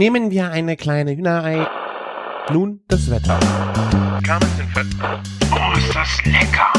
Nehmen 0.00 0.30
wir 0.30 0.50
eine 0.50 0.78
kleine 0.78 1.14
Hühnerei. 1.14 1.66
Nun 2.50 2.80
das 2.88 3.10
Wetter. 3.10 3.38
Oh, 5.52 5.76
ist 5.76 5.94
das 5.94 6.24
lecker! 6.24 6.72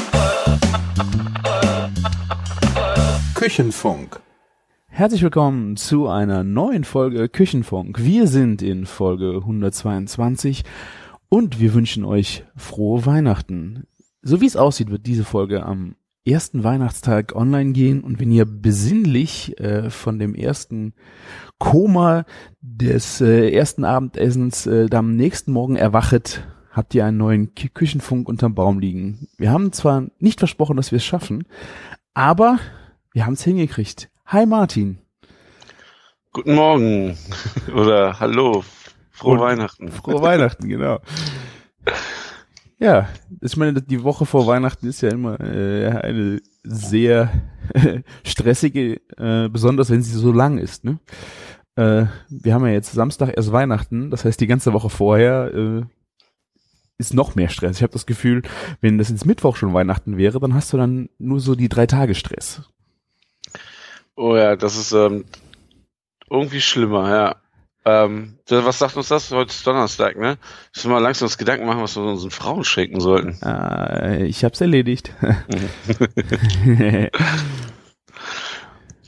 Küchenfunk. 3.36 4.20
Herzlich 4.88 5.22
willkommen 5.22 5.78
zu 5.78 6.08
einer 6.08 6.44
neuen 6.44 6.84
Folge 6.84 7.30
Küchenfunk. 7.30 8.04
Wir 8.04 8.26
sind 8.26 8.64
in 8.64 8.88
Folge 8.88 9.36
122 9.36 10.64
und 11.30 11.60
wir 11.60 11.76
wünschen 11.76 12.04
euch 12.04 12.44
frohe 12.56 13.06
Weihnachten. 13.06 13.84
So 14.24 14.42
wie 14.42 14.48
es 14.48 14.56
aussieht, 14.56 14.90
wird 14.90 15.06
diese 15.06 15.26
Folge 15.26 15.64
am 15.64 15.96
ersten 16.26 16.64
Weihnachtstag 16.64 17.36
online 17.36 17.74
gehen 17.74 18.02
und 18.02 18.20
wenn 18.20 18.32
ihr 18.32 18.46
besinnlich 18.46 19.60
äh, 19.60 19.92
von 19.92 20.18
dem 20.18 20.34
ersten 20.34 20.96
Koma 21.62 22.26
des 22.60 23.22
äh, 23.22 23.52
ersten 23.52 23.86
Abendessens 23.86 24.66
äh, 24.66 24.88
am 24.94 25.16
nächsten 25.16 25.52
Morgen 25.52 25.76
erwachet, 25.76 26.44
habt 26.72 26.96
ihr 26.96 27.06
einen 27.06 27.18
neuen 27.18 27.54
Kü 27.54 27.70
Küchenfunk 27.70 28.28
unterm 28.28 28.56
Baum 28.56 28.80
liegen. 28.80 29.28
Wir 29.38 29.52
haben 29.52 29.72
zwar 29.72 30.08
nicht 30.18 30.40
versprochen, 30.40 30.76
dass 30.76 30.92
wir 30.92 30.98
es 30.98 31.06
schaffen, 31.06 31.46
aber 32.16 32.58
wir 33.14 33.28
haben 33.28 33.34
es 33.34 33.44
hingekriegt. 33.44 34.10
Hi 34.26 34.48
Martin. 34.48 34.98
Guten 36.34 36.56
Morgen 36.56 37.16
oder 37.76 38.20
hallo, 38.20 38.64
frohe 39.12 39.34
Und- 39.36 39.42
Weihnachten. 39.42 39.92
Frohe 39.92 40.20
Weihnachten, 40.20 40.68
genau. 40.68 41.00
Ja, 42.80 43.08
ich 43.42 43.56
meine, 43.58 43.80
die 43.80 44.04
Woche 44.04 44.26
vor 44.26 44.48
Weihnachten 44.48 44.88
ist 44.88 45.02
ja 45.02 45.10
immer 45.12 45.40
äh, 45.40 45.86
eine 45.88 46.42
sehr 46.64 47.30
stressige, 48.26 49.00
äh, 49.18 49.50
besonders 49.50 49.92
wenn 49.92 50.02
sie 50.02 50.18
so 50.18 50.32
lang 50.32 50.58
ist. 50.58 50.84
Ne? 50.84 50.98
Äh, 51.76 52.06
wir 52.30 52.54
haben 52.54 52.66
ja 52.66 52.74
jetzt 52.74 52.92
Samstag 52.92 53.34
erst 53.36 53.52
Weihnachten, 53.52 54.12
das 54.12 54.26
heißt 54.26 54.40
die 54.40 54.48
ganze 54.48 54.74
Woche 54.74 54.90
vorher 54.90 55.54
äh, 55.54 55.84
ist 56.98 57.14
noch 57.14 57.36
mehr 57.36 57.50
Stress. 57.50 57.78
Ich 57.78 57.84
habe 57.84 57.94
das 57.94 58.06
Gefühl, 58.06 58.44
wenn 58.80 58.98
das 58.98 59.10
jetzt 59.10 59.26
Mittwoch 59.26 59.56
schon 59.56 59.74
Weihnachten 59.74 60.18
wäre, 60.18 60.40
dann 60.40 60.54
hast 60.54 60.72
du 60.72 60.78
dann 60.78 61.10
nur 61.18 61.40
so 61.40 61.56
die 61.56 61.70
drei 61.70 61.88
Tage 61.88 62.14
Stress. 62.16 62.62
Oh 64.16 64.36
ja, 64.36 64.56
das 64.56 64.78
ist 64.78 64.92
ähm, 64.92 65.26
irgendwie 66.30 66.62
schlimmer, 66.62 67.10
ja. 67.10 67.36
Ähm, 67.84 68.38
was 68.48 68.78
sagt 68.78 68.96
uns 68.96 69.08
das? 69.08 69.32
Heute 69.32 69.50
ist 69.50 69.66
Donnerstag, 69.66 70.16
ne? 70.16 70.38
Müssen 70.76 70.90
wir 70.90 70.96
mal 70.96 71.00
langsam 71.00 71.26
uns 71.26 71.40
Gedanken 71.40 71.66
machen, 71.66 71.82
was 71.82 71.96
wir 71.96 72.04
unseren 72.04 72.30
Frauen 72.30 72.64
schenken 72.64 73.00
sollten. 73.00 73.42
Äh, 73.44 74.26
ich 74.26 74.44
hab's 74.44 74.62
erledigt. 74.62 75.14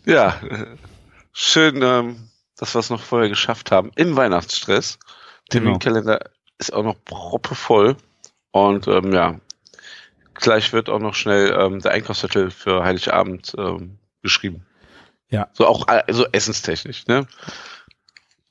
Ja, 0.06 0.36
schön, 1.32 1.82
ähm, 1.82 2.18
dass 2.64 2.76
wir 2.76 2.80
es 2.80 2.90
noch 2.90 3.02
vorher 3.02 3.28
geschafft 3.28 3.72
haben. 3.72 3.92
Im 3.98 4.16
Weihnachtsstress. 4.16 4.98
Genau. 5.50 5.66
Terminkalender 5.66 6.20
ist 6.58 6.74
auch 6.74 6.84
noch 6.84 6.96
proppevoll. 7.04 7.98
Und 8.52 8.88
ähm, 8.88 9.12
ja, 9.12 9.40
gleich 10.34 10.72
wird 10.72 10.90
auch 10.90 11.00
noch 11.00 11.14
schnell 11.14 11.54
ähm, 11.60 11.82
der 11.82 11.92
Einkaufszettel 11.92 12.52
für 12.52 12.86
Heiligabend 12.86 13.54
ähm, 13.58 13.98
geschrieben. 14.22 14.66
Ja. 15.30 15.50
So 15.52 15.68
auch 15.68 15.88
also 15.88 16.26
essenstechnisch, 16.32 17.06
ne? 17.08 17.28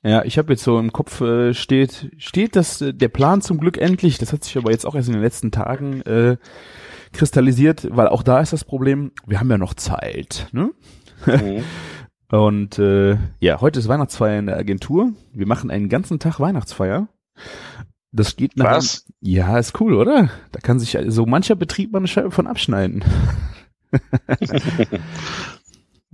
Ja, 0.02 0.24
ich 0.24 0.36
habe 0.36 0.52
jetzt 0.52 0.64
so 0.64 0.78
im 0.78 0.92
Kopf 0.92 1.20
äh, 1.20 1.55
steht 1.55 2.10
steht 2.18 2.56
das 2.56 2.83
äh, 2.83 2.92
der 2.92 3.08
Plan 3.08 3.40
zum 3.40 3.58
Glück 3.58 3.78
endlich. 3.78 4.18
Das 4.18 4.33
hat 4.33 4.44
sich 4.44 4.58
aber 4.58 4.72
jetzt 4.72 4.84
auch 4.84 4.94
erst 4.94 5.08
in 5.08 5.14
den 5.14 5.22
letzten 5.22 5.52
Tagen 5.52 6.02
äh, 6.02 6.36
kristallisiert, 7.12 7.88
weil 7.90 8.08
auch 8.08 8.22
da 8.22 8.40
ist 8.40 8.52
das 8.52 8.64
Problem. 8.64 9.12
Wir 9.27 9.40
haben 9.40 9.50
ja 9.50 9.58
noch 9.58 9.74
Zeit, 9.74 10.48
ne? 10.52 10.70
Mhm. 11.24 11.64
Und 12.33 12.78
äh, 12.78 13.19
ja, 13.41 13.61
heute 13.61 13.78
ist 13.78 13.88
Weihnachtsfeier 13.88 14.38
in 14.38 14.47
der 14.47 14.56
Agentur. 14.56 15.12
Wir 15.34 15.47
machen 15.47 15.70
einen 15.70 15.91
ganzen 15.91 16.19
Tag 16.19 16.41
Weihnachtsfeier. 16.41 17.08
Das 18.11 18.36
geht 18.36 18.56
nach 18.56 18.77
Was? 18.77 19.05
Ja, 19.20 19.58
ist 19.58 19.78
cool, 19.80 19.92
oder? 19.92 20.30
Da 20.50 20.61
kann 20.61 20.80
sich 20.80 20.97
so 21.08 21.27
mancher 21.27 21.56
Betrieb 21.56 21.92
mal 21.92 21.98
eine 21.98 22.08
Scheibe 22.08 22.30
von 22.30 22.47
abschneiden. 22.47 23.05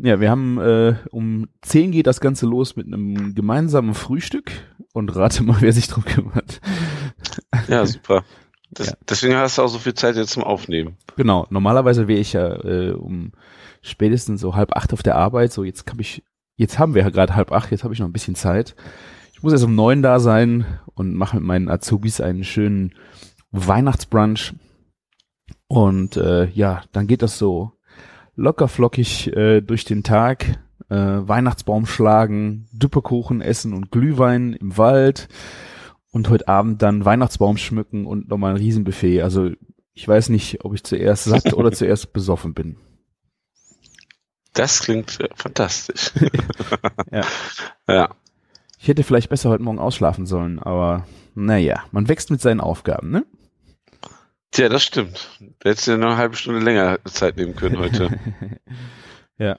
Ja, 0.00 0.20
wir 0.20 0.30
haben 0.30 0.60
äh, 0.60 0.94
um 1.10 1.48
10 1.62 1.90
geht 1.90 2.06
das 2.06 2.20
Ganze 2.20 2.46
los 2.46 2.76
mit 2.76 2.86
einem 2.86 3.34
gemeinsamen 3.34 3.94
Frühstück 3.94 4.52
und 4.92 5.16
rate 5.16 5.42
mal, 5.42 5.56
wer 5.58 5.72
sich 5.72 5.88
drum 5.88 6.04
kümmert. 6.04 6.60
Ja, 7.66 7.84
super. 7.84 8.22
Das, 8.70 8.88
Ja. 8.88 8.92
Deswegen 9.08 9.34
hast 9.36 9.58
du 9.58 9.62
auch 9.62 9.68
so 9.68 9.78
viel 9.78 9.94
Zeit 9.94 10.16
jetzt 10.16 10.30
zum 10.30 10.44
Aufnehmen. 10.44 10.96
Genau, 11.16 11.46
normalerweise 11.50 12.08
wäre 12.08 12.20
ich 12.20 12.32
ja 12.34 12.54
äh, 12.64 12.92
um 12.92 13.32
spätestens 13.82 14.40
so 14.40 14.54
halb 14.54 14.76
acht 14.76 14.92
auf 14.92 15.02
der 15.02 15.16
Arbeit. 15.16 15.52
So, 15.52 15.64
jetzt 15.64 15.88
hab 15.88 16.00
ich, 16.00 16.22
jetzt 16.56 16.78
haben 16.78 16.94
wir 16.94 17.02
ja 17.02 17.10
gerade 17.10 17.34
halb 17.34 17.52
acht, 17.52 17.70
jetzt 17.70 17.84
habe 17.84 17.94
ich 17.94 18.00
noch 18.00 18.06
ein 18.06 18.12
bisschen 18.12 18.34
Zeit. 18.34 18.74
Ich 19.32 19.42
muss 19.42 19.52
erst 19.52 19.64
um 19.64 19.74
neun 19.74 20.02
da 20.02 20.18
sein 20.18 20.66
und 20.94 21.14
mache 21.14 21.36
mit 21.36 21.44
meinen 21.44 21.68
Azubis 21.68 22.20
einen 22.20 22.44
schönen 22.44 22.92
Weihnachtsbrunch. 23.52 24.54
Und 25.68 26.16
äh, 26.16 26.46
ja, 26.50 26.82
dann 26.92 27.06
geht 27.06 27.22
das 27.22 27.38
so 27.38 27.72
locker 28.34 28.68
flockig 28.68 29.28
äh, 29.36 29.60
durch 29.60 29.84
den 29.84 30.02
Tag. 30.02 30.58
Äh, 30.88 30.96
Weihnachtsbaum 30.96 31.86
schlagen, 31.86 32.66
Düppekuchen 32.72 33.42
essen 33.42 33.74
und 33.74 33.90
Glühwein 33.90 34.54
im 34.54 34.78
Wald. 34.78 35.28
Und 36.10 36.30
heute 36.30 36.48
Abend 36.48 36.82
dann 36.82 37.04
Weihnachtsbaum 37.04 37.56
schmücken 37.58 38.06
und 38.06 38.28
nochmal 38.28 38.52
ein 38.52 38.56
Riesenbuffet. 38.56 39.22
Also 39.22 39.50
ich 39.92 40.06
weiß 40.06 40.28
nicht, 40.30 40.64
ob 40.64 40.74
ich 40.74 40.84
zuerst 40.84 41.24
satt 41.24 41.52
oder 41.54 41.72
zuerst 41.72 42.12
besoffen 42.12 42.54
bin. 42.54 42.76
Das 44.52 44.80
klingt 44.82 45.20
äh, 45.20 45.28
fantastisch. 45.34 46.12
Ja. 47.12 47.22
Ja. 47.88 48.14
Ich 48.78 48.86
hätte 48.86 49.02
vielleicht 49.02 49.30
besser 49.30 49.48
heute 49.50 49.62
Morgen 49.62 49.78
ausschlafen 49.78 50.26
sollen, 50.26 50.58
aber 50.58 51.06
naja, 51.34 51.84
man 51.90 52.06
wächst 52.08 52.30
mit 52.30 52.40
seinen 52.40 52.60
Aufgaben, 52.60 53.10
ne? 53.10 53.24
Tja, 54.50 54.68
das 54.68 54.84
stimmt. 54.84 55.30
Du 55.40 55.68
hättest 55.68 55.86
dir 55.88 55.96
noch 55.98 56.08
eine 56.08 56.16
halbe 56.16 56.36
Stunde 56.36 56.60
länger 56.60 56.98
Zeit 57.04 57.36
nehmen 57.38 57.56
können 57.56 57.78
heute. 57.78 58.20
Ja. 59.38 59.56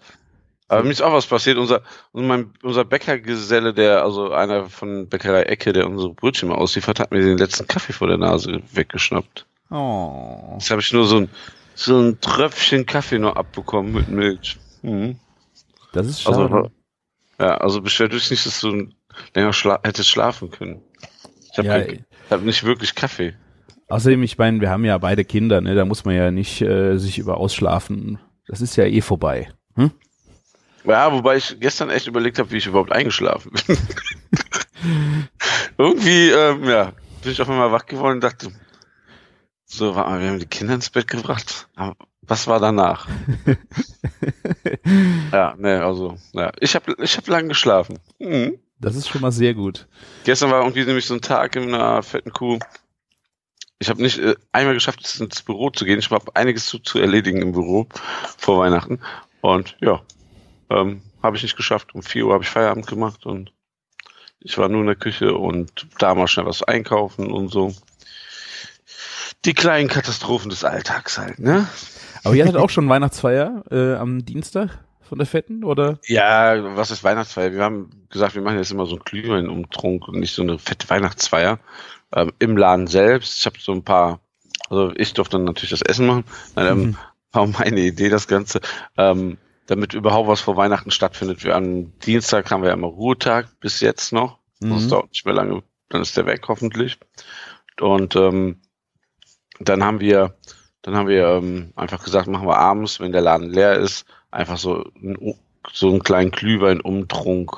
Aber 0.69 0.83
mir 0.83 0.91
ist 0.91 1.01
auch 1.01 1.13
was 1.13 1.25
passiert. 1.25 1.57
Unser, 1.57 1.81
mein, 2.13 2.53
unser 2.61 2.85
Bäckergeselle, 2.85 3.73
der, 3.73 4.03
also 4.03 4.31
einer 4.31 4.69
von 4.69 5.09
Bäckerei 5.09 5.41
Ecke, 5.43 5.73
der 5.73 5.87
unsere 5.87 6.13
Brötchen 6.13 6.47
mal 6.47 6.55
ausliefert, 6.55 6.99
hat 6.99 7.11
mir 7.11 7.21
den 7.21 7.39
letzten 7.39 7.67
Kaffee 7.67 7.91
vor 7.91 8.07
der 8.07 8.17
Nase 8.17 8.61
weggeschnappt. 8.71 9.47
Oh. 9.71 10.53
Jetzt 10.53 10.69
habe 10.69 10.81
ich 10.81 10.93
nur 10.93 11.05
so 11.05 11.17
ein, 11.17 11.29
so 11.73 11.99
ein 11.99 12.21
Tröpfchen 12.21 12.85
Kaffee 12.85 13.17
noch 13.17 13.35
abbekommen 13.35 13.93
mit 13.93 14.09
Milch. 14.09 14.59
Mhm. 14.83 15.19
Das 15.91 16.07
ist 16.07 16.21
schade. 16.21 16.37
Also, 16.37 16.71
ja, 17.39 17.57
also 17.57 17.81
beschwert 17.81 18.13
dich 18.13 18.29
nicht, 18.29 18.45
dass 18.45 18.61
du 18.61 18.89
länger 19.33 19.53
schla 19.53 19.79
hättest 19.83 20.09
schlafen 20.09 20.51
können. 20.51 20.81
Ich 21.51 21.57
habe 21.57 21.67
ja, 21.67 21.97
hab 22.29 22.43
nicht 22.43 22.63
wirklich 22.63 22.93
Kaffee. 22.93 23.33
außerdem, 23.87 24.21
ich 24.21 24.37
meine, 24.37 24.61
wir 24.61 24.69
haben 24.69 24.85
ja 24.85 24.97
beide 24.99 25.25
Kinder, 25.25 25.61
ne? 25.61 25.73
Da 25.73 25.85
muss 25.85 26.05
man 26.05 26.15
ja 26.15 26.29
nicht 26.29 26.61
äh, 26.61 26.97
sich 26.97 27.17
über 27.17 27.37
ausschlafen. 27.37 28.19
Das 28.47 28.61
ist 28.61 28.75
ja 28.75 28.85
eh 28.85 29.01
vorbei. 29.01 29.49
Hm? 29.75 29.91
Ja, 30.89 31.11
wobei 31.13 31.37
ich 31.37 31.59
gestern 31.59 31.91
echt 31.91 32.07
überlegt 32.07 32.39
habe, 32.39 32.49
wie 32.49 32.57
ich 32.57 32.65
überhaupt 32.65 32.91
eingeschlafen 32.91 33.51
bin. 33.51 33.77
Irgendwie, 35.77 36.29
ähm, 36.29 36.63
ja, 36.63 36.93
bin 37.21 37.31
ich 37.31 37.41
auf 37.41 37.49
einmal 37.49 37.71
wach 37.71 37.85
geworden 37.85 38.15
und 38.15 38.23
dachte, 38.23 38.51
so, 39.65 39.95
warte 39.95 40.09
mal, 40.09 40.19
wir 40.19 40.29
haben 40.29 40.39
die 40.39 40.47
Kinder 40.47 40.73
ins 40.73 40.89
Bett 40.89 41.07
gebracht. 41.07 41.67
Aber 41.75 41.95
was 42.21 42.47
war 42.47 42.59
danach? 42.59 43.07
ja, 45.31 45.53
ne, 45.59 45.85
also, 45.85 46.17
ja, 46.33 46.51
ich 46.59 46.73
habe 46.73 46.95
ich 46.99 47.17
hab 47.17 47.27
lang 47.27 47.47
geschlafen. 47.47 47.99
Mhm. 48.17 48.57
Das 48.79 48.95
ist 48.95 49.09
schon 49.09 49.21
mal 49.21 49.31
sehr 49.31 49.53
gut. 49.53 49.87
Gestern 50.23 50.49
war 50.49 50.61
irgendwie 50.61 50.85
nämlich 50.85 51.05
so 51.05 51.13
ein 51.13 51.21
Tag 51.21 51.55
in 51.55 51.73
einer 51.73 52.01
fetten 52.01 52.31
Kuh. 52.31 52.57
Ich 53.77 53.89
habe 53.89 54.01
nicht 54.01 54.17
äh, 54.17 54.35
einmal 54.51 54.73
geschafft, 54.73 55.19
ins 55.19 55.43
Büro 55.43 55.69
zu 55.69 55.85
gehen. 55.85 55.99
Ich 55.99 56.09
habe 56.09 56.35
einiges 56.35 56.65
zu, 56.65 56.79
zu 56.79 56.97
erledigen 56.97 57.41
im 57.43 57.51
Büro 57.51 57.87
vor 58.37 58.59
Weihnachten. 58.59 58.99
Und 59.41 59.77
ja, 59.81 60.01
ähm, 60.69 61.01
habe 61.23 61.37
ich 61.37 61.43
nicht 61.43 61.57
geschafft. 61.57 61.93
Um 61.95 62.01
4 62.03 62.25
Uhr 62.25 62.33
habe 62.33 62.43
ich 62.43 62.49
Feierabend 62.49 62.87
gemacht 62.87 63.25
und 63.25 63.51
ich 64.39 64.57
war 64.57 64.69
nur 64.69 64.81
in 64.81 64.87
der 64.87 64.95
Küche 64.95 65.35
und 65.35 65.87
da 65.99 66.15
mal 66.15 66.27
schnell 66.27 66.45
was 66.45 66.63
einkaufen 66.63 67.29
und 67.31 67.49
so. 67.49 67.73
Die 69.45 69.53
kleinen 69.53 69.87
Katastrophen 69.89 70.49
des 70.49 70.63
Alltags 70.63 71.17
halt, 71.17 71.39
ne? 71.39 71.67
Aber 72.23 72.35
ihr 72.35 72.43
hattet 72.43 72.57
auch 72.57 72.69
schon 72.69 72.89
Weihnachtsfeier 72.89 73.63
äh, 73.71 73.95
am 73.95 74.25
Dienstag 74.25 74.79
von 75.01 75.17
der 75.17 75.27
Fetten, 75.27 75.63
oder? 75.63 75.99
Ja, 76.05 76.75
was 76.75 76.91
ist 76.91 77.03
Weihnachtsfeier? 77.03 77.53
Wir 77.53 77.63
haben 77.63 77.89
gesagt, 78.09 78.35
wir 78.35 78.41
machen 78.41 78.57
jetzt 78.57 78.71
immer 78.71 78.85
so 78.85 78.95
einen 78.95 79.03
Glühwein-Umtrunk 79.05 80.07
und 80.07 80.19
nicht 80.19 80.33
so 80.35 80.41
eine 80.41 80.59
fette 80.59 80.89
Weihnachtsfeier 80.89 81.59
ähm, 82.13 82.31
im 82.39 82.57
Laden 82.57 82.87
selbst. 82.87 83.39
Ich 83.39 83.45
habe 83.45 83.57
so 83.59 83.71
ein 83.71 83.83
paar, 83.83 84.19
also 84.69 84.91
ich 84.97 85.13
durfte 85.13 85.37
dann 85.37 85.45
natürlich 85.45 85.71
das 85.71 85.81
Essen 85.81 86.05
machen. 86.05 86.23
Nein, 86.55 86.67
ähm, 86.67 86.79
Mhm. 86.81 86.97
war 87.31 87.47
meine 87.47 87.79
Idee 87.79 88.09
das 88.09 88.27
Ganze, 88.27 88.59
ähm, 88.97 89.37
damit 89.69 89.93
überhaupt 89.93 90.27
was 90.27 90.41
vor 90.41 90.57
Weihnachten 90.57 90.89
stattfindet. 90.89 91.43
Wir 91.43 91.55
am 91.55 91.97
Dienstag 91.99 92.49
haben 92.49 92.63
wir 92.63 92.71
immer 92.71 92.87
Ruhetag 92.87 93.47
bis 93.59 93.81
jetzt 93.81 94.11
noch. 94.11 94.39
Das 94.59 94.85
Mhm. 94.85 94.89
dauert 94.89 95.09
nicht 95.09 95.25
mehr 95.25 95.35
lange, 95.35 95.63
dann 95.89 96.01
ist 96.01 96.17
der 96.17 96.25
weg 96.25 96.45
hoffentlich. 96.47 96.97
Und 97.79 98.15
ähm, 98.15 98.59
dann 99.59 99.83
haben 99.83 99.99
wir, 99.99 100.35
dann 100.81 100.95
haben 100.95 101.07
wir 101.07 101.27
ähm, 101.27 101.71
einfach 101.75 102.03
gesagt, 102.03 102.27
machen 102.27 102.47
wir 102.47 102.57
abends, 102.57 102.99
wenn 102.99 103.11
der 103.11 103.21
Laden 103.21 103.49
leer 103.51 103.75
ist, 103.75 104.05
einfach 104.31 104.57
so, 104.57 104.85
ein, 104.95 105.35
so 105.71 105.89
einen 105.89 106.01
kleinen 106.03 106.31
Glühwein-Umtrunk 106.31 107.55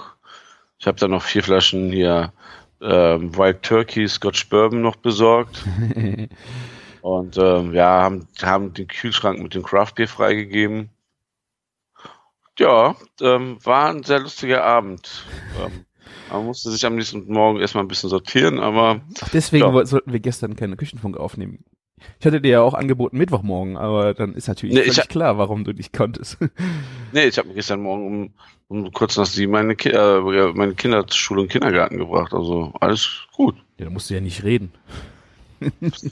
Ich 0.79 0.87
habe 0.87 0.99
dann 0.99 1.11
noch 1.11 1.23
vier 1.23 1.43
Flaschen 1.43 1.91
hier 1.91 2.33
ähm, 2.81 3.35
Wild 3.37 3.63
Turkey 3.63 4.07
Scotch 4.07 4.49
Bourbon 4.49 4.81
noch 4.81 4.97
besorgt. 4.97 5.63
Und 7.01 7.37
ähm, 7.37 7.73
ja, 7.73 8.01
haben, 8.01 8.27
haben 8.43 8.73
den 8.73 8.87
Kühlschrank 8.87 9.39
mit 9.39 9.55
dem 9.55 9.63
Craft 9.63 9.93
Beer 9.95 10.07
freigegeben. 10.07 10.89
Ja, 12.61 12.95
ähm, 13.21 13.57
war 13.63 13.89
ein 13.89 14.03
sehr 14.03 14.19
lustiger 14.19 14.63
Abend. 14.63 15.25
Ähm, 15.59 15.85
man 16.31 16.45
musste 16.45 16.69
sich 16.69 16.85
am 16.85 16.95
nächsten 16.95 17.25
Morgen 17.31 17.59
erstmal 17.59 17.83
ein 17.83 17.87
bisschen 17.87 18.09
sortieren, 18.09 18.59
aber. 18.59 19.01
Ach, 19.21 19.29
deswegen 19.29 19.65
Ja. 19.73 19.85
sollten 19.85 20.13
wir 20.13 20.19
gestern 20.19 20.55
keine 20.55 20.75
Küchenfunk 20.77 21.17
aufnehmen. 21.17 21.63
Ich 22.19 22.25
hatte 22.25 22.39
dir 22.41 22.49
ja 22.51 22.61
auch 22.61 22.73
angeboten 22.73 23.17
Mittwochmorgen, 23.17 23.77
aber 23.77 24.13
dann 24.13 24.33
ist 24.35 24.47
natürlich 24.47 24.75
Nee, 24.75 24.89
hab- 24.91 25.09
klar, 25.09 25.37
warum 25.37 25.63
du 25.63 25.71
nicht 25.73 25.91
konntest. 25.93 26.37
Nee, 27.13 27.25
ich 27.25 27.37
habe 27.37 27.49
mir 27.49 27.55
gestern 27.55 27.81
Morgen 27.81 28.07
um, 28.07 28.33
um 28.85 28.91
kurz 28.93 29.17
nach 29.17 29.25
sieben 29.25 29.51
meine, 29.51 29.75
Ki 29.75 29.89
äh, 29.89 30.53
meine 30.53 30.75
Kinder 30.75 31.05
zur 31.07 31.17
Schule 31.19 31.41
und 31.41 31.49
Kindergarten 31.49 31.97
gebracht. 31.97 32.33
Also 32.33 32.71
alles 32.79 33.23
gut. 33.33 33.55
ja, 33.77 33.85
da 33.85 33.91
musst 33.91 34.09
du 34.09 34.13
ja 34.13 34.21
nicht 34.21 34.43
reden. 34.43 34.71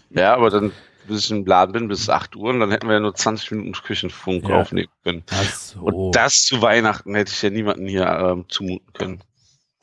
Ja, 0.09 0.35
aber 0.35 0.49
dann, 0.49 0.71
bis 1.09 1.25
ich 1.25 1.31
im 1.31 1.45
Laden 1.45 1.73
bin, 1.73 1.87
bis 1.89 2.09
8 2.09 2.35
Uhr 2.35 2.49
und 2.51 2.59
dann 2.61 2.71
hätten 2.71 2.87
wir 2.87 2.93
ja 2.93 2.99
nur 3.01 3.13
20 3.13 3.51
Minuten 3.51 3.73
Küchenfunk 3.73 4.47
Ja. 4.47 4.61
aufnehmen 4.61 4.89
können. 5.03 5.23
So. 5.53 5.81
Und 5.81 6.15
das 6.15 6.43
zu 6.43 6.61
Weihnachten 6.61 7.13
hätte 7.15 7.31
ich 7.33 7.41
ja 7.41 7.49
niemanden 7.49 7.87
hier 7.87 8.07
ähm, 8.07 8.45
zumuten 8.47 8.93
können. 8.93 9.19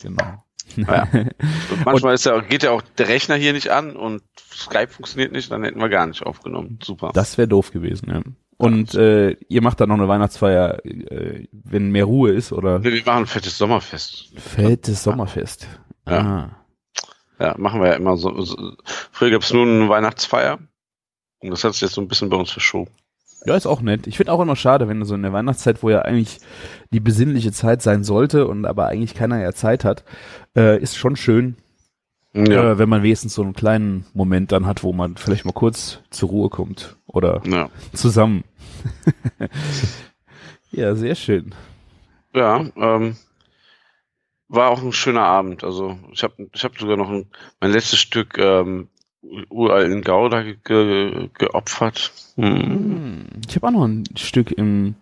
Genau. 0.01 0.43
Ja. 0.77 1.07
Und 1.13 1.85
manchmal 1.85 2.15
ist 2.15 2.27
ja, 2.27 2.41
geht 2.41 2.65
ja 2.65 2.73
auch 2.73 2.83
der 2.99 3.09
Rechner 3.09 3.37
hier 3.37 3.53
nicht 3.53 3.71
an 3.71 3.95
und 3.95 4.21
Skype 4.53 4.89
funktioniert 4.89 5.31
nicht, 5.31 5.51
dann 5.53 5.63
hätten 5.63 5.79
wir 5.81 5.89
gar 5.89 6.07
nicht 6.07 6.25
aufgenommen. 6.27 6.81
Super. 6.83 7.13
Das 7.15 7.39
wäre 7.39 7.47
doof 7.47 7.71
gewesen, 7.71 8.11
ja. 8.11 8.21
Und 8.59 8.95
äh, 8.95 9.37
ihr 9.49 9.63
macht 9.63 9.81
dann 9.81 9.91
noch 9.91 9.97
eine 9.97 10.09
Weihnachtsfeier, 10.09 10.85
äh, 10.85 11.47
wenn 11.53 11.93
mehr 11.93 12.05
Ruhe 12.07 12.33
ist, 12.33 12.53
oder? 12.53 12.83
Wir 12.83 12.91
machen 13.05 13.23
ein 13.25 13.27
fettes 13.27 13.57
Sommerfest. 13.59 14.33
Fettes 14.37 15.05
Sommerfest. 15.05 15.69
Ja. 16.09 16.19
Ah. 16.19 16.67
Ja, 17.39 17.55
machen 17.59 17.81
wir 17.83 17.89
ja 17.89 17.95
immer 17.95 18.17
so. 18.17 18.41
so. 18.43 18.73
Früher 19.13 19.31
gab 19.31 19.43
es 19.43 19.53
nur 19.53 19.67
eine 19.67 19.89
Weihnachtsfeier. 19.89 20.59
Und 21.41 21.51
das 21.51 21.65
hat 21.65 21.73
sich 21.75 21.83
jetzt 21.83 21.95
so 21.95 22.01
ein 22.01 22.09
bisschen 22.09 22.29
bei 22.31 22.37
uns 22.37 22.51
verschoben. 22.51 22.91
Ja, 23.45 23.55
ist 23.55 23.67
auch 23.67 23.81
nett. 23.81 24.07
Ich 24.07 24.17
finde 24.17 24.33
auch 24.33 24.41
immer 24.41 24.57
schade, 24.57 24.89
wenn 24.89 25.05
so 25.05 25.15
in 25.15 25.23
der 25.23 25.33
Weihnachtszeit, 25.33 25.83
wo 25.83 25.91
ja 25.91 26.03
eigentlich 26.03 26.41
die 26.91 27.01
besinnliche 27.01 27.53
Zeit 27.53 27.83
sein 27.83 28.03
sollte 28.03 28.47
und 28.49 28.65
aber 28.65 28.87
eigentlich 28.87 29.15
keiner 29.15 29.41
ja 29.41 29.53
Zeit 29.53 29.85
hat, 29.85 30.05
äh, 30.57 30.81
ist 30.81 30.97
schon 30.97 31.15
schön, 31.17 31.57
Ja. 32.35 32.73
äh, 32.73 32.79
wenn 32.79 32.89
man 32.89 33.03
wenigstens 33.05 33.35
so 33.35 33.43
einen 33.43 33.53
kleinen 33.53 34.05
Moment 34.15 34.51
dann 34.51 34.67
hat, 34.67 34.83
wo 34.83 34.93
man 34.93 35.17
vielleicht 35.17 35.45
mal 35.45 35.53
kurz 35.53 36.01
zur 36.11 36.31
Ruhe 36.31 36.49
kommt 36.49 36.97
oder 37.07 37.41
ja. 37.47 37.71
zusammen. 37.93 38.43
ja, 40.73 40.95
sehr 40.95 41.15
schön. 41.15 41.55
Ja, 42.35 42.65
ähm, 42.77 43.17
war 44.49 44.71
auch 44.71 44.83
ein 44.83 44.93
schöner 44.93 45.23
Abend. 45.25 45.63
Also 45.65 45.99
ich 46.13 46.23
habe 46.23 46.49
ich 46.53 46.65
hab 46.65 46.79
sogar 46.79 46.97
noch 46.97 47.11
ein, 47.11 47.27
mein 47.61 47.71
letztes 47.71 47.99
Stück 47.99 48.39
ähm, 48.39 48.89
uralten 49.51 50.03
Gouda 50.03 50.43
ge 50.43 50.57
ge 50.65 51.29
geopfert. 51.35 52.13
Hm. 52.37 53.27
Ich 53.49 53.57
habe 53.57 53.67
auch 53.69 53.73
noch 53.73 53.85
ein 53.85 54.05
Stück 54.17 54.53
im, 54.53 54.95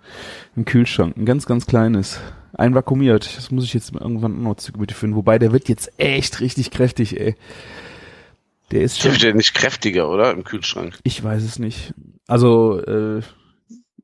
im 0.57 0.65
Kühlschrank, 0.65 1.17
ein 1.17 1.27
ganz, 1.27 1.47
ganz 1.47 1.67
kleines. 1.67 2.21
Einvakuumiert. 2.57 3.37
Das 3.37 3.51
muss 3.51 3.65
ich 3.65 3.75
jetzt 3.75 3.93
irgendwann 3.95 4.41
noch 4.43 4.55
zu 4.55 4.73
Gemüte 4.73 4.95
führen. 4.95 5.17
Wobei, 5.17 5.41
der 5.41 5.51
wird 5.51 5.69
jetzt 5.69 5.91
echt 5.99 6.41
richtig 6.41 6.71
kräftig, 6.71 7.19
ey. 7.21 7.35
Der 8.71 8.83
ist 8.83 8.99
Der 8.99 9.03
schon. 9.03 9.13
wird 9.13 9.23
ja 9.23 9.35
nicht 9.35 9.55
kräftiger, 9.55 10.09
oder? 10.09 10.31
Im 10.31 10.45
Kühlschrank. 10.45 10.97
Ich 11.03 11.23
weiß 11.23 11.43
es 11.43 11.59
nicht. 11.59 11.95
Also, 12.29 12.81
äh, 12.81 13.23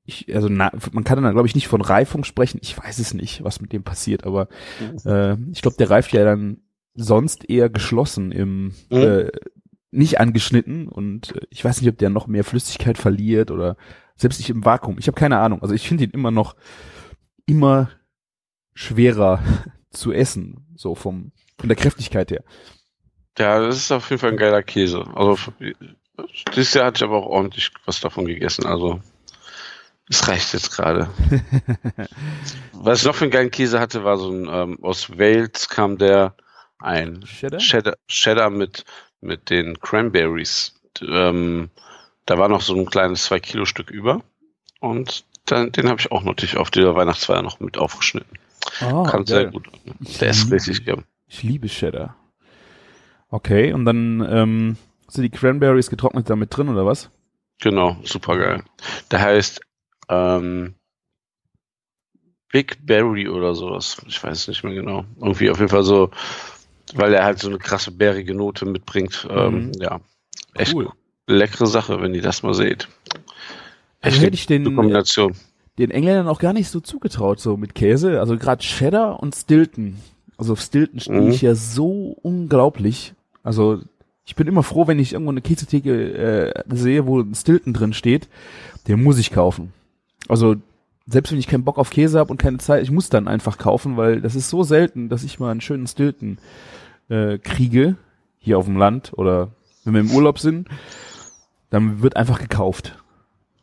ich, 0.04 0.34
also 0.34 0.48
na, 0.50 0.72
man 0.90 1.04
kann 1.04 1.22
dann, 1.22 1.32
glaube 1.32 1.46
ich, 1.46 1.54
nicht 1.54 1.68
von 1.68 1.80
Reifung 1.80 2.24
sprechen. 2.24 2.58
Ich 2.60 2.76
weiß 2.76 2.98
es 2.98 3.14
nicht, 3.14 3.44
was 3.44 3.60
mit 3.60 3.72
dem 3.72 3.84
passiert, 3.84 4.24
aber 4.26 4.48
äh, 5.04 5.36
ich 5.52 5.62
glaube, 5.62 5.76
der 5.78 5.90
reift 5.90 6.12
ja 6.12 6.24
dann 6.24 6.58
sonst 6.94 7.48
eher 7.48 7.70
geschlossen 7.70 8.32
im 8.32 8.74
Mhm. 8.90 8.96
äh, 8.98 9.30
nicht 9.90 10.20
angeschnitten 10.20 10.88
und 10.88 11.34
äh, 11.36 11.46
ich 11.50 11.64
weiß 11.64 11.80
nicht, 11.80 11.90
ob 11.90 11.98
der 11.98 12.10
noch 12.10 12.26
mehr 12.26 12.44
Flüssigkeit 12.44 12.98
verliert 12.98 13.50
oder 13.50 13.76
selbst 14.16 14.38
nicht 14.38 14.50
im 14.50 14.64
Vakuum. 14.64 14.98
Ich 14.98 15.06
habe 15.06 15.18
keine 15.18 15.38
Ahnung. 15.38 15.62
Also 15.62 15.74
ich 15.74 15.88
finde 15.88 16.04
ihn 16.04 16.10
immer 16.10 16.30
noch 16.30 16.54
immer 17.46 17.90
schwerer 18.74 19.42
zu 19.90 20.12
essen, 20.12 20.66
so 20.76 20.94
vom 20.94 21.32
von 21.58 21.68
der 21.68 21.76
Kräftigkeit 21.76 22.30
her. 22.30 22.42
Ja, 23.38 23.60
das 23.60 23.76
ist 23.76 23.92
auf 23.92 24.08
jeden 24.10 24.20
Fall 24.20 24.30
ein 24.30 24.36
geiler 24.36 24.62
Käse. 24.62 25.04
Also 25.14 25.36
dieses 26.54 26.74
Jahr 26.74 26.86
hatte 26.86 26.98
ich 26.98 27.04
aber 27.04 27.18
auch 27.18 27.26
ordentlich 27.26 27.70
was 27.84 28.00
davon 28.00 28.26
gegessen. 28.26 28.66
Also 28.66 29.00
es 30.08 30.26
reicht 30.26 30.52
jetzt 30.52 30.72
gerade. 30.72 31.08
Was 32.72 33.00
ich 33.00 33.06
noch 33.06 33.14
für 33.14 33.24
einen 33.24 33.30
geilen 33.30 33.50
Käse 33.50 33.78
hatte, 33.78 34.02
war 34.02 34.18
so 34.18 34.30
ein 34.30 34.48
ähm, 34.50 34.82
aus 34.82 35.18
Wales 35.18 35.68
kam 35.68 35.98
der 35.98 36.34
ein 36.78 37.20
Cheddar? 37.22 37.60
Cheddar, 37.60 37.94
Cheddar 38.08 38.50
mit 38.50 38.84
mit 39.20 39.50
den 39.50 39.78
Cranberries. 39.80 40.74
Ähm, 41.00 41.70
da 42.26 42.38
war 42.38 42.48
noch 42.48 42.60
so 42.60 42.74
ein 42.76 42.86
kleines 42.86 43.24
2 43.24 43.40
Kilo 43.40 43.64
Stück 43.64 43.90
über 43.90 44.22
und 44.80 45.24
dann, 45.46 45.72
den 45.72 45.88
habe 45.88 46.00
ich 46.00 46.12
auch 46.12 46.22
natürlich 46.22 46.56
auf 46.56 46.70
der 46.70 46.94
Weihnachtsfeier 46.94 47.42
noch 47.42 47.60
mit 47.60 47.78
aufgeschnitten. 47.78 48.38
Oh, 48.82 49.02
Kann 49.04 49.26
sehr 49.26 49.46
gut. 49.46 49.68
Der 50.20 50.30
ist 50.30 50.50
richtig 50.50 50.84
geil. 50.84 51.02
Ich 51.26 51.42
liebe 51.42 51.68
Cheddar. 51.68 52.16
Okay, 53.30 53.72
und 53.72 53.84
dann 53.84 54.26
ähm, 54.28 54.76
sind 55.08 55.22
die 55.22 55.30
Cranberries 55.30 55.90
getrocknet 55.90 56.28
damit 56.28 56.56
drin 56.56 56.68
oder 56.68 56.86
was? 56.86 57.10
Genau, 57.60 57.96
super 58.04 58.36
geil. 58.36 58.64
Der 59.10 59.20
heißt 59.20 59.60
ähm, 60.08 60.74
Big 62.50 62.84
Berry 62.84 63.28
oder 63.28 63.54
sowas. 63.54 64.02
Ich 64.06 64.22
weiß 64.22 64.38
es 64.38 64.48
nicht 64.48 64.64
mehr 64.64 64.74
genau. 64.74 65.04
Irgendwie 65.20 65.50
auf 65.50 65.58
jeden 65.58 65.70
Fall 65.70 65.84
so, 65.84 66.10
weil 66.96 67.14
er 67.14 67.24
halt 67.24 67.38
so 67.38 67.48
eine 67.48 67.58
krasse 67.58 67.90
bärige 67.90 68.34
Note 68.34 68.66
mitbringt. 68.66 69.26
Ähm, 69.30 69.66
Mhm. 69.66 69.72
ja, 69.80 70.00
echt 70.54 70.74
Cool. 70.74 70.90
leckere 71.26 71.66
Sache, 71.66 72.00
wenn 72.00 72.14
ihr 72.14 72.22
das 72.22 72.42
mal 72.42 72.54
seht. 72.54 72.88
Also 74.00 74.14
Echte 74.16 74.26
hätte 74.26 74.34
ich 74.34 74.46
den, 74.46 74.64
Kombination. 74.76 75.34
den 75.78 75.90
Engländern 75.90 76.28
auch 76.28 76.38
gar 76.40 76.52
nicht 76.52 76.68
so 76.70 76.80
zugetraut, 76.80 77.40
so 77.40 77.56
mit 77.56 77.74
Käse. 77.74 78.20
Also 78.20 78.36
gerade 78.36 78.62
Cheddar 78.62 79.20
und 79.20 79.34
Stilton. 79.34 79.96
Also 80.38 80.54
auf 80.54 80.60
Stilton 80.60 81.00
stehe 81.00 81.20
Mhm. 81.20 81.30
ich 81.30 81.42
ja 81.42 81.54
so 81.54 82.16
unglaublich. 82.22 83.12
Also 83.42 83.80
ich 84.24 84.34
bin 84.36 84.46
immer 84.46 84.62
froh, 84.62 84.86
wenn 84.86 84.98
ich 84.98 85.12
irgendwo 85.12 85.32
eine 85.32 85.42
Käsetheke 85.42 86.52
äh, 86.54 86.62
sehe, 86.74 87.06
wo 87.06 87.20
ein 87.20 87.34
Stilton 87.34 87.72
drin 87.74 87.92
steht. 87.92 88.28
Den 88.88 89.02
muss 89.02 89.18
ich 89.18 89.30
kaufen. 89.32 89.72
Also 90.28 90.56
selbst 91.10 91.32
wenn 91.32 91.38
ich 91.38 91.46
keinen 91.48 91.64
Bock 91.64 91.78
auf 91.78 91.90
Käse 91.90 92.18
habe 92.18 92.30
und 92.30 92.38
keine 92.40 92.58
Zeit, 92.58 92.82
ich 92.82 92.90
muss 92.90 93.08
dann 93.08 93.28
einfach 93.28 93.58
kaufen, 93.58 93.96
weil 93.96 94.20
das 94.20 94.34
ist 94.34 94.48
so 94.48 94.62
selten, 94.62 95.08
dass 95.08 95.24
ich 95.24 95.40
mal 95.40 95.50
einen 95.50 95.60
schönen 95.60 95.86
Stilton 95.86 96.38
äh, 97.08 97.38
kriege, 97.38 97.96
hier 98.38 98.58
auf 98.58 98.64
dem 98.66 98.76
Land 98.76 99.12
oder 99.16 99.48
wenn 99.84 99.94
wir 99.94 100.00
im 100.00 100.10
Urlaub 100.12 100.38
sind, 100.38 100.68
dann 101.70 102.02
wird 102.02 102.16
einfach 102.16 102.38
gekauft. 102.40 102.96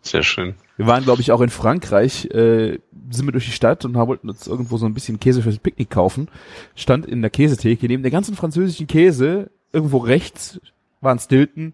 Sehr 0.01 0.23
schön. 0.23 0.55
Wir 0.77 0.87
waren, 0.87 1.03
glaube 1.03 1.21
ich, 1.21 1.31
auch 1.31 1.41
in 1.41 1.49
Frankreich, 1.49 2.25
äh, 2.25 2.79
sind 3.09 3.25
wir 3.25 3.31
durch 3.31 3.45
die 3.45 3.51
Stadt 3.51 3.83
und 3.85 3.97
haben- 3.97 4.07
wollten 4.07 4.29
uns 4.29 4.47
irgendwo 4.47 4.77
so 4.77 4.85
ein 4.85 4.93
bisschen 4.93 5.19
Käse 5.19 5.41
fürs 5.41 5.57
Picknick 5.59 5.89
kaufen. 5.89 6.29
Stand 6.75 7.05
in 7.05 7.21
der 7.21 7.31
Käsetheke, 7.31 7.87
neben 7.87 8.03
der 8.03 8.11
ganzen 8.11 8.35
französischen 8.35 8.87
Käse, 8.87 9.49
irgendwo 9.73 9.97
rechts 9.97 10.59
waren 11.01 11.19
Stilton 11.19 11.73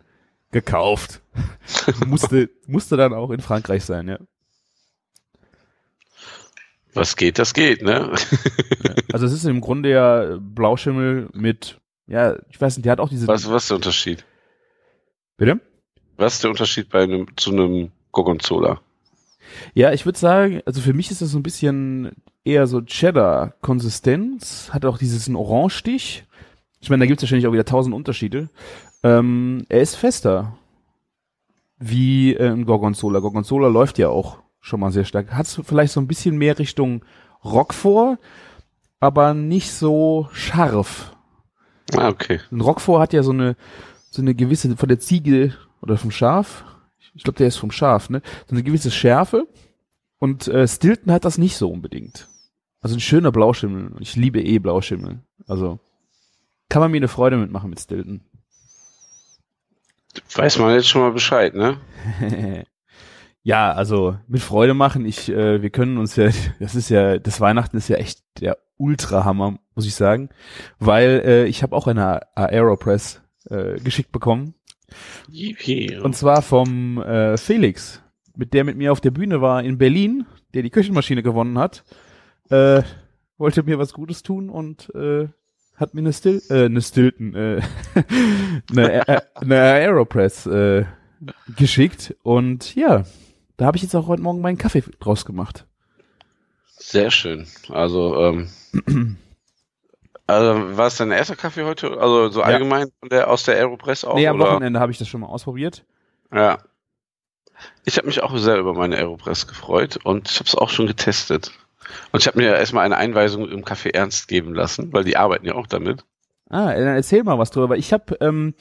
gekauft. 0.51 1.21
musste, 2.07 2.49
musste 2.67 2.97
dann 2.97 3.13
auch 3.13 3.31
in 3.31 3.41
Frankreich 3.41 3.83
sein, 3.85 4.07
ja. 4.07 4.17
Was 6.93 7.15
geht, 7.15 7.39
das 7.39 7.53
geht, 7.53 7.81
ne? 7.81 8.11
Also 9.11 9.25
es 9.25 9.33
ist 9.33 9.45
im 9.45 9.61
Grunde 9.61 9.89
ja 9.89 10.37
Blauschimmel 10.39 11.29
mit, 11.33 11.79
ja, 12.07 12.35
ich 12.49 12.59
weiß 12.59 12.77
nicht, 12.77 12.85
der 12.85 12.93
hat 12.93 12.99
auch 12.99 13.09
diese. 13.09 13.27
Was, 13.27 13.49
was 13.49 13.63
ist 13.63 13.69
der 13.69 13.77
Unterschied? 13.77 14.25
Bitte? 15.37 15.59
Was 16.17 16.35
ist 16.35 16.43
der 16.43 16.51
Unterschied 16.51 16.89
bei 16.89 17.03
einem, 17.03 17.27
zu 17.35 17.51
einem 17.51 17.91
Gorgonzola? 18.11 18.81
Ja, 19.73 19.91
ich 19.93 20.05
würde 20.05 20.17
sagen, 20.17 20.61
also 20.65 20.81
für 20.81 20.93
mich 20.93 21.11
ist 21.11 21.21
das 21.21 21.31
so 21.31 21.39
ein 21.39 21.43
bisschen 21.43 22.11
eher 22.43 22.67
so 22.67 22.81
Cheddar-Konsistenz, 22.81 24.69
hat 24.71 24.85
auch 24.85 24.97
dieses 24.97 25.27
einen 25.27 25.35
Orange-Stich. 25.35 26.25
Ich 26.79 26.89
meine, 26.89 27.01
da 27.01 27.07
gibt's 27.07 27.23
wahrscheinlich 27.23 27.47
auch 27.47 27.53
wieder 27.53 27.65
tausend 27.65 27.95
Unterschiede. 27.95 28.49
Ähm, 29.03 29.65
er 29.69 29.81
ist 29.81 29.95
fester 29.95 30.57
wie 31.77 32.33
äh, 32.33 32.49
ein 32.49 32.65
Gorgonzola. 32.65 33.19
Gorgonzola 33.19 33.67
läuft 33.67 33.97
ja 33.97 34.09
auch 34.09 34.42
schon 34.63 34.79
mal 34.79 34.91
sehr 34.91 35.03
stark. 35.03 35.33
Hat 35.33 35.45
vielleicht 35.47 35.93
so 35.93 35.99
ein 35.99 36.07
bisschen 36.07 36.37
mehr 36.37 36.57
Richtung 36.57 37.03
Roquefort, 37.43 38.17
aber 39.01 39.33
nicht 39.33 39.71
so 39.71 40.29
scharf. 40.31 41.15
Ah, 41.93 42.07
okay. 42.07 42.39
Ein 42.49 42.61
Roquefort 42.61 43.01
hat 43.01 43.13
ja 43.13 43.21
so 43.23 43.31
eine 43.31 43.57
so 44.09 44.21
eine 44.21 44.33
gewisse 44.33 44.75
von 44.77 44.87
der 44.89 44.99
Ziege 44.99 45.53
oder 45.81 45.97
vom 45.97 46.11
Schaf. 46.11 46.63
Ich 47.13 47.23
glaube, 47.23 47.37
der 47.37 47.47
ist 47.47 47.57
vom 47.57 47.71
Schaf, 47.71 48.09
ne? 48.09 48.21
So 48.47 48.55
eine 48.55 48.63
gewisse 48.63 48.89
Schärfe. 48.89 49.47
Und 50.17 50.47
äh, 50.47 50.67
Stilton 50.67 51.11
hat 51.11 51.25
das 51.25 51.37
nicht 51.37 51.57
so 51.57 51.69
unbedingt. 51.69 52.29
Also 52.79 52.95
ein 52.95 53.01
schöner 53.01 53.31
Blauschimmel. 53.31 53.87
Und 53.87 54.01
Ich 54.01 54.15
liebe 54.15 54.41
eh 54.41 54.59
Blauschimmel. 54.59 55.19
Also 55.45 55.79
kann 56.69 56.79
man 56.79 56.91
mir 56.91 56.97
eine 56.97 57.07
Freude 57.09 57.37
mitmachen 57.37 57.69
mit 57.69 57.81
Stilton. 57.81 58.21
Weiß 60.33 60.57
man 60.59 60.73
jetzt 60.73 60.87
schon 60.87 61.01
mal 61.01 61.11
Bescheid, 61.11 61.53
ne? 61.53 61.77
ja, 63.43 63.73
also 63.73 64.17
mit 64.27 64.41
Freude 64.41 64.73
machen. 64.73 65.05
Ich, 65.05 65.29
äh, 65.29 65.61
wir 65.61 65.69
können 65.69 65.97
uns 65.97 66.15
ja, 66.15 66.29
das 66.59 66.75
ist 66.75 66.89
ja, 66.89 67.19
das 67.19 67.39
Weihnachten 67.41 67.77
ist 67.77 67.89
ja 67.89 67.97
echt 67.97 68.23
der 68.39 68.57
Ultra-Hammer, 68.77 69.59
muss 69.75 69.85
ich 69.85 69.95
sagen, 69.95 70.29
weil 70.79 71.21
äh, 71.25 71.45
ich 71.45 71.61
habe 71.61 71.75
auch 71.75 71.87
eine 71.87 72.35
Aeropress 72.35 73.21
äh, 73.49 73.79
geschickt 73.79 74.11
bekommen. 74.11 74.55
Yippie. 75.29 75.97
Und 75.97 76.15
zwar 76.15 76.41
vom 76.41 77.01
äh, 77.01 77.37
Felix, 77.37 78.01
mit 78.35 78.53
der 78.53 78.63
mit 78.63 78.77
mir 78.77 78.91
auf 78.91 79.01
der 79.01 79.11
Bühne 79.11 79.41
war 79.41 79.63
in 79.63 79.77
Berlin, 79.77 80.25
der 80.53 80.63
die 80.63 80.69
Küchenmaschine 80.69 81.23
gewonnen 81.23 81.57
hat. 81.57 81.83
Äh, 82.49 82.83
wollte 83.37 83.63
mir 83.63 83.79
was 83.79 83.93
Gutes 83.93 84.23
tun 84.23 84.49
und 84.49 84.93
äh, 84.95 85.27
hat 85.75 85.93
mir 85.93 86.01
eine 86.01 86.13
Still, 86.13 86.41
äh, 86.49 86.65
eine 86.65 86.81
Stilton, 86.81 87.33
äh, 87.35 87.61
eine, 88.71 89.07
äh, 89.07 89.21
eine 89.35 89.55
Aeropress 89.55 90.45
äh, 90.45 90.85
geschickt 91.55 92.15
und 92.23 92.75
ja, 92.75 93.03
da 93.63 93.67
habe 93.67 93.77
ich 93.77 93.83
jetzt 93.83 93.95
auch 93.95 94.07
heute 94.07 94.21
Morgen 94.21 94.41
meinen 94.41 94.57
Kaffee 94.57 94.83
draus 94.99 95.23
gemacht. 95.25 95.65
Sehr 96.77 97.11
schön. 97.11 97.47
Also, 97.69 98.17
ähm, 98.19 98.49
also 100.27 100.77
war 100.77 100.87
es 100.87 100.97
dein 100.97 101.11
erster 101.11 101.37
Kaffee 101.37 101.63
heute? 101.63 101.97
Also 101.99 102.29
so 102.29 102.39
Ja. 102.41 102.47
allgemein 102.47 102.91
von 102.99 103.07
der, 103.09 103.29
aus 103.29 103.43
der 103.43 103.55
Aeropress 103.55 104.03
auch? 104.03 104.15
nee, 104.15 104.27
am 104.27 104.35
oder? 104.39 104.51
Wochenende 104.51 104.79
habe 104.81 104.91
ich 104.91 104.97
das 104.97 105.07
schon 105.07 105.21
mal 105.21 105.27
ausprobiert. 105.27 105.85
Ja. 106.33 106.57
Ich 107.85 107.97
habe 107.97 108.07
mich 108.07 108.21
auch 108.21 108.35
sehr 108.37 108.57
über 108.57 108.73
meine 108.73 108.97
Aeropress 108.97 109.47
gefreut 109.47 109.97
und 110.03 110.29
ich 110.29 110.39
habe 110.39 110.47
es 110.47 110.55
auch 110.55 110.69
schon 110.69 110.87
getestet. 110.87 111.51
Und 112.11 112.19
ich 112.21 112.27
habe 112.27 112.39
mir 112.39 112.55
erstmal 112.57 112.85
eine 112.85 112.97
Einweisung 112.97 113.49
im 113.49 113.63
Café 113.63 113.93
Ernst 113.93 114.27
geben 114.27 114.53
lassen, 114.53 114.91
weil 114.91 115.03
die 115.05 115.15
arbeiten 115.15 115.45
ja 115.45 115.55
auch 115.55 115.67
damit. 115.67 116.03
Ah, 116.53 116.73
dann 116.73 116.95
erzähl 116.95 117.23
mal 117.23 117.39
was 117.39 117.51
drüber. 117.51 117.77
Ich 117.77 117.91
habe 117.93 118.15
ähm, 118.21 118.53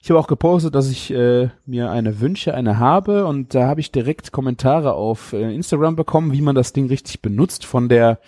ich 0.00 0.10
habe 0.10 0.20
auch 0.20 0.26
gepostet, 0.26 0.74
dass 0.74 0.90
ich 0.90 1.10
äh, 1.12 1.48
mir 1.64 1.90
eine 1.90 2.20
wünsche, 2.20 2.54
eine 2.54 2.78
habe 2.78 3.24
und 3.26 3.54
da 3.54 3.66
habe 3.68 3.80
ich 3.80 3.90
direkt 3.90 4.32
Kommentare 4.32 4.92
auf 4.92 5.32
äh, 5.32 5.54
Instagram 5.54 5.96
bekommen, 5.96 6.32
wie 6.32 6.42
man 6.42 6.54
das 6.54 6.72
Ding 6.74 6.88
richtig 6.88 7.22
benutzt 7.22 7.64
von 7.64 7.88
der, 7.88 8.18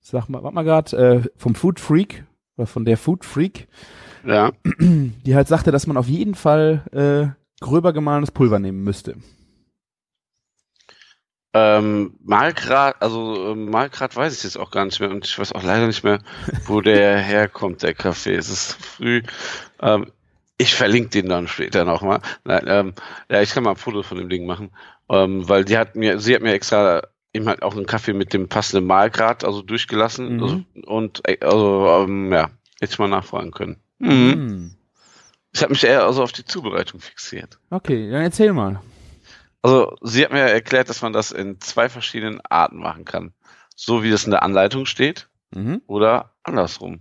sag 0.00 0.28
mal, 0.28 0.42
warte 0.42 0.54
mal 0.54 0.64
grad, 0.64 0.92
äh, 0.92 1.22
vom 1.36 1.54
Food 1.54 1.80
Freak 1.80 2.24
oder 2.58 2.66
von 2.66 2.84
der 2.84 2.98
Food 2.98 3.24
Freak, 3.24 3.68
Ja. 4.26 4.52
die 4.80 5.34
halt 5.34 5.48
sagte, 5.48 5.70
dass 5.72 5.86
man 5.86 5.96
auf 5.96 6.08
jeden 6.08 6.34
Fall 6.34 6.82
äh, 6.92 7.64
gröber 7.64 7.92
gemahlenes 7.94 8.30
Pulver 8.30 8.58
nehmen 8.58 8.84
müsste. 8.84 9.14
Ähm, 11.54 12.14
Malgrad, 12.24 13.00
also 13.00 13.52
ähm, 13.52 13.70
Malgrad 13.70 14.14
weiß 14.14 14.36
ich 14.36 14.44
jetzt 14.44 14.58
auch 14.58 14.70
gar 14.70 14.84
nicht 14.84 15.00
mehr 15.00 15.10
und 15.10 15.24
ich 15.24 15.38
weiß 15.38 15.52
auch 15.52 15.62
leider 15.62 15.86
nicht 15.86 16.04
mehr, 16.04 16.20
wo 16.66 16.80
der 16.80 17.18
herkommt, 17.18 17.82
der 17.82 17.94
Kaffee. 17.94 18.34
Es 18.34 18.50
ist 18.50 18.72
früh. 18.84 19.22
Ähm, 19.80 20.12
ich 20.58 20.74
verlinke 20.74 21.10
den 21.10 21.28
dann 21.28 21.48
später 21.48 21.84
nochmal. 21.84 22.20
Nein, 22.44 22.64
ähm, 22.66 22.94
ja, 23.30 23.40
ich 23.40 23.52
kann 23.52 23.62
mal 23.62 23.70
ein 23.70 23.76
Foto 23.76 24.02
von 24.02 24.18
dem 24.18 24.28
Ding 24.28 24.44
machen, 24.44 24.70
ähm, 25.08 25.48
weil 25.48 25.64
die 25.64 25.78
hat 25.78 25.96
mir, 25.96 26.18
sie 26.20 26.34
hat 26.34 26.42
mir 26.42 26.52
extra 26.52 27.02
eben 27.32 27.46
halt 27.48 27.62
auch 27.62 27.76
einen 27.76 27.86
Kaffee 27.86 28.12
mit 28.12 28.32
dem 28.34 28.48
passenden 28.48 28.86
Malgrad, 28.86 29.44
also 29.44 29.62
durchgelassen 29.62 30.36
Mhm. 30.36 30.42
also, 30.42 30.64
und 30.86 31.28
äh, 31.28 31.38
also 31.40 31.86
ähm, 32.04 32.32
ja, 32.32 32.50
hätte 32.80 32.92
ich 32.92 32.98
mal 32.98 33.08
nachfragen 33.08 33.52
können. 33.52 33.76
Mhm. 33.98 34.32
Hm. 34.32 34.74
Ich 35.52 35.62
habe 35.62 35.72
mich 35.72 35.84
eher 35.84 36.04
also 36.04 36.22
auf 36.22 36.32
die 36.32 36.44
Zubereitung 36.44 37.00
fixiert. 37.00 37.58
Okay, 37.70 38.10
dann 38.10 38.22
erzähl 38.22 38.52
mal. 38.52 38.80
Also, 39.62 39.96
sie 40.02 40.24
hat 40.24 40.32
mir 40.32 40.40
erklärt, 40.40 40.88
dass 40.88 41.02
man 41.02 41.12
das 41.12 41.32
in 41.32 41.60
zwei 41.60 41.88
verschiedenen 41.88 42.40
Arten 42.48 42.78
machen 42.78 43.04
kann. 43.04 43.32
So 43.74 44.02
wie 44.02 44.10
es 44.10 44.24
in 44.24 44.30
der 44.30 44.42
Anleitung 44.42 44.86
steht 44.86 45.28
Mhm. 45.50 45.82
oder 45.86 46.34
andersrum. 46.42 47.00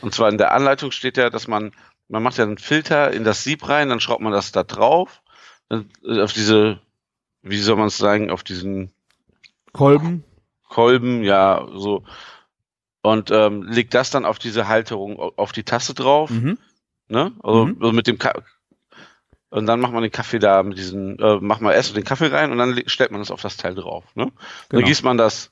Und 0.00 0.14
zwar 0.14 0.28
in 0.28 0.38
der 0.38 0.52
Anleitung 0.52 0.90
steht 0.90 1.16
ja, 1.16 1.30
dass 1.30 1.48
man, 1.48 1.72
man 2.08 2.22
macht 2.22 2.36
ja 2.38 2.44
einen 2.44 2.58
Filter 2.58 3.12
in 3.12 3.24
das 3.24 3.44
Sieb 3.44 3.68
rein, 3.68 3.88
dann 3.88 4.00
schraubt 4.00 4.20
man 4.20 4.32
das 4.32 4.52
da 4.52 4.62
drauf, 4.64 5.22
dann, 5.68 5.88
äh, 6.04 6.20
auf 6.22 6.32
diese, 6.32 6.80
wie 7.42 7.58
soll 7.58 7.76
man 7.76 7.86
es 7.86 7.96
sagen, 7.96 8.30
auf 8.30 8.42
diesen 8.44 8.92
Kolben. 9.72 10.24
Kolben, 10.68 11.22
ja, 11.22 11.66
so. 11.74 12.04
Und 13.02 13.30
ähm, 13.30 13.62
legt 13.62 13.94
das 13.94 14.10
dann 14.10 14.24
auf 14.24 14.38
diese 14.38 14.66
Halterung, 14.68 15.18
au- 15.18 15.32
auf 15.36 15.52
die 15.52 15.62
Tasse 15.62 15.94
drauf. 15.94 16.30
Mhm. 16.30 16.58
Ne? 17.08 17.32
Also, 17.42 17.66
Mhm. 17.66 17.76
also 17.80 17.92
mit 17.92 18.06
dem 18.08 18.18
Ka 18.18 18.34
und 19.50 19.66
dann 19.66 19.80
macht 19.80 19.92
man 19.92 20.02
den 20.02 20.12
Kaffee 20.12 20.38
da 20.38 20.62
mit 20.62 20.78
diesen, 20.78 21.18
äh, 21.18 21.36
macht 21.40 21.60
man 21.60 21.72
erst 21.72 21.96
den 21.96 22.04
Kaffee 22.04 22.26
rein 22.28 22.50
und 22.52 22.58
dann 22.58 22.80
stellt 22.86 23.10
man 23.10 23.20
das 23.20 23.30
auf 23.30 23.42
das 23.42 23.56
Teil 23.56 23.74
drauf. 23.74 24.04
Ne? 24.14 24.24
Dann 24.68 24.78
Genau. 24.80 24.86
gießt 24.86 25.04
man 25.04 25.16
das, 25.16 25.50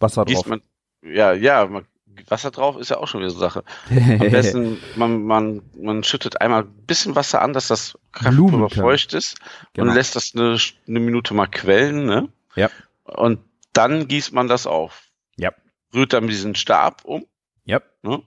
Wasser 0.00 0.24
gießt 0.24 0.42
drauf. 0.42 0.46
man, 0.48 0.62
ja, 1.02 1.32
ja, 1.32 1.66
man, 1.66 1.86
Wasser 2.28 2.50
drauf 2.50 2.76
ist 2.76 2.90
ja 2.90 2.96
auch 2.98 3.06
schon 3.08 3.20
wieder 3.20 3.30
so 3.30 3.38
eine 3.38 3.48
Sache. 3.50 3.64
Am 3.90 4.18
besten, 4.30 4.78
man, 4.96 5.22
man, 5.22 5.62
man 5.76 6.02
schüttet 6.04 6.40
einmal 6.40 6.62
ein 6.64 6.86
bisschen 6.86 7.14
Wasser 7.14 7.40
an, 7.42 7.52
dass 7.52 7.68
das 7.68 7.96
Kaffeepulver 8.12 8.70
feucht 8.70 9.14
ist 9.14 9.36
Genau. 9.74 9.88
und 9.90 9.94
lässt 9.94 10.16
das 10.16 10.32
eine, 10.34 10.58
eine 10.88 11.00
Minute 11.00 11.32
mal 11.34 11.46
quellen, 11.46 12.06
ne? 12.06 12.28
Ja. 12.56 12.70
Und 13.04 13.40
dann 13.72 14.08
gießt 14.08 14.32
man 14.32 14.48
das 14.48 14.66
auf. 14.66 15.04
Ja. 15.36 15.52
Rührt 15.94 16.12
dann 16.12 16.26
diesen 16.26 16.54
Stab 16.56 17.04
um 17.04 17.24
Ja. 17.64 17.80
Ne? 18.02 18.20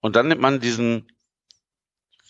Und 0.00 0.16
dann 0.16 0.28
nimmt 0.28 0.40
man 0.40 0.60
diesen, 0.60 1.06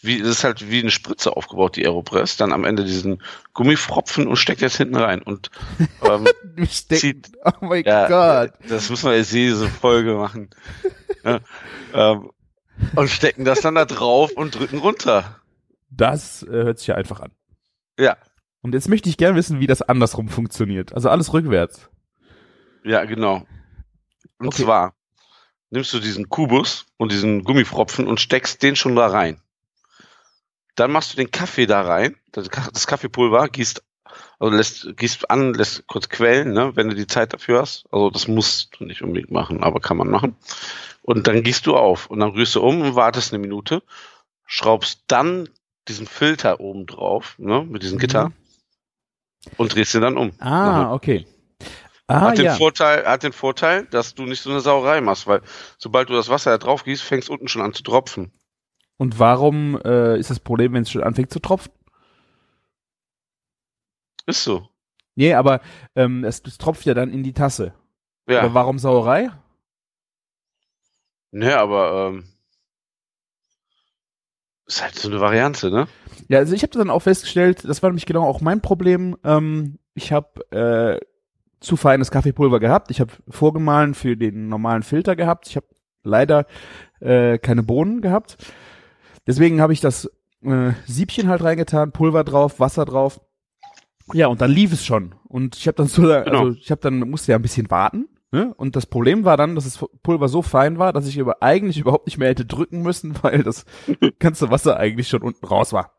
wie, 0.05 0.21
das 0.21 0.29
ist 0.29 0.45
halt 0.45 0.71
wie 0.71 0.81
eine 0.81 0.91
Spritze 0.91 1.37
aufgebaut, 1.37 1.77
die 1.77 1.85
Aeropress, 1.85 2.37
dann 2.37 2.53
am 2.53 2.65
Ende 2.65 2.85
diesen 2.85 3.23
Gummifropfen 3.53 4.27
und 4.27 4.37
steckt 4.37 4.61
jetzt 4.61 4.77
hinten 4.77 4.97
rein. 4.97 5.23
Und 5.23 5.51
ähm, 6.03 6.27
zieht, 6.69 7.33
oh 7.45 7.65
mein 7.67 7.85
ja, 7.85 8.09
Gott. 8.09 8.53
das 8.69 8.91
müssen 8.91 9.11
wir 9.11 9.17
jetzt 9.17 9.33
diese 9.33 9.69
Folge 9.69 10.15
machen. 10.15 10.51
ja, 11.25 11.41
ähm, 11.93 12.31
und 12.97 13.09
stecken 13.09 13.45
das 13.45 13.61
dann 13.61 13.77
da 13.77 13.85
drauf 13.85 14.33
und 14.33 14.55
drücken 14.59 14.79
runter. 14.79 15.41
Das 15.91 16.43
äh, 16.43 16.51
hört 16.51 16.79
sich 16.79 16.89
ja 16.89 16.97
einfach 16.97 17.21
an. 17.21 17.31
Ja, 17.99 18.17
Und 18.63 18.75
jetzt 18.75 18.89
möchte 18.89 19.09
ich 19.09 19.17
gerne 19.17 19.37
wissen, 19.37 19.61
wie 19.61 19.69
das 19.69 19.81
andersrum 19.83 20.29
funktioniert. 20.29 20.93
Also 20.93 21.09
alles 21.09 21.33
rückwärts. 21.33 21.89
ja, 22.83 23.05
genau. 23.05 23.47
Und 24.39 24.49
Okay. 24.49 24.65
zwar 24.65 24.95
nimmst 25.71 25.93
du 25.95 26.01
diesen 26.01 26.29
Kubus 26.29 26.87
und 26.97 27.13
diesen 27.13 27.45
Gummifropfen 27.45 28.07
und 28.09 28.21
steckst 28.21 28.63
den 28.63 28.75
schon 28.77 28.97
da 28.97 29.07
rein. 29.07 29.41
Dann 30.75 30.91
machst 30.93 31.13
du 31.13 31.17
den 31.17 31.31
Kaffee 31.31 31.67
da 31.67 31.83
rein, 31.83 32.17
das 32.33 32.51
Ka- 32.51 32.71
das 32.73 32.87
Kaffeepulver, 32.87 33.49
gießt, 33.49 33.83
also 34.39 34.57
lässt, 34.57 34.97
gießt 34.97 35.31
an, 35.31 35.55
lässt 35.55 35.87
kurz 35.87 36.09
quellen, 36.09 36.53
ne, 36.53 36.75
wenn 36.77 36.89
du 36.89 36.95
die 36.95 37.07
Zeit 37.07 37.33
dafür 37.33 37.61
hast. 37.61 37.85
Also 37.93 38.11
das 38.11 38.27
musst 38.29 38.77
du 38.79 38.85
nicht 38.85 39.03
unbedingt 39.03 39.31
machen, 39.31 39.63
aber 39.63 39.81
kann 39.81 39.97
man 39.97 40.09
machen. 40.09 40.37
Und 41.03 41.27
dann 41.27 41.43
gießt 41.43 41.67
du 41.67 41.77
auf 41.77 42.07
und 42.11 42.21
dann 42.21 42.31
rührst 42.31 42.55
du 42.55 42.63
um 42.63 42.81
und 42.81 42.95
wartest 42.97 43.33
eine 43.33 43.41
Minute, 43.41 43.83
schraubst 44.47 45.05
dann 45.07 45.49
diesen 45.87 46.07
Filter 46.07 46.61
oben 46.61 46.87
drauf, 46.87 47.35
ne, 47.39 47.65
mit 47.69 47.83
diesem 47.83 47.99
Gitter 47.99 48.31
Mhm. 48.31 48.35
und 49.57 49.75
drehst 49.75 49.95
ihn 49.95 50.01
dann 50.01 50.17
um. 50.17 50.33
Ah, 50.41 50.93
okay. 50.93 51.27
Ah, 52.07 52.21
hat, 52.23 52.39
den 52.39 52.45
ja. 52.47 52.57
Vorteil, 52.57 53.07
hat 53.07 53.23
den 53.23 53.33
Vorteil, 53.33 53.87
dass 53.87 54.15
du 54.15 54.25
nicht 54.25 54.43
so 54.43 54.51
eine 54.51 54.61
Sauerei 54.61 55.01
machst, 55.01 55.27
weil 55.27 55.41
sobald 55.79 56.09
du 56.11 56.15
das 56.15 56.29
Wasser 56.29 56.51
da 56.51 56.59
drauf 56.59 56.85
gießt, 56.85 57.03
fängst 57.03 57.31
unten 57.31 57.49
schon 57.49 57.63
an 57.63 57.73
zu 57.73 57.83
tropfen. 57.83 58.33
Und 58.97 59.19
warum 59.19 59.81
äh, 59.85 60.19
ist 60.19 60.31
das 60.31 60.41
Problem, 60.41 60.73
wenn 60.73 60.83
es 60.83 60.91
schon 60.91 61.03
anfängt 61.03 61.33
zu 61.33 61.41
tropfen? 61.41 61.73
Ist 64.27 64.45
so. 64.45 64.69
Nee, 65.17 65.35
aber 65.35 65.61
ähm, 65.95 66.25
es, 66.25 66.43
es 66.47 66.59
tropft 66.59 66.85
ja 66.87 66.95
dann 66.95 67.11
in 67.11 67.23
die 67.23 67.33
Tasse. 67.33 67.75
Ja. 68.29 68.41
Aber 68.41 68.55
warum 68.55 68.79
Sauerei? 68.79 69.31
Ne, 71.31 71.57
aber 71.57 72.09
ähm, 72.09 72.25
ist 74.67 74.83
halt 74.83 74.95
so 74.95 75.09
eine 75.09 75.21
Variante, 75.21 75.71
ne? 75.71 75.89
Ja, 76.29 76.39
also 76.39 76.55
ich 76.55 76.63
habe 76.63 76.73
dann 76.73 76.91
auch 76.91 77.01
festgestellt, 77.01 77.65
das 77.65 77.83
war 77.83 77.91
nämlich 77.91 78.07
genau 78.07 78.25
auch 78.25 78.41
mein 78.41 78.63
Problem. 78.63 79.17
Ähm, 79.25 79.79
ich 79.95 80.13
habe 80.13 80.51
äh, 80.51 81.05
zu 81.61 81.77
feines 81.77 82.11
Kaffeepulver 82.11 82.61
gehabt. 82.61 82.91
Ich 82.91 83.01
habe 83.01 83.13
vorgemahlen 83.29 83.95
für 83.95 84.17
den 84.17 84.49
normalen 84.49 84.83
Filter 84.83 85.17
gehabt. 85.17 85.49
Ich 85.49 85.57
habe 85.57 85.67
leider 86.03 86.47
äh, 87.01 87.39
keine 87.39 87.63
Bohnen 87.63 88.01
gehabt. 88.01 88.37
Deswegen 89.27 89.61
habe 89.61 89.73
ich 89.73 89.81
das 89.81 90.11
äh, 90.43 90.73
Siebchen 90.87 91.29
halt 91.29 91.43
reingetan, 91.43 91.93
Pulver 91.93 92.25
drauf, 92.25 92.61
Wasser 92.61 92.85
drauf. 92.85 93.21
Ja, 94.13 94.27
und 94.27 94.41
dann 94.41 94.51
lief 94.51 94.73
es 94.73 94.85
schon. 94.85 95.15
Und 95.29 95.57
ich 95.57 95.67
habe 95.67 95.77
dann 95.77 95.87
so, 95.87 96.03
also 96.11 96.25
Genau. 96.31 96.49
ich 96.51 96.71
habe 96.71 96.81
dann 96.83 96.99
musste 97.09 97.33
ja 97.33 97.39
ein 97.39 97.43
bisschen 97.43 97.71
warten. 97.71 98.09
Ne? 98.33 98.53
Und 98.57 98.77
das 98.77 98.87
Problem 98.87 99.25
war 99.25 99.37
dann, 99.37 99.55
dass 99.55 99.65
das 99.65 99.83
Pulver 100.03 100.29
so 100.29 100.43
fein 100.43 100.79
war, 100.79 100.93
dass 100.93 101.07
ich 101.07 101.17
über, 101.17 101.43
eigentlich 101.43 101.79
überhaupt 101.79 102.07
nicht 102.07 102.19
mehr 102.19 102.29
hätte 102.29 102.45
drücken 102.45 102.83
müssen, 102.83 103.15
weil 103.23 103.43
das 103.43 103.65
ganze 104.19 104.51
Wasser 104.51 104.77
eigentlich 104.77 105.09
schon 105.09 105.23
unten 105.23 105.47
raus 105.47 105.73
war. 105.73 105.97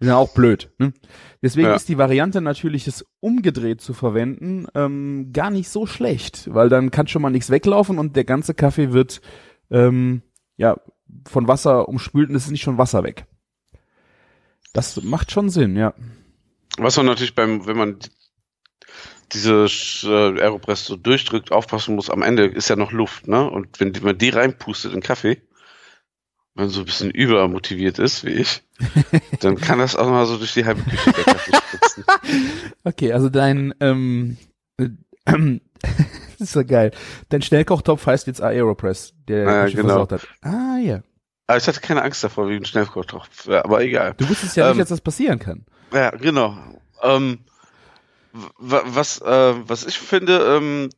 Ist 0.00 0.08
ja 0.08 0.16
auch 0.16 0.34
blöd. 0.34 0.70
Ne? 0.78 0.92
Deswegen 1.40 1.68
Ja. 1.68 1.74
ist 1.74 1.88
die 1.88 1.96
Variante 1.96 2.40
natürlich, 2.40 2.86
es 2.88 3.06
umgedreht 3.20 3.80
zu 3.80 3.94
verwenden, 3.94 4.66
ähm, 4.74 5.30
gar 5.32 5.50
nicht 5.50 5.68
so 5.70 5.86
schlecht, 5.86 6.52
weil 6.52 6.68
dann 6.68 6.90
kann 6.90 7.06
schon 7.06 7.22
mal 7.22 7.30
nichts 7.30 7.48
weglaufen 7.48 7.98
und 7.98 8.16
der 8.16 8.24
ganze 8.24 8.52
Kaffee 8.54 8.92
wird 8.92 9.22
ähm, 9.70 10.22
ja 10.56 10.76
von 11.26 11.48
Wasser 11.48 11.88
umspült 11.88 12.30
und 12.30 12.36
es 12.36 12.44
ist 12.44 12.50
nicht 12.50 12.62
schon 12.62 12.78
Wasser 12.78 13.02
weg. 13.04 13.26
Das 14.72 15.02
macht 15.02 15.30
schon 15.30 15.50
Sinn, 15.50 15.76
ja. 15.76 15.94
Was 16.78 16.96
man 16.96 17.06
natürlich 17.06 17.34
beim, 17.34 17.66
wenn 17.66 17.76
man 17.76 17.98
diese 19.32 19.66
äh, 20.04 20.40
Aeropress 20.40 20.84
so 20.84 20.96
durchdrückt, 20.96 21.52
aufpassen 21.52 21.94
muss, 21.94 22.10
am 22.10 22.22
Ende 22.22 22.46
ist 22.46 22.68
ja 22.68 22.76
noch 22.76 22.92
Luft, 22.92 23.28
ne? 23.28 23.48
Und 23.48 23.80
wenn 23.80 23.92
man 24.02 24.18
die 24.18 24.28
reinpustet 24.30 24.92
in 24.92 25.00
Kaffee, 25.00 25.42
wenn 26.54 26.66
man 26.66 26.68
so 26.68 26.80
ein 26.80 26.86
bisschen 26.86 27.10
übermotiviert 27.10 27.98
ist, 27.98 28.24
wie 28.24 28.30
ich, 28.32 28.62
dann 29.40 29.56
kann 29.56 29.78
das 29.78 29.96
auch 29.96 30.08
mal 30.08 30.26
so 30.26 30.36
durch 30.36 30.54
die 30.54 30.64
halbe 30.64 30.82
Küche 30.82 31.12
der 31.12 31.24
Kaffee 31.24 31.56
spritzen. 31.56 32.04
Okay, 32.84 33.12
also 33.12 33.30
dein 33.30 33.74
ähm, 33.80 34.36
äh, 34.76 34.88
ist 36.40 36.52
so 36.52 36.64
geil. 36.64 36.90
Dein 37.28 37.42
Schnellkochtopf 37.42 38.06
heißt 38.06 38.26
jetzt 38.26 38.40
Aeropress, 38.42 39.14
der 39.28 39.44
Ja, 39.44 39.64
dich 39.66 39.74
genau. 39.76 39.88
versorgt 40.06 40.12
hat. 40.12 40.28
Ah, 40.42 40.78
ja. 40.78 41.02
Aber 41.46 41.58
ich 41.58 41.66
hatte 41.68 41.80
keine 41.80 42.02
Angst 42.02 42.24
davor, 42.24 42.48
wie 42.48 42.56
ein 42.56 42.64
Schnellkochtopf. 42.64 43.46
Ja, 43.46 43.64
aber 43.64 43.82
egal. 43.82 44.14
Du 44.16 44.28
wusstest 44.28 44.56
ja 44.56 44.64
Ähm, 44.66 44.72
nicht, 44.76 44.82
dass 44.82 44.88
das 44.88 45.00
passieren 45.00 45.38
kann. 45.38 45.64
Ja, 45.92 46.10
genau. 46.10 46.56
Ähm, 47.02 47.40
was, 48.32 49.20
äh, 49.20 49.54
was 49.68 49.84
ich 49.84 49.98
finde, 49.98 50.38
ähm, 50.56 50.90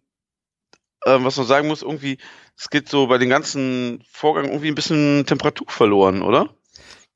äh, 1.05 1.19
was 1.21 1.37
man 1.37 1.47
sagen 1.47 1.69
muss, 1.69 1.83
irgendwie, 1.83 2.19
es 2.57 2.71
geht 2.71 2.89
so 2.89 3.09
bei 3.09 3.19
den 3.19 3.29
ganzen 3.29 4.03
Vorgang 4.11 4.47
irgendwie 4.47 4.69
ein 4.69 4.75
bisschen 4.75 5.27
Temperatur 5.27 5.67
verloren, 5.69 6.23
oder? 6.23 6.49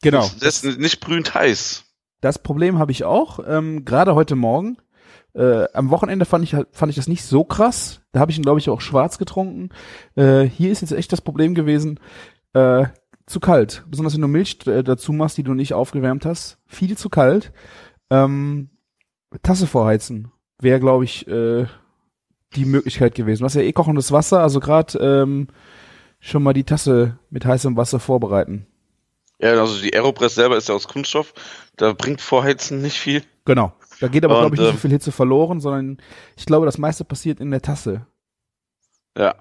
Genau. 0.02 0.28
Das 0.40 0.62
ist 0.64 0.78
nicht 0.78 1.00
brühend 1.00 1.32
heiß. 1.34 1.84
Das 2.20 2.42
Problem 2.42 2.78
habe 2.78 2.92
ich 2.92 3.04
auch, 3.04 3.40
ähm, 3.46 3.84
gerade 3.84 4.14
heute 4.14 4.34
Morgen. 4.36 4.76
Äh, 5.34 5.64
am 5.74 5.90
Wochenende 5.90 6.24
fand 6.24 6.44
ich, 6.44 6.54
halt- 6.54 6.68
fand 6.72 6.90
ich 6.90 6.96
das 6.96 7.08
nicht 7.08 7.24
so 7.24 7.44
krass. 7.44 8.00
Da 8.12 8.20
habe 8.20 8.30
ich 8.32 8.38
ihn, 8.38 8.42
glaube 8.42 8.58
ich, 8.58 8.68
auch 8.68 8.80
schwarz 8.80 9.18
getrunken. 9.18 9.68
Äh, 10.16 10.42
hier 10.44 10.70
ist 10.72 10.80
jetzt 10.80 10.92
echt 10.92 11.12
das 11.12 11.20
Problem 11.20 11.54
gewesen, 11.54 12.00
äh, 12.52 12.86
zu 13.26 13.38
kalt. 13.38 13.84
Besonders 13.88 14.14
wenn 14.14 14.22
du 14.22 14.28
Milch 14.28 14.58
äh, 14.66 14.82
dazu 14.82 15.12
machst, 15.12 15.38
die 15.38 15.44
du 15.44 15.54
nicht 15.54 15.72
aufgewärmt 15.74 16.26
hast. 16.26 16.58
Viel 16.66 16.96
zu 16.98 17.08
kalt. 17.08 17.52
Ähm, 18.10 18.70
Tasse 19.42 19.68
vorheizen 19.68 20.32
wäre, 20.60 20.80
glaube 20.80 21.04
ich, 21.04 21.28
äh, 21.28 21.66
die 22.56 22.64
Möglichkeit 22.64 23.14
gewesen. 23.14 23.42
Du 23.42 23.44
hast 23.46 23.54
ja 23.54 23.62
eh 23.62 23.72
kochendes 23.72 24.10
Wasser, 24.10 24.40
also 24.40 24.58
gerade 24.58 24.98
ähm, 24.98 25.46
schon 26.18 26.42
mal 26.42 26.52
die 26.52 26.64
Tasse 26.64 27.18
mit 27.30 27.44
heißem 27.44 27.76
Wasser 27.76 28.00
vorbereiten. 28.00 28.66
Ja, 29.38 29.52
also 29.52 29.80
die 29.80 29.94
Aeropress 29.94 30.34
selber 30.34 30.56
ist 30.56 30.68
ja 30.68 30.74
aus 30.74 30.88
Kunststoff. 30.88 31.32
Da 31.76 31.92
bringt 31.92 32.20
Vorheizen 32.20 32.82
nicht 32.82 32.98
viel. 32.98 33.22
Genau. 33.44 33.72
Da 34.00 34.08
geht 34.08 34.24
aber, 34.24 34.40
glaube 34.40 34.54
ich, 34.56 34.60
nicht 34.60 34.68
so 34.70 34.74
ähm, 34.74 34.80
viel 34.80 34.90
Hitze 34.90 35.12
verloren, 35.12 35.60
sondern 35.60 35.98
ich 36.36 36.46
glaube, 36.46 36.66
das 36.66 36.78
meiste 36.78 37.04
passiert 37.04 37.38
in 37.40 37.50
der 37.50 37.60
Tasse. 37.62 38.06
Ja. 39.16 39.34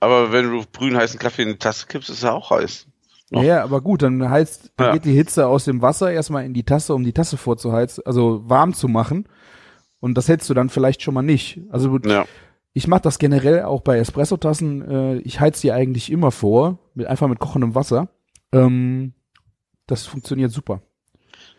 Aber 0.00 0.32
wenn 0.32 0.50
du 0.50 0.64
brühen 0.70 0.96
heißen 0.96 1.18
Kaffee 1.18 1.42
in 1.42 1.48
die 1.48 1.58
Tasse 1.58 1.86
kippst, 1.86 2.10
ist 2.10 2.22
er 2.22 2.34
auch 2.34 2.50
heiß. 2.50 2.86
Ja, 3.30 3.38
Noch. 3.38 3.42
ja, 3.44 3.64
aber 3.64 3.80
gut, 3.80 4.02
dann 4.02 4.28
heißt, 4.28 4.72
dann 4.76 4.86
Ja. 4.88 4.92
geht 4.92 5.06
die 5.06 5.14
Hitze 5.14 5.46
aus 5.46 5.64
dem 5.64 5.80
Wasser 5.82 6.12
erstmal 6.12 6.44
in 6.44 6.52
die 6.54 6.62
Tasse, 6.64 6.94
um 6.94 7.04
die 7.04 7.12
Tasse 7.14 7.36
vorzuheizen, 7.36 8.04
also 8.06 8.42
warm 8.48 8.74
zu 8.74 8.86
machen. 8.86 9.28
Und 10.00 10.14
das 10.18 10.28
hättest 10.28 10.50
du 10.50 10.54
dann 10.54 10.68
vielleicht 10.68 11.00
schon 11.02 11.14
mal 11.14 11.22
nicht. 11.22 11.60
Also 11.70 11.98
Ja. 12.04 12.26
ich 12.74 12.86
mache 12.86 13.00
das 13.02 13.18
generell 13.18 13.62
auch 13.62 13.80
bei 13.80 13.98
Espressotassen. 13.98 14.82
Äh, 14.88 15.16
ich 15.20 15.40
heiz 15.40 15.60
die 15.62 15.72
eigentlich 15.72 16.12
immer 16.12 16.30
vor, 16.30 16.78
mit, 16.94 17.06
einfach 17.06 17.26
mit 17.28 17.38
kochendem 17.38 17.74
Wasser. 17.74 18.08
Ähm, 18.52 19.14
das 19.86 20.04
funktioniert 20.06 20.50
super. 20.52 20.82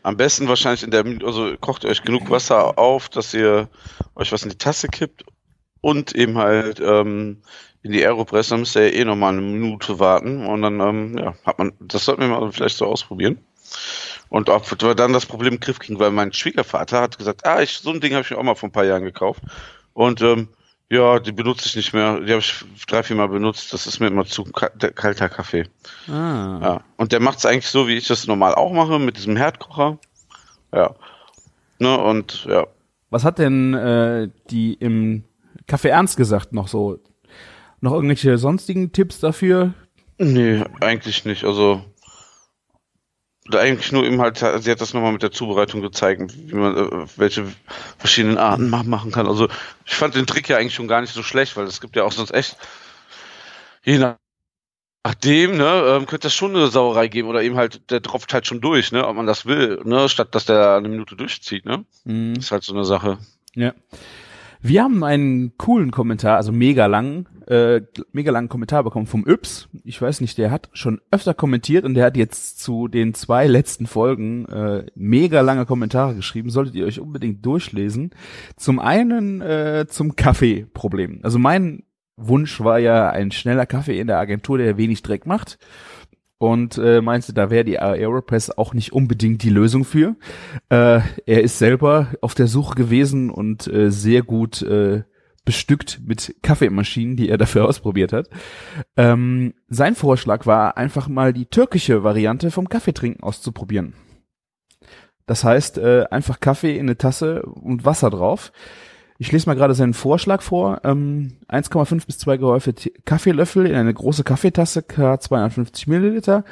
Am 0.05 0.17
besten 0.17 0.47
wahrscheinlich 0.47 0.83
in 0.83 0.91
der 0.91 1.03
also 1.25 1.55
kocht 1.59 1.83
ihr 1.83 1.89
euch 1.89 2.03
genug 2.03 2.29
Wasser 2.29 2.77
auf, 2.77 3.09
dass 3.09 3.33
ihr 3.33 3.69
euch 4.13 4.31
was 4.31 4.43
in 4.43 4.49
die 4.49 4.57
Tasse 4.57 4.87
kippt 4.87 5.23
und 5.81 6.13
eben 6.13 6.37
halt 6.37 6.79
ähm, 6.79 7.41
in 7.81 7.91
die 7.91 8.05
Aeropress, 8.05 8.49
dann 8.49 8.59
müsst 8.59 8.75
ihr 8.75 8.87
ja 8.87 9.01
eh 9.01 9.03
nochmal 9.03 9.33
eine 9.33 9.41
Minute 9.41 9.97
warten 9.97 10.45
und 10.45 10.61
dann, 10.61 10.79
ähm, 10.79 11.17
ja, 11.17 11.33
hat 11.43 11.57
man, 11.57 11.73
das 11.79 12.05
sollten 12.05 12.21
wir 12.21 12.27
mal 12.27 12.51
vielleicht 12.51 12.77
so 12.77 12.85
ausprobieren. 12.85 13.39
Und 14.29 14.49
ob 14.49 14.79
wir 14.79 14.93
dann 14.93 15.11
das 15.11 15.25
Problem 15.25 15.53
im 15.53 15.59
Griff 15.59 15.79
kriegen, 15.79 15.97
weil 15.97 16.11
mein 16.11 16.33
Schwiegervater 16.33 17.01
hat 17.01 17.17
gesagt, 17.17 17.43
ah, 17.43 17.63
ich, 17.63 17.71
so 17.71 17.89
ein 17.89 17.99
Ding 17.99 18.13
habe 18.13 18.21
ich 18.21 18.29
mir 18.29 18.37
auch 18.37 18.43
mal 18.43 18.53
vor 18.53 18.69
ein 18.69 18.73
paar 18.73 18.85
Jahren 18.85 19.05
gekauft. 19.05 19.41
Und 19.93 20.21
ähm, 20.21 20.49
ja, 20.89 21.19
die 21.19 21.31
benutze 21.31 21.67
ich 21.67 21.75
nicht 21.75 21.93
mehr. 21.93 22.19
Die 22.19 22.31
habe 22.31 22.41
ich 22.41 22.63
drei, 22.87 23.01
vier 23.01 23.15
Mal 23.15 23.27
benutzt. 23.27 23.73
Das 23.73 23.87
ist 23.87 23.99
mir 23.99 24.07
immer 24.07 24.25
zu 24.25 24.43
kalter 24.43 25.29
Kaffee. 25.29 25.65
Ah. 26.07 26.59
Ja. 26.61 26.81
Und 26.97 27.11
der 27.11 27.19
macht 27.19 27.39
es 27.39 27.45
eigentlich 27.45 27.67
so, 27.67 27.87
wie 27.87 27.95
ich 27.95 28.07
das 28.07 28.27
normal 28.27 28.53
auch 28.53 28.71
mache, 28.71 28.99
mit 28.99 29.17
diesem 29.17 29.35
Herdkocher. 29.35 29.97
Ja. 30.73 30.95
Ne, 31.79 31.97
und 31.97 32.45
ja. 32.45 32.67
Was 33.09 33.23
hat 33.23 33.39
denn 33.39 33.73
äh, 33.73 34.29
die 34.49 34.73
im 34.73 35.23
Café 35.67 35.89
Ernst 35.89 36.17
gesagt 36.17 36.53
noch 36.53 36.67
so? 36.67 36.99
Noch 37.81 37.93
irgendwelche 37.93 38.37
sonstigen 38.37 38.91
Tipps 38.91 39.19
dafür? 39.19 39.73
Nee, 40.17 40.63
eigentlich 40.81 41.25
nicht. 41.25 41.43
Also 41.43 41.83
eigentlich 43.53 43.91
nur 43.91 44.03
eben 44.03 44.21
halt, 44.21 44.37
sie 44.37 44.71
hat 44.71 44.81
das 44.81 44.93
nochmal 44.93 45.11
mit 45.11 45.21
der 45.23 45.31
Zubereitung 45.31 45.81
gezeigt, 45.81 46.33
wie 46.35 46.55
man 46.55 46.75
äh, 46.75 47.07
welche 47.17 47.45
verschiedenen 47.97 48.37
Arten 48.37 48.69
ma- 48.69 48.83
machen 48.83 49.11
kann. 49.11 49.27
Also 49.27 49.47
ich 49.85 49.95
fand 49.95 50.15
den 50.15 50.25
Trick 50.25 50.49
ja 50.49 50.57
eigentlich 50.57 50.73
schon 50.73 50.87
gar 50.87 51.01
nicht 51.01 51.13
so 51.13 51.23
schlecht, 51.23 51.55
weil 51.55 51.65
es 51.65 51.81
gibt 51.81 51.95
ja 51.95 52.03
auch 52.03 52.11
sonst 52.11 52.33
echt, 52.33 52.57
je 53.83 53.99
nach 53.99 54.15
Nachdem, 55.05 55.55
ne, 55.57 55.83
ähm, 55.87 56.07
könnte 56.07 56.25
das 56.25 56.33
schon 56.33 56.55
eine 56.55 56.67
Sauerei 56.67 57.07
geben 57.07 57.27
oder 57.27 57.43
eben 57.43 57.57
halt, 57.57 57.91
der 57.91 58.01
tropft 58.01 58.33
halt 58.33 58.47
schon 58.47 58.59
durch, 58.59 58.91
ne, 58.91 59.07
ob 59.07 59.15
man 59.15 59.27
das 59.27 59.45
will, 59.45 59.79
ne, 59.83 60.09
statt 60.09 60.33
dass 60.33 60.45
der 60.45 60.77
eine 60.77 60.89
Minute 60.89 61.15
durchzieht, 61.15 61.63
ne. 61.65 61.85
Mhm. 62.05 62.33
Ist 62.37 62.49
halt 62.49 62.63
so 62.63 62.73
eine 62.73 62.85
Sache. 62.85 63.19
Ja. 63.53 63.75
Wir 64.67 64.83
haben 64.83 65.03
einen 65.03 65.55
coolen 65.59 65.91
Kommentar, 65.91 66.37
also 66.37 66.51
mega 66.51 66.87
lang, 66.87 67.27
äh, 67.45 67.81
mega 68.13 68.31
langen 68.31 68.49
Kommentar 68.49 68.83
bekommen 68.83 69.05
vom 69.05 69.23
Yps. 69.27 69.69
Ich 69.83 70.01
weiß 70.01 70.21
nicht, 70.21 70.39
der 70.39 70.49
hat 70.49 70.69
schon 70.73 71.01
öfter 71.11 71.35
kommentiert 71.35 71.85
und 71.85 71.93
der 71.93 72.03
hat 72.03 72.17
jetzt 72.17 72.63
zu 72.63 72.87
den 72.87 73.13
zwei 73.13 73.45
letzten 73.45 73.85
Folgen 73.85 74.45
äh, 74.45 74.87
mega 74.95 75.41
lange 75.41 75.67
Kommentare 75.67 76.15
geschrieben. 76.15 76.49
Solltet 76.49 76.73
ihr 76.73 76.87
euch 76.87 76.99
unbedingt 76.99 77.45
durchlesen. 77.45 78.09
Zum 78.55 78.79
einen 78.79 79.39
äh, 79.41 79.85
zum 79.87 80.15
Kaffeeproblem. 80.15 81.19
Also 81.21 81.37
mein 81.37 81.83
Wunsch 82.17 82.59
war 82.59 82.79
ja 82.79 83.11
ein 83.11 83.31
schneller 83.31 83.67
Kaffee 83.67 83.99
in 83.99 84.07
der 84.07 84.17
Agentur, 84.17 84.57
der 84.57 84.77
wenig 84.77 85.03
Dreck 85.03 85.27
macht. 85.27 85.59
Und 86.37 86.77
äh, 86.77 87.01
meinte, 87.01 87.33
da 87.33 87.49
wäre 87.49 87.63
die 87.63 87.79
Aeropress 87.79 88.49
auch 88.51 88.73
nicht 88.73 88.91
unbedingt 88.91 89.41
die 89.43 89.49
Lösung 89.49 89.85
für. 89.85 90.15
Äh, 90.69 90.99
er 91.25 91.43
ist 91.43 91.59
selber 91.59 92.09
auf 92.21 92.35
der 92.35 92.47
Suche 92.47 92.75
gewesen 92.75 93.29
und 93.29 93.67
äh, 93.67 93.89
sehr 93.89 94.21
gut 94.21 94.61
äh, 94.61 95.03
bestückt 95.45 96.01
mit 96.03 96.35
Kaffeemaschinen, 96.41 97.15
die 97.15 97.29
er 97.29 97.37
dafür 97.39 97.65
ausprobiert 97.65 98.11
hat. 98.11 98.29
Ähm, 98.97 99.53
sein 99.69 99.95
Vorschlag 99.95 100.45
war 100.45 100.75
einfach 100.77 101.07
mal 101.07 101.31
die 101.31 101.45
türkische 101.45 102.03
Variante 102.03 102.51
vom 102.51 102.67
Kaffeetrinken 102.67 103.23
auszuprobieren. 103.23 103.93
Das 105.27 105.43
heißt, 105.43 105.77
äh, 105.77 106.05
einfach 106.11 106.39
Kaffee 106.39 106.75
in 106.75 106.87
eine 106.87 106.97
Tasse 106.97 107.43
und 107.43 107.85
Wasser 107.85 108.09
drauf. 108.09 108.51
Ich 109.17 109.31
lese 109.31 109.47
mal 109.47 109.55
gerade 109.55 109.73
seinen 109.73 109.93
Vorschlag 109.93 110.41
vor. 110.41 110.81
Ähm, 110.83 111.37
1,5 111.47 112.05
bis 112.05 112.17
2 112.19 112.37
gehäufte 112.37 112.73
Kaffeelöffel 113.05 113.65
in 113.65 113.75
eine 113.75 113.93
große 113.93 114.23
Kaffeetasse, 114.23 114.83
K 114.83 115.19
250 115.19 115.87
Milliliter, 115.87 116.43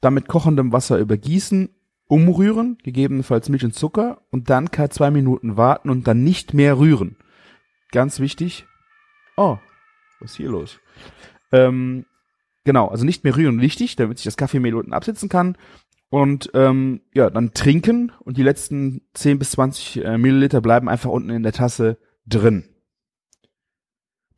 dann 0.00 0.14
mit 0.14 0.26
kochendem 0.26 0.72
Wasser 0.72 0.98
übergießen, 0.98 1.68
umrühren, 2.08 2.78
gegebenenfalls 2.82 3.48
Milch 3.48 3.64
und 3.64 3.74
Zucker 3.74 4.22
und 4.30 4.50
dann 4.50 4.72
K 4.72 4.90
zwei 4.90 5.12
Minuten 5.12 5.56
warten 5.56 5.90
und 5.90 6.08
dann 6.08 6.24
nicht 6.24 6.52
mehr 6.54 6.78
rühren. 6.78 7.16
Ganz 7.92 8.18
wichtig. 8.18 8.66
Oh, 9.36 9.58
was 10.18 10.32
ist 10.32 10.36
hier 10.36 10.50
los? 10.50 10.80
Ähm, 11.52 12.06
genau, 12.64 12.88
also 12.88 13.04
nicht 13.04 13.22
mehr 13.22 13.36
rühren, 13.36 13.60
wichtig, 13.60 13.94
damit 13.94 14.18
sich 14.18 14.24
das 14.24 14.36
Kaffeemehl 14.36 14.74
unten 14.74 14.92
absitzen 14.92 15.28
kann. 15.28 15.56
Und 16.10 16.50
ähm, 16.54 17.02
ja, 17.14 17.30
dann 17.30 17.54
trinken 17.54 18.12
und 18.24 18.36
die 18.36 18.42
letzten 18.42 19.02
10 19.14 19.38
bis 19.38 19.52
20 19.52 20.04
äh, 20.04 20.18
Milliliter 20.18 20.60
bleiben 20.60 20.88
einfach 20.88 21.10
unten 21.10 21.30
in 21.30 21.44
der 21.44 21.52
Tasse 21.52 21.98
drin. 22.26 22.64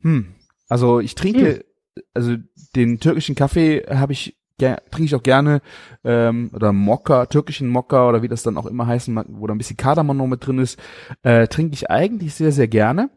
Hm, 0.01 0.35
also 0.69 0.99
ich 0.99 1.15
trinke, 1.15 1.65
also 2.13 2.35
den 2.75 2.99
türkischen 2.99 3.35
Kaffee 3.35 3.83
habe 3.89 4.13
ich 4.13 4.37
trinke 4.57 5.03
ich 5.03 5.15
auch 5.15 5.23
gerne 5.23 5.61
ähm, 6.03 6.51
oder 6.53 6.71
Mokka, 6.71 7.25
türkischen 7.25 7.67
Mokka 7.67 8.07
oder 8.07 8.21
wie 8.21 8.27
das 8.27 8.43
dann 8.43 8.57
auch 8.57 8.65
immer 8.65 8.87
heißen 8.87 9.13
wo 9.29 9.47
da 9.47 9.53
ein 9.53 9.57
bisschen 9.57 9.77
Kardamom 9.77 10.15
noch 10.15 10.27
mit 10.27 10.45
drin 10.45 10.59
ist, 10.59 10.79
äh, 11.23 11.47
trinke 11.47 11.73
ich 11.73 11.89
eigentlich 11.89 12.35
sehr, 12.35 12.51
sehr 12.51 12.67
gerne. 12.67 13.09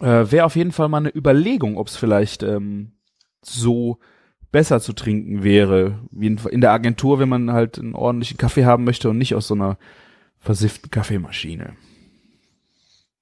Äh, 0.00 0.30
Wäre 0.30 0.46
auf 0.46 0.56
jeden 0.56 0.72
Fall 0.72 0.88
mal 0.88 0.98
eine 0.98 1.14
Überlegung, 1.14 1.76
ob 1.76 1.88
es 1.88 1.96
vielleicht 1.96 2.42
ähm, 2.42 2.92
so 3.42 3.98
besser 4.54 4.80
zu 4.80 4.92
trinken 4.92 5.42
wäre, 5.42 5.98
wie 6.12 6.28
in, 6.28 6.38
in 6.48 6.60
der 6.60 6.70
Agentur, 6.70 7.18
wenn 7.18 7.28
man 7.28 7.52
halt 7.52 7.76
einen 7.76 7.96
ordentlichen 7.96 8.36
Kaffee 8.38 8.64
haben 8.64 8.84
möchte 8.84 9.10
und 9.10 9.18
nicht 9.18 9.34
aus 9.34 9.48
so 9.48 9.54
einer 9.54 9.78
versifften 10.38 10.92
Kaffeemaschine. 10.92 11.74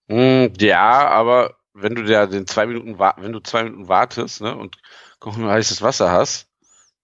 Mm, 0.08 0.46
ja, 0.60 1.08
aber 1.08 1.54
wenn 1.72 1.94
du 1.94 2.02
da 2.04 2.26
den 2.26 2.46
zwei 2.46 2.66
Minuten 2.66 2.98
wenn 2.98 3.32
du 3.32 3.40
zwei 3.40 3.64
Minuten 3.64 3.88
wartest, 3.88 4.42
ne, 4.42 4.54
und 4.54 4.76
kochen 5.20 5.46
heißes 5.46 5.80
Wasser 5.80 6.10
hast, 6.10 6.48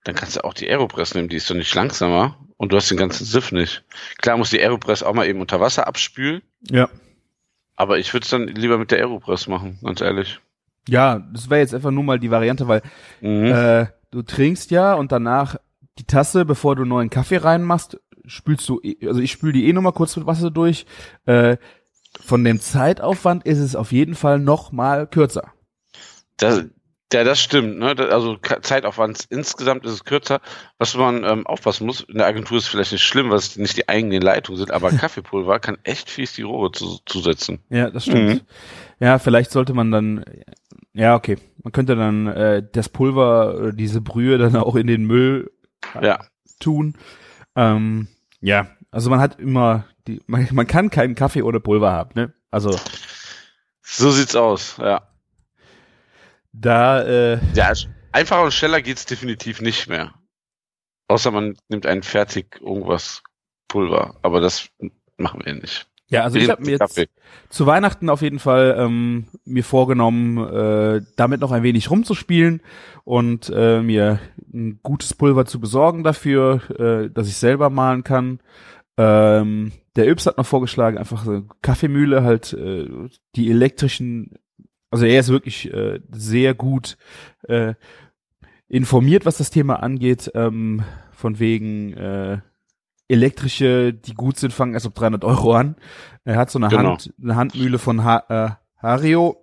dann 0.05 0.15
kannst 0.15 0.37
du 0.37 0.45
auch 0.45 0.53
die 0.53 0.69
Aeropress 0.69 1.15
nehmen, 1.15 1.31
die 1.31 1.37
ist 1.37 1.49
doch 1.49 1.55
nicht 1.55 1.75
langsamer 1.75 2.39
und 2.59 2.71
du 2.71 2.77
hast 2.77 2.91
den 2.91 2.99
ganzen 2.99 3.25
Siff 3.25 3.51
nicht. 3.51 3.83
Klar 4.19 4.37
muss 4.37 4.51
die 4.51 4.61
Aeropress 4.61 5.03
auch 5.03 5.15
mal 5.15 5.27
eben 5.27 5.41
unter 5.41 5.59
Wasser 5.59 5.87
abspülen, 5.87 6.43
Ja. 6.71 6.91
aber 7.77 7.99
ich 7.99 8.13
würde 8.13 8.25
es 8.25 8.31
dann 8.31 8.47
lieber 8.47 8.77
mit 8.77 8.91
der 8.91 8.99
Aeropress 8.99 9.47
machen, 9.47 9.79
ganz 9.83 10.03
ehrlich. 10.03 10.39
Ja, 10.87 11.19
das 11.33 11.49
wäre 11.49 11.61
jetzt 11.61 11.75
einfach 11.75 11.91
nur 11.91 12.05
mal 12.05 12.19
die 12.19 12.31
Variante, 12.31 12.69
weil 12.69 12.83
Mhm. 13.23 13.47
Äh, 13.47 13.87
du 14.11 14.23
trinkst 14.23 14.71
ja 14.71 14.95
und 14.95 15.13
danach 15.13 15.57
die 15.99 16.05
Tasse, 16.05 16.45
bevor 16.45 16.77
du 16.77 16.85
neuen 16.85 17.11
Kaffee 17.11 17.39
reinmachst, 17.39 17.99
spülst 18.27 18.69
du, 18.69 18.81
eh- 18.83 19.07
also 19.07 19.21
ich 19.21 19.33
spül 19.33 19.53
die 19.53 19.67
eh 19.69 19.73
nochmal 19.73 19.93
kurz 19.93 20.17
mit 20.17 20.27
Wasser 20.27 20.51
durch. 20.51 20.87
Äh, 21.27 21.57
von 22.21 22.43
dem 22.45 22.61
Zeitaufwand 22.61 23.45
ist 23.45 23.59
es 23.59 23.77
auf 23.77 23.93
jeden 23.93 24.15
Fall 24.15 24.39
noch 24.39 24.73
mal 24.73 25.07
kürzer. 25.07 25.53
Das, 26.37 26.65
Ja, 27.13 27.25
das 27.25 27.41
stimmt. 27.41 27.79
Ne? 27.79 27.95
Also 28.11 28.37
Zeitaufwand 28.37 29.27
insgesamt 29.31 29.85
ist 29.87 29.93
es 29.93 30.05
kürzer. 30.05 30.41
Was 30.79 30.95
man 30.95 31.25
ähm, 31.25 31.47
aufpassen 31.47 31.87
muss, 31.87 32.03
in 32.03 32.19
der 32.19 32.27
Agentur 32.27 32.59
ist 32.59 32.65
es 32.65 32.69
vielleicht 32.69 32.93
nicht 32.93 33.03
schlimm, 33.05 33.31
weil 33.31 33.39
es 33.39 33.57
nicht 33.57 33.77
die 33.77 33.89
eigenen 33.89 34.21
Leitungen 34.23 34.59
sind, 34.59 34.71
aber 34.71 34.91
Kaffeepulver 34.93 35.59
kann 35.59 35.79
echt 35.85 36.11
fies 36.11 36.35
die 36.35 36.43
Rohre 36.43 36.71
zu, 36.73 36.99
zusetzen. 37.07 37.61
Ja, 37.71 37.91
das 37.91 38.05
stimmt. 38.05 38.29
Mhm. 38.29 38.41
Ja, 39.01 39.19
vielleicht 39.19 39.51
sollte 39.53 39.73
man 39.75 39.91
dann, 39.91 40.25
ja, 40.99 41.15
okay. 41.15 41.39
Man 41.63 41.73
könnte 41.73 41.95
dann 41.97 42.27
äh, 42.27 42.63
das 42.73 42.89
Pulver, 42.89 43.69
äh, 43.69 43.73
diese 43.75 44.01
Brühe 44.01 44.37
dann 44.39 44.57
auch 44.57 44.75
in 44.77 44.87
den 44.89 45.05
Müll 45.05 45.51
Ja. 46.01 46.19
tun. 46.61 46.97
Ähm, 47.57 48.09
ja, 48.41 48.69
also 48.91 49.09
man 49.11 49.21
hat 49.21 49.39
immer, 49.39 49.85
die, 50.07 50.21
man, 50.27 50.49
man 50.53 50.67
kann 50.67 50.91
keinen 50.91 51.15
Kaffee 51.15 51.43
ohne 51.43 51.61
Pulver 51.61 51.93
haben, 51.93 52.11
ne? 52.15 52.35
Also 52.51 52.71
So 53.83 54.11
sieht's 54.11 54.35
aus, 54.37 54.77
ja. 54.79 55.09
da, 56.53 57.03
äh, 57.03 57.39
Ja, 57.55 57.73
einfacher 58.13 58.43
und 58.45 58.53
schneller 58.53 58.83
geht's 58.83 59.07
definitiv 59.07 59.61
nicht 59.61 59.89
mehr. 59.89 60.15
Außer 61.09 61.31
man 61.31 61.57
nimmt 61.69 61.87
ein 61.87 62.03
fertig 62.03 62.61
irgendwas 62.61 63.23
Pulver, 63.69 64.19
aber 64.23 64.41
das 64.41 64.69
machen 65.17 65.43
wir 65.45 65.55
nicht. 65.55 65.89
Ja, 66.11 66.23
also 66.23 66.39
ich 66.39 66.49
habe 66.49 66.65
mir 66.65 66.79
jetzt 66.79 67.09
zu 67.51 67.67
Weihnachten 67.67 68.09
auf 68.09 68.23
jeden 68.23 68.39
Fall 68.39 68.77
ähm, 68.79 69.27
mir 69.45 69.65
vorgenommen, 69.65 70.39
äh, 70.39 71.03
damit 71.17 71.41
noch 71.41 71.53
ein 71.53 71.63
wenig 71.63 71.91
rumzuspielen 71.91 72.63
und 73.05 73.53
äh, 73.55 73.83
mir 73.83 74.19
ein 74.53 74.81
gutes 74.83 75.13
Pulver 75.13 75.45
zu 75.45 75.61
besorgen 75.61 76.05
dafür, 76.05 76.63
äh, 76.79 77.11
dass 77.11 77.29
ich 77.29 77.37
selber 77.37 77.69
malen 77.69 78.05
kann. 78.05 78.41
Ähm, 78.97 79.73
der 79.97 80.09
Yps 80.09 80.27
hat 80.27 80.39
noch 80.39 80.47
vorgeschlagen, 80.47 80.97
einfach 80.97 81.25
so 81.25 81.31
eine 81.31 81.47
Kaffeemühle, 81.61 82.23
halt 82.23 82.55
äh, 82.55 82.89
die 83.37 83.51
elektrischen, 83.51 84.39
also 84.91 85.05
er 85.05 85.21
ist 85.21 85.29
wirklich 85.29 85.73
äh, 85.73 86.01
sehr 86.11 86.55
gut 86.55 86.97
äh, 87.43 87.75
informiert, 88.69 89.27
was 89.27 89.39
das 89.39 89.51
Thema 89.51 89.83
angeht, 89.83 90.31
ähm, 90.35 90.85
von 91.13 91.39
wegen 91.39 91.93
äh, 91.95 92.39
elektrische, 93.09 93.93
die 93.93 94.15
gut 94.15 94.39
sind, 94.39 94.53
fangen 94.53 94.75
erst 94.75 94.87
ab 94.87 94.95
300 94.95 95.25
Euro 95.25 95.55
an. 95.55 95.77
Er 96.25 96.37
hat 96.37 96.51
so 96.51 96.59
eine 96.59 96.69
Genau. 96.69 96.91
Hand, 96.91 97.13
eine 97.23 97.37
Handmühle 97.37 97.79
von 97.79 98.05
ha 98.05 98.25
äh, 98.29 98.83
Hario, 98.83 99.43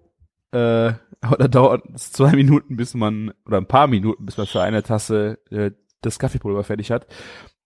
äh, 0.51 0.93
da 1.21 1.47
dauert 1.47 1.83
es 1.93 2.11
zwei 2.11 2.31
Minuten, 2.33 2.77
bis 2.77 2.93
man, 2.93 3.33
oder 3.45 3.57
ein 3.57 3.67
paar 3.67 3.87
Minuten, 3.87 4.25
bis 4.25 4.37
man 4.37 4.47
für 4.47 4.61
eine 4.61 4.83
Tasse 4.83 5.39
äh, 5.49 5.71
das 6.01 6.19
Kaffeepulver 6.19 6.63
fertig 6.63 6.91
hat. 6.91 7.07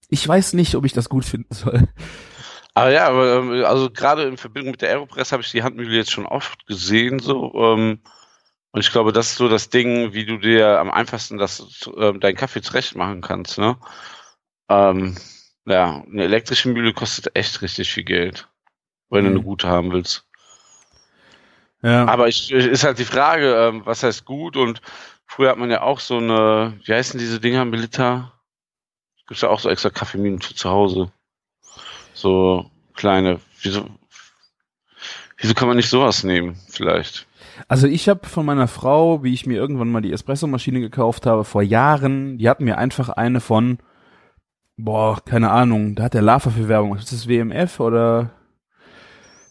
Ich 0.07 0.27
weiß 0.27 0.53
nicht, 0.53 0.75
ob 0.75 0.85
ich 0.85 0.93
das 0.93 1.09
gut 1.09 1.25
finden 1.25 1.53
soll. 1.53 1.87
Aber 2.73 2.91
ja, 2.91 3.07
aber, 3.07 3.35
ähm, 3.37 3.65
also 3.65 3.89
gerade 3.91 4.23
in 4.23 4.37
Verbindung 4.37 4.71
mit 4.71 4.81
der 4.81 4.89
Aeropress 4.89 5.31
habe 5.33 5.43
ich 5.43 5.51
die 5.51 5.63
Handmühle 5.63 5.95
jetzt 5.95 6.11
schon 6.11 6.25
oft 6.25 6.65
gesehen, 6.65 7.19
so. 7.19 7.53
Ähm, 7.55 7.99
und 8.71 8.79
ich 8.81 8.91
glaube, 8.91 9.11
das 9.11 9.31
ist 9.31 9.37
so 9.37 9.49
das 9.49 9.69
Ding, 9.69 10.13
wie 10.13 10.25
du 10.25 10.37
dir 10.37 10.79
am 10.79 10.91
einfachsten 10.91 11.37
das, 11.37 11.89
ähm, 11.97 12.19
deinen 12.19 12.35
Kaffee 12.35 12.61
zurecht 12.61 12.95
machen 12.95 13.21
kannst, 13.21 13.57
ne? 13.57 13.77
Ähm, 14.69 15.15
ja, 15.69 16.03
eine 16.11 16.23
elektrische 16.23 16.69
Mühle 16.69 16.93
kostet 16.93 17.35
echt 17.35 17.61
richtig 17.61 17.91
viel 17.91 18.03
Geld, 18.03 18.47
wenn 19.09 19.23
du 19.23 19.29
Mhm. 19.29 19.35
eine 19.37 19.45
gute 19.45 19.67
haben 19.67 19.91
willst. 19.91 20.25
Ja, 21.81 22.05
Aber 22.07 22.27
ich, 22.27 22.51
ist 22.51 22.83
halt 22.83 22.99
die 22.99 23.05
Frage, 23.05 23.55
ähm, 23.55 23.81
was 23.85 24.03
heißt 24.03 24.25
gut? 24.25 24.57
Und 24.57 24.81
früher 25.25 25.49
hat 25.51 25.57
man 25.57 25.71
ja 25.71 25.81
auch 25.81 25.99
so 26.01 26.17
eine, 26.17 26.77
wie 26.83 26.93
heißen 26.93 27.17
diese 27.19 27.39
Dinger, 27.39 27.63
Milita? 27.63 28.33
Gibt's 29.27 29.41
ja 29.41 29.49
auch 29.49 29.59
so 29.59 29.69
extra 29.69 29.89
Kaffeeminen 29.89 30.41
für 30.41 30.55
zu 30.55 30.69
Hause. 30.69 31.11
So 32.13 32.69
kleine. 32.95 33.39
Wieso, 33.61 33.87
wieso 35.37 35.53
kann 35.53 35.67
man 35.69 35.77
nicht 35.77 35.89
sowas 35.89 36.23
nehmen, 36.23 36.57
vielleicht? 36.67 37.27
Also 37.67 37.87
ich 37.87 38.09
habe 38.09 38.27
von 38.27 38.45
meiner 38.45 38.67
Frau, 38.67 39.23
wie 39.23 39.33
ich 39.33 39.45
mir 39.45 39.55
irgendwann 39.55 39.91
mal 39.91 40.01
die 40.01 40.11
Espressomaschine 40.11 40.79
gekauft 40.81 41.25
habe, 41.25 41.43
vor 41.45 41.61
Jahren, 41.61 42.37
die 42.37 42.49
hat 42.49 42.59
mir 42.59 42.77
einfach 42.77 43.09
eine 43.09 43.39
von, 43.39 43.79
boah, 44.79 45.21
keine 45.23 45.51
Ahnung, 45.51 45.95
da 45.95 46.03
hat 46.03 46.13
der 46.13 46.21
Lava 46.21 46.49
für 46.49 46.67
Werbung. 46.67 46.95
Ist 46.95 47.11
das 47.11 47.27
WMF 47.27 47.79
oder 47.79 48.31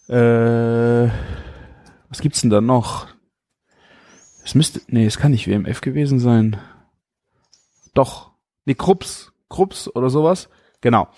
äh, 0.08 1.10
was 2.08 2.20
gibt's 2.20 2.40
denn 2.40 2.50
da 2.50 2.60
noch? 2.60 3.06
Es 4.44 4.54
müsste, 4.54 4.80
nee, 4.88 5.04
es 5.04 5.18
kann 5.18 5.32
nicht 5.32 5.46
WMF 5.46 5.80
gewesen 5.82 6.18
sein. 6.20 6.56
Doch, 7.94 8.32
nee, 8.64 8.74
Krups, 8.74 9.32
Krups 9.50 9.94
oder 9.94 10.08
sowas. 10.08 10.48
Genau. 10.80 11.08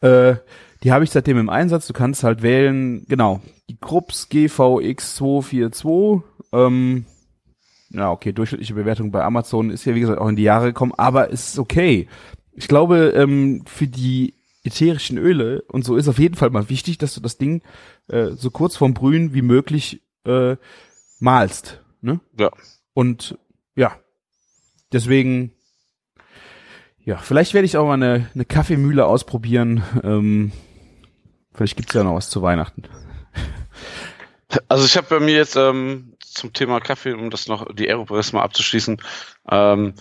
Äh, 0.00 0.36
die 0.82 0.92
habe 0.92 1.04
ich 1.04 1.10
seitdem 1.10 1.38
im 1.38 1.48
Einsatz. 1.48 1.86
Du 1.86 1.92
kannst 1.92 2.22
halt 2.22 2.42
wählen, 2.42 3.04
genau, 3.08 3.40
die 3.68 3.76
Krups 3.76 4.28
GVX242. 4.30 6.22
Ähm, 6.52 7.06
ja, 7.90 8.10
okay, 8.12 8.32
durchschnittliche 8.32 8.74
Bewertung 8.74 9.10
bei 9.10 9.24
Amazon 9.24 9.70
ist 9.70 9.84
ja, 9.84 9.94
wie 9.94 10.00
gesagt, 10.00 10.20
auch 10.20 10.28
in 10.28 10.36
die 10.36 10.42
Jahre 10.42 10.66
gekommen, 10.66 10.92
aber 10.96 11.30
ist 11.30 11.58
okay. 11.58 12.08
Ich 12.56 12.68
glaube, 12.68 13.12
ähm, 13.14 13.64
für 13.66 13.86
die 13.86 14.34
ätherischen 14.64 15.18
Öle 15.18 15.62
und 15.68 15.84
so 15.84 15.96
ist 15.96 16.08
auf 16.08 16.18
jeden 16.18 16.34
Fall 16.34 16.50
mal 16.50 16.68
wichtig, 16.68 16.98
dass 16.98 17.14
du 17.14 17.20
das 17.20 17.38
Ding 17.38 17.62
äh, 18.08 18.30
so 18.30 18.50
kurz 18.50 18.76
vorm 18.76 18.94
Brühen 18.94 19.32
wie 19.34 19.42
möglich 19.42 20.02
äh, 20.24 20.56
malst. 21.20 21.82
Ne? 22.00 22.20
Ja. 22.38 22.50
Und 22.94 23.38
ja, 23.76 23.96
deswegen, 24.92 25.52
ja, 27.04 27.18
vielleicht 27.18 27.54
werde 27.54 27.66
ich 27.66 27.76
auch 27.76 27.86
mal 27.86 27.94
eine, 27.94 28.28
eine 28.34 28.44
Kaffeemühle 28.44 29.06
ausprobieren. 29.06 29.82
Ähm, 30.02 30.52
vielleicht 31.52 31.76
gibt's 31.76 31.94
ja 31.94 32.02
noch 32.02 32.14
was 32.14 32.30
zu 32.30 32.42
Weihnachten. 32.42 32.82
Also 34.68 34.86
ich 34.86 34.96
habe 34.96 35.08
bei 35.08 35.20
mir 35.20 35.34
jetzt 35.34 35.56
ähm, 35.56 36.14
zum 36.20 36.52
Thema 36.52 36.80
Kaffee, 36.80 37.12
um 37.12 37.30
das 37.30 37.48
noch 37.48 37.74
die 37.74 37.88
Aeropress 37.88 38.32
mal 38.32 38.42
abzuschließen, 38.42 39.02
ähm, 39.50 39.94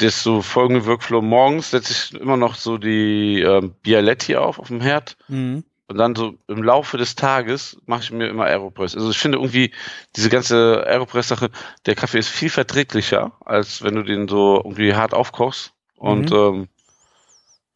das 0.00 0.22
so 0.22 0.42
folgende 0.42 0.86
Workflow. 0.86 1.20
Morgens 1.22 1.70
setze 1.70 1.92
ich 1.92 2.20
immer 2.20 2.36
noch 2.36 2.54
so 2.54 2.78
die 2.78 3.40
ähm, 3.42 3.74
Bialetti 3.82 4.36
auf 4.36 4.58
auf 4.58 4.68
dem 4.68 4.80
Herd 4.80 5.16
Mhm. 5.28 5.64
und 5.88 5.96
dann 5.98 6.14
so 6.14 6.34
im 6.48 6.62
Laufe 6.62 6.96
des 6.96 7.14
Tages 7.16 7.76
mache 7.86 8.02
ich 8.02 8.10
mir 8.12 8.28
immer 8.28 8.44
Aeropress. 8.46 8.94
Also 8.94 9.10
ich 9.10 9.18
finde 9.18 9.38
irgendwie 9.38 9.72
diese 10.16 10.28
ganze 10.30 10.84
Aeropress-Sache, 10.86 11.50
der 11.86 11.94
Kaffee 11.94 12.18
ist 12.18 12.28
viel 12.28 12.50
verträglicher, 12.50 13.32
als 13.44 13.82
wenn 13.82 13.94
du 13.96 14.02
den 14.02 14.28
so 14.28 14.56
irgendwie 14.56 14.94
hart 14.94 15.12
aufkochst. 15.14 15.72
Und 15.96 16.32
ähm, 16.32 16.68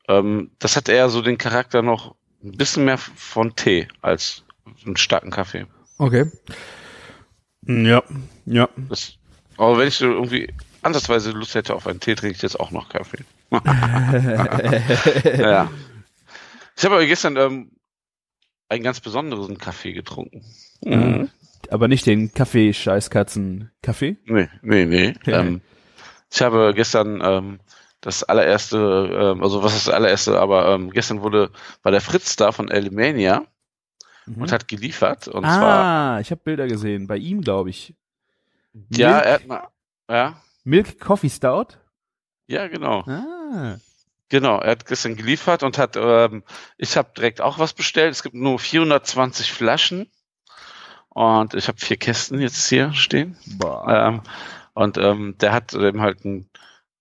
ähm, 0.09 0.51
das 0.59 0.77
hat 0.77 0.89
eher 0.89 1.09
so 1.11 1.21
den 1.23 1.39
Charakter 1.39 1.83
noch 1.83 2.15
ein 2.43 2.53
bisschen 2.57 2.85
mehr 2.85 2.99
von 2.99 3.55
Tee 3.57 3.89
als 4.01 4.45
einen 4.87 4.97
starken 4.97 5.31
Kaffee. 5.31 5.67
Okay. 5.99 6.31
Ja, 7.67 8.03
ja. 8.47 8.69
Das, 8.89 9.15
aber 9.57 9.79
wenn 9.79 9.89
ich 9.89 9.97
so 9.97 10.07
irgendwie 10.07 10.53
ansatzweise 10.85 11.31
Lust 11.33 11.55
hätte 11.55 11.75
auf 11.75 11.87
einen 11.87 12.01
Tee, 12.01 12.14
trinke 12.14 12.37
ich 12.37 12.42
jetzt 12.42 12.59
auch 12.59 12.70
noch 12.70 12.88
Kaffee. 12.88 13.25
ja. 15.38 15.70
Ich 16.77 16.85
habe 16.85 16.97
aber 16.97 17.07
gestern 17.07 17.37
ähm, 17.37 17.70
einen 18.68 18.83
ganz 18.83 19.01
besonderen 19.01 19.59
Kaffee 19.59 19.92
getrunken. 19.92 20.44
Mhm. 20.85 21.31
Aber 21.70 21.88
nicht 21.88 22.07
den 22.07 22.33
Kaffee-Scheißkatzen-Kaffee? 22.33 24.16
Nee, 24.27 24.49
nee, 24.62 24.85
nee. 24.85 25.14
ähm, 25.27 25.61
ich 26.33 26.42
habe 26.42 26.73
gestern 26.75 27.20
ähm, 27.23 27.61
das 28.01 28.23
allererste, 28.23 29.33
ähm, 29.37 29.42
also 29.42 29.62
was 29.62 29.75
ist 29.75 29.87
das 29.87 29.94
allererste, 29.94 30.38
aber 30.38 30.75
ähm, 30.75 30.90
gestern 30.90 31.23
wurde, 31.23 31.51
war 31.83 31.92
der 31.92 32.01
Fritz 32.01 32.37
da 32.37 32.53
von 32.53 32.70
Alemania 32.70 33.47
Mhm. 34.27 34.42
und 34.42 34.53
hat 34.53 34.68
geliefert. 34.68 35.29
Und 35.29 35.44
zwar, 35.44 36.16
ah, 36.16 36.20
ich 36.20 36.31
habe 36.31 36.40
Bilder 36.42 36.66
gesehen. 36.66 37.07
Bei 37.07 37.16
ihm, 37.16 37.40
glaube 37.40 37.70
ich. 37.70 37.94
ja, 38.90 39.12
Milk, 39.12 39.25
er 39.27 39.35
hat 39.35 39.47
mal, 39.47 39.68
ja, 40.09 40.42
Milk 40.64 40.98
Coffee 40.98 41.31
Stout? 41.31 41.79
ja, 42.46 42.68
genau. 42.68 43.00
Ah. 43.07 43.79
Genau, 44.31 44.59
er 44.59 44.72
hat 44.72 44.87
gestern 44.87 45.16
geliefert 45.16 45.62
und 45.62 45.79
hat, 45.79 45.96
ähm, 45.96 46.42
ich 46.79 46.96
habe 46.96 47.12
direkt 47.16 47.40
auch 47.40 47.59
was 47.59 47.74
bestellt. 47.74 48.11
Es 48.12 48.22
gibt 48.22 48.35
nur 48.35 48.59
420 48.59 49.53
Flaschen 49.53 50.11
und 51.11 51.55
ich 51.55 51.68
habe 51.68 51.79
vier 51.79 51.98
Kästen 51.98 52.40
jetzt 52.40 52.68
hier 52.68 52.92
stehen. 52.94 53.37
Ähm, 53.87 54.22
und 54.72 54.98
ähm, 54.98 55.37
der 55.38 55.53
hat 55.53 55.74
eben 55.74 56.00
halt 56.00 56.24
ein, 56.24 56.48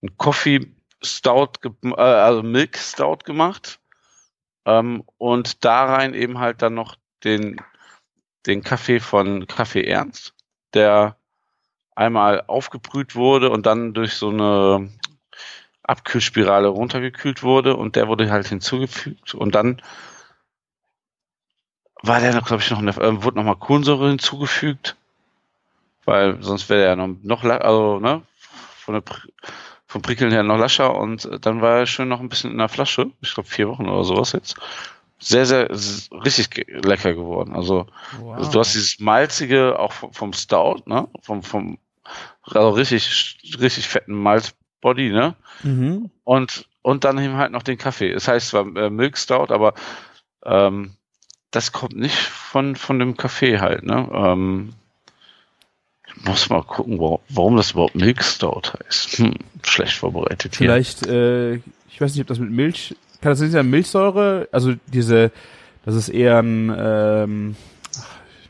ein 0.04 0.18
Coffee 0.18 0.76
Stout, 1.02 1.54
äh, 1.64 2.02
also 2.02 2.44
Milk 2.44 2.78
Stout 2.78 3.20
gemacht 3.26 3.80
ähm, 4.66 5.04
und 5.18 5.64
da 5.66 5.86
rein 5.86 6.14
eben 6.14 6.40
halt 6.40 6.62
dann 6.62 6.74
noch 6.74 6.98
den, 7.24 7.60
den 8.46 8.64
Kaffee 8.64 9.00
von 9.00 9.48
Kaffee 9.48 9.86
Ernst, 9.86 10.34
der 10.74 11.18
einmal 11.96 12.44
aufgebrüht 12.48 13.16
wurde 13.16 13.50
und 13.50 13.66
dann 13.66 13.94
durch 13.94 14.14
so 14.14 14.30
eine 14.30 14.90
Abkühlspirale 15.84 16.68
runtergekühlt 16.68 17.44
wurde 17.44 17.76
und 17.76 17.96
der 17.96 18.08
wurde 18.08 18.32
halt 18.32 18.48
hinzugefügt 18.48 19.36
und 19.36 19.54
dann 19.54 19.82
war 22.02 22.20
der 22.20 22.34
noch, 22.34 22.46
glaube 22.46 22.62
ich, 22.62 22.70
noch, 22.70 22.80
in 22.80 22.86
der, 22.86 22.98
äh, 22.98 23.24
wurde 23.24 23.38
nochmal 23.38 23.56
Kohlensäure 23.56 24.10
hinzugefügt, 24.10 24.96
weil 26.06 26.42
sonst 26.44 26.70
wäre 26.70 26.86
er 26.86 26.96
noch, 26.96 27.16
noch 27.24 27.44
also, 27.44 28.00
ne, 28.00 28.22
von 28.78 28.96
der, 28.96 29.04
vom 29.88 30.02
Prickeln 30.02 30.32
her 30.32 30.44
noch 30.44 30.58
lascher 30.58 30.96
und 30.96 31.26
äh, 31.26 31.40
dann 31.40 31.62
war 31.62 31.80
er 31.80 31.86
schön 31.86 32.10
noch 32.10 32.20
ein 32.20 32.30
bisschen 32.30 32.52
in 32.52 32.58
der 32.58 32.70
Flasche, 32.70 33.12
ich 33.22 33.34
glaube 33.34 33.50
vier 33.50 33.70
Wochen 33.70 33.88
oder 33.88 34.04
sowas 34.04 34.34
jetzt. 34.34 34.56
Sehr, 35.24 35.46
sehr, 35.46 35.70
richtig 35.70 36.68
lecker 36.68 37.14
geworden. 37.14 37.56
Also, 37.56 37.88
wow. 38.20 38.36
also 38.38 38.52
du 38.52 38.60
hast 38.60 38.74
dieses 38.74 39.00
malzige 39.00 39.80
auch 39.80 39.94
vom, 39.94 40.34
Stout, 40.34 40.82
ne, 40.86 41.08
vom, 41.22 41.44
vom 41.44 41.78
Also 42.44 42.72
richtig, 42.72 43.38
richtig 43.60 43.88
fetten 43.88 44.14
Malzbody, 44.14 45.10
ne? 45.10 45.36
Mhm. 45.64 46.10
Und, 46.26 46.68
und 46.82 47.06
dann 47.06 47.18
eben 47.20 47.38
halt 47.38 47.54
noch 47.54 47.64
den 47.64 47.78
Kaffee. 47.78 48.12
Es 48.12 48.28
heißt 48.28 48.50
zwar 48.50 48.66
äh, 48.76 48.90
Milk 48.90 49.18
Stout, 49.18 49.54
aber 49.54 49.74
ähm, 50.44 50.92
das 51.52 51.72
kommt 51.72 51.96
nicht 51.96 52.18
von, 52.18 52.76
von 52.76 53.00
dem 53.00 53.16
Kaffee 53.16 53.60
halt, 53.60 53.84
ne? 53.84 54.10
Ähm, 54.14 54.74
ich 56.06 56.26
muss 56.26 56.50
mal 56.50 56.64
gucken, 56.64 57.00
warum, 57.00 57.20
warum 57.30 57.56
das 57.58 57.72
überhaupt 57.72 57.96
Milk 57.96 58.24
Stout 58.24 58.74
heißt. 58.86 59.20
Hm, 59.20 59.36
schlecht 59.64 59.96
vorbereitet 59.96 60.58
hier. 60.58 60.68
Vielleicht, 60.68 61.08
äh, 61.08 61.56
ich 61.56 62.02
weiß 62.02 62.14
nicht, 62.14 62.22
ob 62.22 62.28
das 62.28 62.40
mit 62.40 62.52
Milch, 62.52 62.96
das 63.32 63.40
nicht 63.42 63.52
sein, 63.52 63.70
Milchsäure, 63.70 64.48
also 64.52 64.74
diese, 64.88 65.32
das 65.86 65.96
ist 65.96 66.10
eher 66.10 66.40
ein, 66.40 66.74
ähm, 66.78 67.56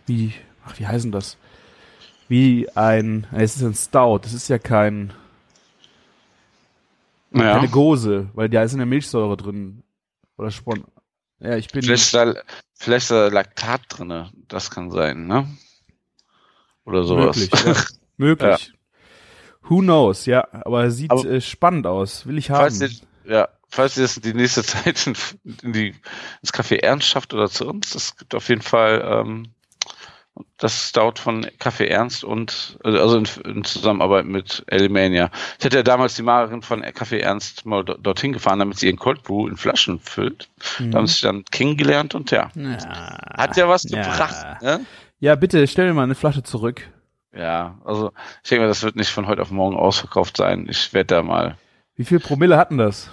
wie, 0.06 0.34
ach, 0.66 0.78
wie 0.80 0.88
heißen 0.88 1.12
das? 1.12 1.38
Wie 2.28 2.68
ein, 2.76 3.28
es 3.32 3.56
ist 3.56 3.64
ein 3.64 3.76
Stout, 3.76 4.20
das 4.24 4.34
ist 4.34 4.48
ja 4.48 4.58
kein, 4.58 5.14
ja. 7.32 7.56
keine 7.56 7.70
Gose, 7.70 8.30
weil 8.34 8.50
da 8.50 8.64
ist 8.64 8.74
in 8.74 8.80
der 8.80 8.86
Milchsäure 8.88 9.38
drin. 9.38 9.84
Oder 10.38 10.52
Spon. 10.52 10.84
Ja, 11.40 11.58
ich 11.58 11.68
bin. 11.70 11.84
Vielleicht 11.84 12.06
ist 12.06 12.14
da, 12.14 12.34
vielleicht 12.74 13.04
ist 13.06 13.12
da 13.12 13.28
Laktat 13.28 13.82
drinne. 13.90 14.32
Das 14.48 14.72
kann 14.72 14.90
sein, 14.92 15.28
ne? 15.28 15.48
Oder 16.86 17.04
sowas. 17.04 17.38
Möglich, 17.38 17.66
ja. 17.66 17.74
Möglich. 18.18 18.74
Who 19.64 19.80
knows, 19.80 20.26
ja, 20.26 20.48
aber 20.66 20.92
sieht 20.92 21.12
Aber- 21.12 21.26
äh, 21.26 21.42
spannend 21.42 21.88
aus. 21.88 22.26
Will 22.26 22.38
ich 22.38 22.50
haben. 22.50 22.60
falls 22.60 22.82
ihr, 22.82 22.90
ja, 23.26 23.50
falls 23.74 23.98
ihr 23.98 24.04
das 24.04 24.16
die 24.16 24.34
nächste 24.34 24.64
Zeit 24.64 25.08
in, 25.08 25.16
in 25.64 25.74
die, 25.74 25.96
ins 26.42 26.54
Café 26.54 26.78
Ernst 26.78 27.08
schafft 27.08 27.34
oder 27.34 27.50
zu 27.50 27.68
uns, 27.68 27.92
das 27.92 28.16
gibt 28.16 28.36
auf 28.36 28.50
jeden 28.50 28.62
Fall 28.62 29.04
ähm, 29.06 29.50
das 30.58 30.90
Stout 30.90 31.14
von 31.18 31.46
Café 31.60 31.86
Ernst 31.86 32.24
und 32.24 32.80
äh, 32.84 32.98
also 32.98 33.18
in, 33.18 33.28
in 33.46 33.64
Zusammenarbeit 33.64 34.26
mit 34.26 34.64
Elimania. 34.68 35.30
Ich 35.60 35.66
hatte 35.66 35.78
ja 35.78 35.84
damals 35.84 36.16
die 36.16 36.24
Marerin 36.24 36.62
von 36.62 36.84
Café 36.84 37.18
Ernst 37.18 37.66
mal 37.66 37.84
do, 37.84 37.96
dorthin 37.96 38.34
gefahren, 38.34 38.60
damit 38.60 38.80
sie 38.80 38.88
ihren 38.88 38.98
Cold 38.98 39.24
Brew 39.24 39.48
in 39.48 39.58
Flaschen 39.58 40.00
füllt. 40.00 40.50
Da 40.80 40.98
haben 40.98 41.08
sie 41.08 41.14
sich 41.14 41.22
dann 41.22 41.44
kennengelernt 41.46 42.16
und 42.16 42.32
ja, 42.32 42.52
Ja. 42.56 42.78
hat 43.38 43.58
ja 43.58 43.68
was 43.68 43.84
ja. 43.84 44.02
gebracht. 44.02 44.62
Ne? 44.62 44.86
Ja, 45.20 45.36
bitte 45.36 45.68
stell 45.68 45.88
mir 45.88 45.94
mal 45.94 46.04
eine 46.04 46.16
Flasche 46.16 46.44
zurück. 46.44 46.90
Ja, 47.36 47.80
also 47.86 48.12
ich 48.44 48.50
denke 48.50 48.64
mal, 48.64 48.68
das 48.68 48.84
wird 48.84 48.96
nicht 48.96 49.10
von 49.10 49.28
heute 49.28 49.42
auf 49.42 49.52
morgen 49.52 49.76
ausverkauft 49.76 50.38
sein. 50.38 50.68
Ich 50.70 50.94
werde 50.94 51.16
da 51.16 51.24
mal. 51.24 51.58
Wie 51.96 52.06
viel 52.06 52.20
Promille 52.20 52.58
hatten 52.58 52.78
das? 52.78 53.10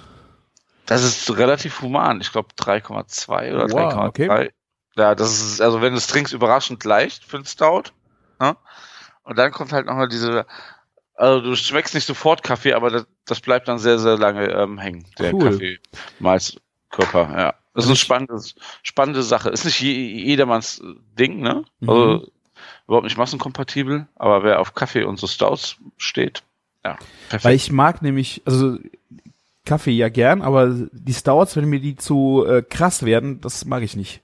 Das 0.87 1.03
ist 1.05 1.37
relativ 1.37 1.83
human. 1.83 2.21
Ich 2.21 2.33
glaube 2.33 2.49
3,2 2.59 3.55
oder 3.55 3.71
Wow, 3.71 3.95
3,3. 3.95 4.09
okay. 4.09 4.51
Ja, 4.97 5.15
das 5.15 5.41
ist, 5.41 5.61
also 5.61 5.81
wenn 5.81 5.93
du 5.93 5.99
es 5.99 6.09
trinkst, 6.09 6.33
überraschend 6.35 6.85
leicht 6.85 7.25
für 7.25 7.37
ein 7.39 7.45
Stout. 7.45 7.85
Ne? 8.41 8.57
Und 9.23 9.39
dann 9.39 9.53
kommt 9.53 9.73
halt 9.73 9.87
nochmal 9.87 10.09
diese, 10.09 10.47
also 11.15 11.41
du 11.43 11.55
schmeckst 11.55 11.95
nicht 11.95 12.07
sofort 12.07 12.43
Kaffee, 12.43 12.73
aber 12.73 12.91
das, 12.91 13.07
das 13.25 13.41
bleibt 13.41 13.69
dann 13.69 13.79
sehr, 13.79 13.99
sehr 13.99 14.19
lange 14.19 14.49
ähm, 14.51 14.79
hängen, 14.79 15.07
der 15.19 15.33
Cool. 15.35 15.51
Kaffee-Malzkörper, 15.51 17.39
ja. 17.39 17.55
Das 17.75 17.85
ist 17.85 17.91
eine 17.91 17.97
spannende, 17.97 18.43
spannende 18.83 19.23
Sache. 19.23 19.51
Ist 19.51 19.65
nicht 19.65 19.81
je, 19.81 19.93
jedermanns 19.93 20.83
Ding, 21.17 21.41
ne? 21.41 21.65
Also 21.87 22.27
überhaupt 22.89 23.05
nicht 23.05 23.17
massenkompatibel, 23.17 24.09
aber 24.17 24.43
wer 24.43 24.59
auf 24.59 24.75
Kaffee 24.75 25.05
und 25.05 25.19
so 25.21 25.29
Stouts 25.29 25.77
steht, 25.97 26.43
ja, 26.85 26.99
perfekt. 27.29 27.45
Weil 27.45 27.55
ich 27.55 27.71
mag 27.71 28.03
nämlich, 28.03 28.43
also 28.45 28.77
Kaffee 29.65 29.93
ja 29.93 30.09
gern, 30.09 30.43
aber 30.43 30.75
die 30.93 31.15
Stouts, 31.15 31.57
wenn 31.57 31.69
mir 31.69 31.81
die 31.81 31.97
zu 31.97 32.45
äh, 32.47 32.63
krass 32.63 33.05
werden, 33.05 33.41
das 33.41 33.65
mag 33.65 33.83
ich 33.83 33.97
nicht. 33.97 34.23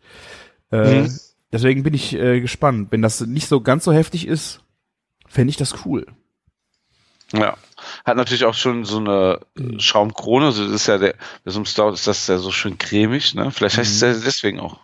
Äh, 0.70 1.02
Mhm. 1.02 1.18
Deswegen 1.52 1.84
bin 1.84 1.94
ich 1.94 2.12
äh, 2.14 2.40
gespannt. 2.40 2.88
Wenn 2.90 3.02
das 3.02 3.20
nicht 3.20 3.48
so 3.48 3.60
ganz 3.60 3.84
so 3.84 3.92
heftig 3.92 4.26
ist, 4.26 4.60
fände 5.28 5.50
ich 5.50 5.56
das 5.56 5.86
cool. 5.86 6.06
Ja. 7.32 7.56
Hat 8.04 8.16
natürlich 8.16 8.44
auch 8.44 8.54
schon 8.54 8.84
so 8.84 8.98
eine 8.98 9.40
äh, 9.58 9.78
Schaumkrone. 9.78 10.46
Also 10.46 10.64
das 10.64 10.72
ist 10.72 10.86
ja 10.86 10.98
der, 10.98 11.14
bei 11.44 11.50
so 11.50 11.58
einem 11.58 11.66
Stout 11.66 11.90
ist 11.90 12.06
das 12.06 12.26
ja 12.26 12.38
so 12.38 12.50
schön 12.50 12.78
cremig, 12.78 13.34
ne? 13.34 13.50
Vielleicht 13.50 13.78
heißt 13.78 13.94
es 13.94 14.00
ja 14.00 14.12
deswegen 14.12 14.60
auch 14.60 14.80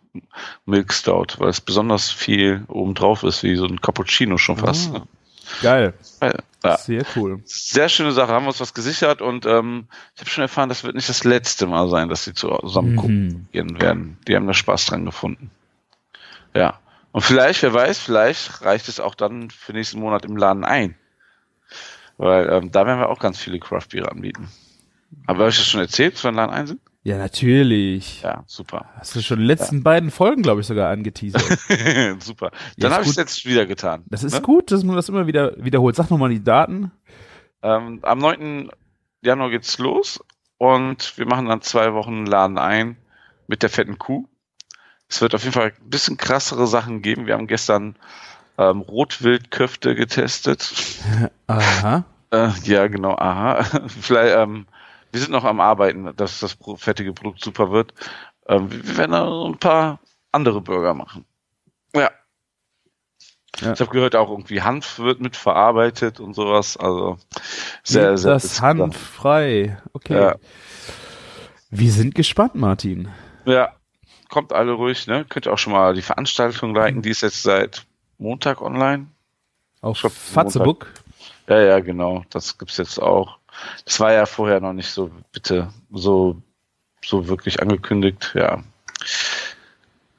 Milk 0.65 0.93
Stout, 0.93 1.39
weil 1.39 1.49
es 1.49 1.61
besonders 1.61 2.11
viel 2.11 2.65
oben 2.69 2.95
drauf 2.95 3.23
ist, 3.23 3.43
wie 3.43 3.57
so 3.57 3.67
ein 3.67 3.81
Cappuccino 3.81 4.39
schon 4.39 4.57
fast. 4.57 4.91
Ah. 4.91 4.99
Ne? 4.99 5.03
Geil. 5.63 5.95
Ja. 6.63 6.77
Sehr 6.77 7.05
cool. 7.17 7.41
Sehr 7.45 7.89
schöne 7.89 8.13
Sache, 8.13 8.31
haben 8.33 8.45
wir 8.45 8.49
uns 8.49 8.61
was 8.61 8.75
gesichert 8.75 9.21
und 9.21 9.47
ähm, 9.47 9.89
ich 10.15 10.21
habe 10.21 10.31
schon 10.31 10.43
erfahren, 10.43 10.69
das 10.69 10.85
wird 10.85 10.95
nicht 10.95 11.09
das 11.09 11.25
letzte 11.25 11.67
Mal 11.67 11.89
sein, 11.89 12.09
dass 12.09 12.25
sie 12.25 12.35
zusammen 12.35 12.95
Mhm. 12.95 13.47
gehen 13.51 13.81
werden. 13.81 14.19
Die 14.29 14.37
haben 14.37 14.47
da 14.47 14.55
Spaß 14.55 14.87
dran 14.87 15.05
gefunden. 15.05 15.51
Ja. 16.55 16.79
Und 17.11 17.23
vielleicht, 17.23 17.63
wer 17.63 17.75
weiß, 17.75 17.99
vielleicht 17.99 18.65
reicht 18.65 18.89
es 18.89 19.01
auch 19.01 19.15
dann 19.15 19.51
für 19.51 19.73
nächsten 19.73 19.99
Monat 19.99 20.25
im 20.25 20.37
Laden 20.37 20.65
ein. 20.65 20.95
Weil 22.17 22.49
ähm, 22.49 22.71
da 22.71 22.87
werden 22.87 23.01
wir 23.01 23.09
auch 23.09 23.19
ganz 23.19 23.39
viele 23.39 23.59
Craft-Biere 23.59 24.11
anbieten. 24.11 24.49
Aber 25.27 25.41
habe 25.41 25.51
ich 25.51 25.59
das 25.59 25.67
schon 25.67 25.81
erzählt, 25.81 26.15
dass 26.15 26.25
wir 26.25 26.31
im 26.31 26.37
Laden 26.37 26.55
ein 26.55 26.67
sind? 26.67 26.81
Ja, 27.05 27.19
natürlich. 27.19 28.23
Ja, 28.23 28.45
super. 28.47 28.87
Hast 28.97 29.17
du 29.17 29.23
schon 29.23 29.41
die 29.41 29.45
letzten 29.45 29.83
beiden 29.83 30.13
Folgen, 30.13 30.43
glaube 30.43 30.61
ich, 30.61 30.69
sogar 30.69 30.91
angeteasert. 30.91 31.43
super. 32.23 32.51
Ja, 32.77 32.89
Dann 32.89 32.91
ist 32.91 32.95
habe 32.95 33.05
ich 33.05 33.11
es 33.11 33.17
jetzt 33.17 33.45
wieder 33.45 33.67
getan. 33.67 34.05
Das 34.07 34.23
ist 34.23 34.35
ne? 34.35 34.41
gut, 34.41 34.71
dass 34.71 34.85
man 34.85 34.95
das 34.95 35.09
immer 35.09 35.27
wieder 35.27 35.53
wiederholt. 35.57 35.97
Sag 35.97 36.11
nochmal 36.11 36.31
die 36.31 36.45
Daten. 36.45 36.93
Ähm, 37.63 37.99
am 38.03 38.19
9. 38.19 38.71
Januar 39.21 39.51
geht's 39.51 39.79
los 39.79 40.21
und 40.59 41.19
wir 41.19 41.27
machen 41.27 41.47
dann 41.47 41.61
zwei 41.61 41.93
Wochen 41.93 42.25
Laden 42.25 42.59
ein 42.59 42.97
mit 43.49 43.65
der 43.65 43.71
fetten 43.71 43.99
Kuh. 43.99 44.29
Es 45.09 45.21
wird 45.21 45.35
auf 45.35 45.43
jeden 45.43 45.55
Fall 45.55 45.73
ein 45.79 45.91
bisschen 45.91 46.17
krassere 46.17 46.69
Sachen 46.69 47.03
geben. 47.03 47.27
Wir 47.27 47.35
haben 47.35 47.49
gestern 47.49 47.97
ähm, 48.59 48.81
Rotwildköfte 48.81 49.97
getestet. 49.97 50.73
Aha. 51.49 52.05
Äh, 52.31 52.51
ja, 52.65 52.87
genau, 52.87 53.15
aha. 53.15 53.63
Vielleicht, 54.01 54.35
ähm, 54.37 54.67
wir 55.13 55.21
sind 55.21 55.31
noch 55.31 55.45
am 55.45 55.61
Arbeiten, 55.61 56.17
dass 56.17 56.41
das 56.41 56.57
fertige 56.77 57.13
Produkt 57.13 57.45
super 57.45 57.71
wird. 57.71 57.95
Ähm, 58.49 58.71
wir 58.71 58.97
werden 58.97 59.13
da 59.13 59.27
so 59.27 59.47
ein 59.47 59.59
paar 59.59 60.01
andere 60.33 60.61
Burger 60.61 60.95
machen. 60.95 61.25
Ja. 61.95 62.11
Ja. 63.61 63.75
Ich 63.75 63.81
habe 63.81 63.91
gehört, 63.91 64.17
auch 64.17 64.31
irgendwie 64.31 64.63
Hanf 64.63 64.99
wird 64.99 65.21
mitverarbeitet 65.21 66.19
und 66.19 66.35
sowas. 66.35 66.77
Also 66.77 67.19
sehr, 67.85 68.17
sehr 68.17 68.33
das 68.33 68.45
interessant. 68.45 68.81
handfrei. 68.81 69.79
Okay. 69.93 70.15
Ja. 70.15 70.37
Wir 71.71 71.93
sind 71.93 72.15
gespannt, 72.15 72.55
Martin. 72.55 73.09
Ja, 73.45 73.73
kommt 74.31 74.53
alle 74.53 74.73
ruhig, 74.73 75.07
ne? 75.07 75.25
Könnt 75.29 75.47
ihr 75.47 75.53
auch 75.53 75.59
schon 75.59 75.75
mal 75.75 75.95
die 75.95 76.03
Veranstaltung 76.03 76.75
liken, 76.75 77.03
die 77.03 77.11
ist 77.11 77.21
jetzt 77.21 77.43
seit 77.43 77.87
Montag 78.19 78.63
online. 78.63 79.07
Auf 79.83 79.99
Fatzebook. 79.99 80.93
Ja, 81.49 81.61
ja, 81.61 81.81
genau, 81.81 82.25
das 82.31 82.57
gibt's 82.57 82.79
jetzt 82.79 83.01
auch. 83.01 83.39
Das 83.85 84.01
war 84.01 84.13
ja 84.13 84.27
vorher 84.27 84.61
noch 84.61 84.73
nicht 84.73 84.91
so, 84.91 85.11
bitte, 85.33 85.73
so, 85.93 86.37
so 87.05 87.29
wirklich 87.29 87.61
angekündigt, 87.61 88.33
ja. 88.35 88.63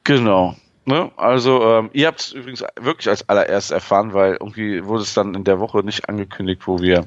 Genau. 0.04 0.56
Ne? 0.86 1.12
Also, 1.16 1.64
ähm, 1.64 1.90
ihr 1.94 2.08
habt 2.08 2.20
es 2.20 2.32
übrigens 2.34 2.64
wirklich 2.80 3.08
als 3.08 3.28
allererst 3.30 3.72
erfahren, 3.72 4.14
weil 4.14 4.34
irgendwie 4.34 4.84
wurde 4.84 5.04
es 5.04 5.14
dann 5.14 5.34
in 5.34 5.46
der 5.46 5.60
Woche 5.60 5.80
nicht 5.80 6.10
angekündigt, 6.10 6.64
wo 6.66 6.80
wir 6.80 7.06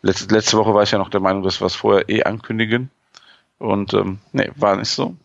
letzte, 0.00 0.34
letzte 0.34 0.56
Woche 0.56 0.72
war 0.72 0.82
ich 0.82 0.90
ja 0.90 0.98
noch 0.98 1.10
der 1.10 1.20
Meinung, 1.20 1.42
dass 1.42 1.60
wir 1.60 1.66
es 1.66 1.74
vorher 1.74 2.08
eh 2.08 2.22
ankündigen. 2.22 2.90
Und 3.58 3.92
ähm, 3.92 4.20
nee, 4.32 4.50
war 4.56 4.76
nicht 4.76 4.88
so. 4.88 5.16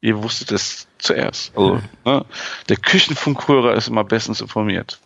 Ihr 0.00 0.22
wusstet 0.22 0.52
es 0.52 0.86
zuerst. 0.98 1.56
Also, 1.56 1.80
ne? 2.04 2.24
Der 2.68 2.76
Küchenfunkhörer 2.76 3.74
ist 3.74 3.88
immer 3.88 4.04
bestens 4.04 4.40
informiert. 4.40 5.00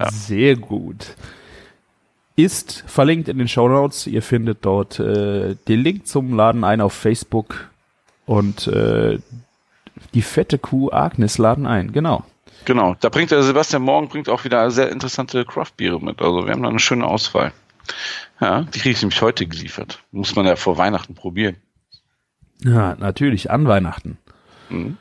Ja. 0.00 0.10
Sehr 0.10 0.56
gut. 0.56 1.14
Ist 2.36 2.84
verlinkt 2.86 3.28
in 3.28 3.38
den 3.38 3.48
Show 3.48 3.68
Notes. 3.68 4.06
Ihr 4.06 4.22
findet 4.22 4.58
dort 4.64 5.00
äh, 5.00 5.56
den 5.68 5.80
Link 5.80 6.06
zum 6.06 6.36
Laden 6.36 6.64
ein 6.64 6.82
auf 6.82 6.92
Facebook 6.92 7.70
und 8.26 8.66
äh, 8.66 9.18
die 10.12 10.22
fette 10.22 10.58
Kuh 10.58 10.90
Agnes 10.92 11.38
laden 11.38 11.66
ein. 11.66 11.92
Genau. 11.92 12.24
Genau, 12.66 12.96
da 13.00 13.08
bringt 13.08 13.30
der 13.30 13.42
Sebastian 13.42 13.82
Morgen 13.82 14.08
bringt 14.08 14.28
auch 14.28 14.44
wieder 14.44 14.70
sehr 14.70 14.90
interessante 14.90 15.44
Craft-Biere 15.44 16.00
mit. 16.00 16.20
Also 16.20 16.46
wir 16.46 16.52
haben 16.52 16.62
da 16.62 16.68
eine 16.68 16.80
schöne 16.80 17.06
Auswahl. 17.06 17.52
Ja, 18.40 18.62
die 18.62 18.80
kriege 18.80 18.90
ich 18.90 19.00
nämlich 19.00 19.22
heute 19.22 19.46
geliefert. 19.46 20.02
Muss 20.10 20.34
man 20.34 20.46
ja 20.46 20.56
vor 20.56 20.76
Weihnachten 20.76 21.14
probieren. 21.14 21.56
Ja, 22.62 22.96
natürlich, 22.98 23.50
an 23.50 23.66
Weihnachten. 23.66 24.18
Mhm. 24.68 24.96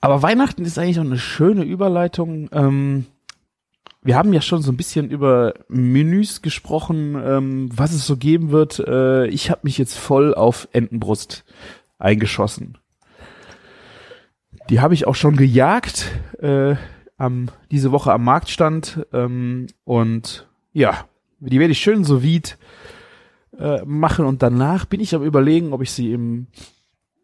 Aber 0.00 0.22
Weihnachten 0.22 0.64
ist 0.64 0.78
eigentlich 0.78 0.98
auch 0.98 1.04
eine 1.04 1.18
schöne 1.18 1.62
Überleitung. 1.62 2.48
Ähm, 2.52 3.06
wir 4.08 4.16
haben 4.16 4.32
ja 4.32 4.40
schon 4.40 4.62
so 4.62 4.72
ein 4.72 4.78
bisschen 4.78 5.10
über 5.10 5.52
Menüs 5.68 6.40
gesprochen, 6.40 7.14
ähm, 7.22 7.68
was 7.70 7.92
es 7.92 8.06
so 8.06 8.16
geben 8.16 8.52
wird. 8.52 8.78
Äh, 8.78 9.26
ich 9.26 9.50
habe 9.50 9.60
mich 9.64 9.76
jetzt 9.76 9.98
voll 9.98 10.34
auf 10.34 10.66
Entenbrust 10.72 11.44
eingeschossen. 11.98 12.78
Die 14.70 14.80
habe 14.80 14.94
ich 14.94 15.06
auch 15.06 15.14
schon 15.14 15.36
gejagt 15.36 16.10
äh, 16.38 16.76
am, 17.18 17.50
diese 17.70 17.92
Woche 17.92 18.10
am 18.10 18.24
Marktstand. 18.24 19.06
Ähm, 19.12 19.66
und 19.84 20.48
ja, 20.72 21.04
die 21.40 21.60
werde 21.60 21.72
ich 21.72 21.78
schön 21.78 22.02
so 22.02 22.22
vide 22.22 22.52
äh, 23.58 23.84
machen. 23.84 24.24
Und 24.24 24.42
danach 24.42 24.86
bin 24.86 25.00
ich 25.00 25.14
am 25.14 25.22
überlegen, 25.22 25.74
ob 25.74 25.82
ich 25.82 25.90
sie 25.90 26.14
im 26.14 26.46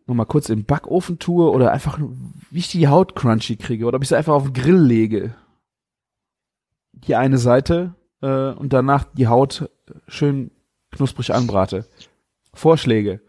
noch 0.06 0.14
mal 0.14 0.26
kurz 0.26 0.50
im 0.50 0.66
Backofen 0.66 1.18
tue 1.18 1.50
oder 1.50 1.72
einfach, 1.72 1.98
wie 2.50 2.58
ich 2.58 2.68
die 2.68 2.88
Haut 2.88 3.16
crunchy 3.16 3.56
kriege 3.56 3.86
oder 3.86 3.96
ob 3.96 4.02
ich 4.02 4.10
sie 4.10 4.18
einfach 4.18 4.34
auf 4.34 4.44
den 4.44 4.52
Grill 4.52 4.82
lege. 4.82 5.34
Die 7.07 7.14
eine 7.16 7.38
Seite, 7.38 7.94
äh, 8.22 8.26
und 8.52 8.72
danach 8.72 9.04
die 9.12 9.28
Haut 9.28 9.68
schön 10.09 10.50
knusprig 10.90 11.33
anbrate. 11.35 11.87
Vorschläge. 12.54 13.20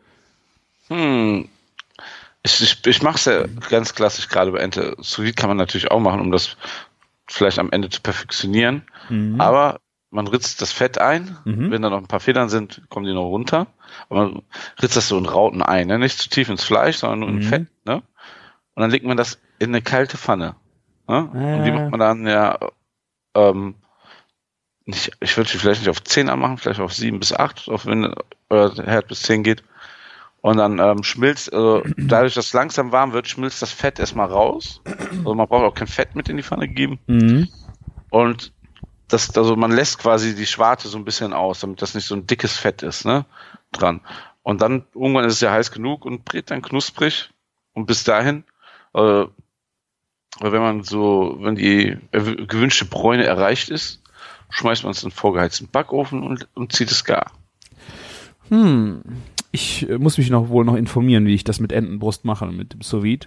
Hm. 0.88 1.50
Ich, 2.44 2.62
ich, 2.62 2.86
ich 2.86 3.02
mache 3.02 3.16
es 3.16 3.26
ja 3.26 3.46
ganz 3.70 3.96
klassisch 3.96 4.30
gerade 4.30 4.52
bei 4.52 4.60
Ente. 4.60 4.96
Sous 5.00 5.34
kann 5.36 5.50
man 5.50 5.58
natürlich 5.58 5.90
auch 5.90 6.00
machen, 6.00 6.22
um 6.22 6.32
das 6.32 6.58
vielleicht 7.28 7.58
am 7.58 7.72
Ende 7.72 7.90
zu 7.90 8.02
perfektionieren. 8.02 8.84
Mhm. 9.10 9.42
Aber 9.42 9.80
man 10.12 10.28
ritzt 10.28 10.62
das 10.62 10.72
Fett 10.72 11.00
ein. 11.00 11.38
Mhm. 11.44 11.72
Wenn 11.72 11.82
da 11.82 11.90
noch 11.90 11.98
ein 11.98 12.08
paar 12.08 12.20
Federn 12.20 12.50
sind, 12.50 12.84
kommen 12.90 13.08
die 13.08 13.14
noch 13.14 13.26
runter. 13.30 13.66
Aber 14.10 14.26
man 14.30 14.42
ritzt 14.82 14.96
das 14.96 15.08
so 15.08 15.18
in 15.18 15.26
Rauten 15.26 15.64
ein. 15.64 15.88
Ne? 15.88 15.98
Nicht 15.98 16.20
zu 16.20 16.30
tief 16.30 16.50
ins 16.50 16.64
Fleisch, 16.64 16.98
sondern 16.98 17.20
nur 17.22 17.30
in 17.30 17.36
Mhm. 17.38 17.42
Fett. 17.42 17.68
Ne? 17.84 17.96
Und 17.96 18.82
dann 18.82 18.92
legt 18.92 19.06
man 19.08 19.18
das 19.18 19.40
in 19.58 19.70
eine 19.70 19.82
kalte 19.82 20.18
Pfanne. 20.18 20.56
Ne? 21.08 21.22
Und 21.24 21.64
die 21.66 21.72
Ah. 21.72 21.76
macht 21.80 21.92
man 21.92 22.00
dann 22.00 22.28
ja, 22.28 22.60
ähm, 23.36 23.76
nicht, 24.86 25.12
ich 25.20 25.36
würde 25.36 25.50
sie 25.50 25.58
vielleicht 25.58 25.82
nicht 25.82 25.90
auf 25.90 26.04
10 26.04 26.30
anmachen, 26.30 26.58
vielleicht 26.58 26.80
auf 26.80 26.94
7 26.94 27.20
bis 27.20 27.34
8, 27.34 27.70
auf 27.70 27.86
wenn 27.86 28.14
euer 28.50 28.74
Herd 28.76 29.08
bis 29.08 29.24
10 29.24 29.44
geht. 29.44 29.64
Und 30.42 30.58
dann 30.58 30.78
ähm, 30.78 31.04
schmilzt, 31.04 31.52
also 31.52 31.82
dadurch, 31.98 32.36
dass 32.36 32.48
es 32.48 32.54
langsam 32.54 32.92
warm 32.92 33.14
wird, 33.14 33.28
schmilzt 33.28 33.64
das 33.64 33.72
Fett 33.72 34.00
erstmal 34.00 34.28
raus. 34.28 34.80
Also 34.86 35.34
man 35.34 35.48
braucht 35.48 35.64
auch 35.64 35.74
kein 35.74 35.88
Fett 35.88 36.16
mit 36.16 36.30
in 36.30 36.38
die 36.38 36.44
Pfanne 36.44 36.68
geben. 36.68 37.00
Mhm. 37.08 37.48
Und 38.12 38.54
das, 39.08 39.36
also 39.36 39.56
man 39.56 39.72
lässt 39.72 39.98
quasi 39.98 40.36
die 40.36 40.46
Schwarte 40.46 40.88
so 40.88 41.00
ein 41.00 41.06
bisschen 41.06 41.34
aus, 41.34 41.62
damit 41.62 41.82
das 41.82 41.96
nicht 41.96 42.06
so 42.06 42.16
ein 42.16 42.28
dickes 42.28 42.58
Fett 42.58 42.84
ist, 42.84 43.06
ne? 43.06 43.26
Dran. 43.72 44.02
Und 44.44 44.62
dann 44.62 44.86
irgendwann 44.94 45.26
ist 45.26 45.34
es 45.34 45.42
ja 45.42 45.52
heiß 45.52 45.72
genug 45.72 46.06
und 46.06 46.26
brät 46.26 46.52
dann 46.52 46.62
knusprig. 46.62 47.32
Und 47.74 47.88
bis 47.88 48.04
dahin, 48.04 48.44
äh, 48.94 49.26
wenn 50.42 50.62
man 50.62 50.84
so, 50.84 51.38
wenn 51.42 51.56
die 51.56 51.98
gewünschte 52.12 52.86
Bräune 52.86 53.26
erreicht 53.26 53.70
ist, 53.70 54.02
schmeißt 54.50 54.84
man 54.84 54.92
es 54.92 55.04
in 55.04 55.10
den 55.10 55.16
vorgeheizten 55.16 55.68
Backofen 55.70 56.24
und, 56.24 56.48
und 56.54 56.74
zieht 56.74 56.92
es 56.92 57.04
gar. 57.04 57.32
Hm. 58.50 59.02
Ich 59.52 59.90
äh, 59.90 59.98
muss 59.98 60.18
mich 60.18 60.30
noch 60.30 60.50
wohl 60.50 60.66
noch 60.66 60.76
informieren, 60.76 61.26
wie 61.26 61.34
ich 61.34 61.44
das 61.44 61.60
mit 61.60 61.72
Entenbrust 61.72 62.26
mache, 62.26 62.48
mit 62.48 62.74
dem 62.74 62.82
Sous. 62.82 63.20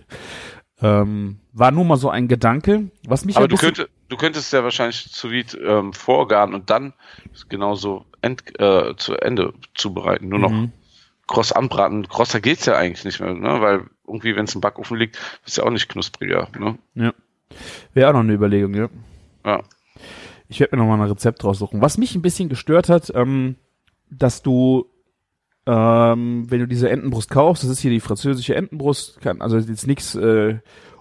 Ähm, 0.80 1.40
war 1.52 1.72
nur 1.72 1.84
mal 1.84 1.96
so 1.96 2.08
ein 2.08 2.28
Gedanke, 2.28 2.90
was 3.04 3.24
mich 3.24 3.36
Aber 3.36 3.48
du, 3.48 3.56
könntest, 3.56 3.88
du 4.08 4.16
könntest 4.16 4.52
ja 4.52 4.62
wahrscheinlich 4.62 5.10
zu 5.10 5.30
vide 5.30 5.58
ähm, 5.58 5.92
vorgaren 5.92 6.54
und 6.54 6.70
dann 6.70 6.92
genauso 7.48 8.04
end, 8.22 8.42
äh, 8.60 8.94
zu 8.96 9.16
Ende 9.16 9.54
zubereiten. 9.74 10.28
Nur 10.28 10.38
noch 10.38 10.52
Mhm. 10.52 10.72
kross 11.26 11.50
anbraten. 11.50 12.06
Krosser 12.06 12.40
geht's 12.40 12.66
ja 12.66 12.76
eigentlich 12.76 13.04
nicht 13.04 13.18
mehr, 13.18 13.34
ne? 13.34 13.60
Weil 13.60 13.86
irgendwie, 14.08 14.34
wenn 14.36 14.44
es 14.44 14.54
im 14.54 14.60
Backofen 14.60 14.96
liegt, 14.96 15.18
ist 15.46 15.56
ja 15.56 15.64
auch 15.64 15.70
nicht 15.70 15.88
knuspriger. 15.88 16.48
Ne? 16.58 16.78
Ja. 16.94 17.12
Wäre 17.94 18.08
auch 18.10 18.14
noch 18.14 18.20
eine 18.20 18.34
Überlegung, 18.34 18.74
ja. 18.74 18.88
Ja. 19.44 19.62
Ich 20.48 20.60
werde 20.60 20.76
mir 20.76 20.82
noch 20.82 20.88
mal 20.88 21.02
ein 21.02 21.10
Rezept 21.10 21.44
raussuchen. 21.44 21.80
Was 21.80 21.98
mich 21.98 22.14
ein 22.14 22.22
bisschen 22.22 22.48
gestört 22.48 22.88
hat, 22.88 23.12
ähm, 23.14 23.56
dass 24.10 24.42
du, 24.42 24.86
ähm, 25.66 26.50
wenn 26.50 26.60
du 26.60 26.66
diese 26.66 26.88
Entenbrust 26.88 27.30
kaufst, 27.30 27.62
das 27.62 27.70
ist 27.70 27.80
hier 27.80 27.90
die 27.90 28.00
französische 28.00 28.54
Entenbrust, 28.54 29.20
kann, 29.20 29.42
also 29.42 29.58
jetzt 29.58 29.86
nichts 29.86 30.14
äh, 30.14 30.58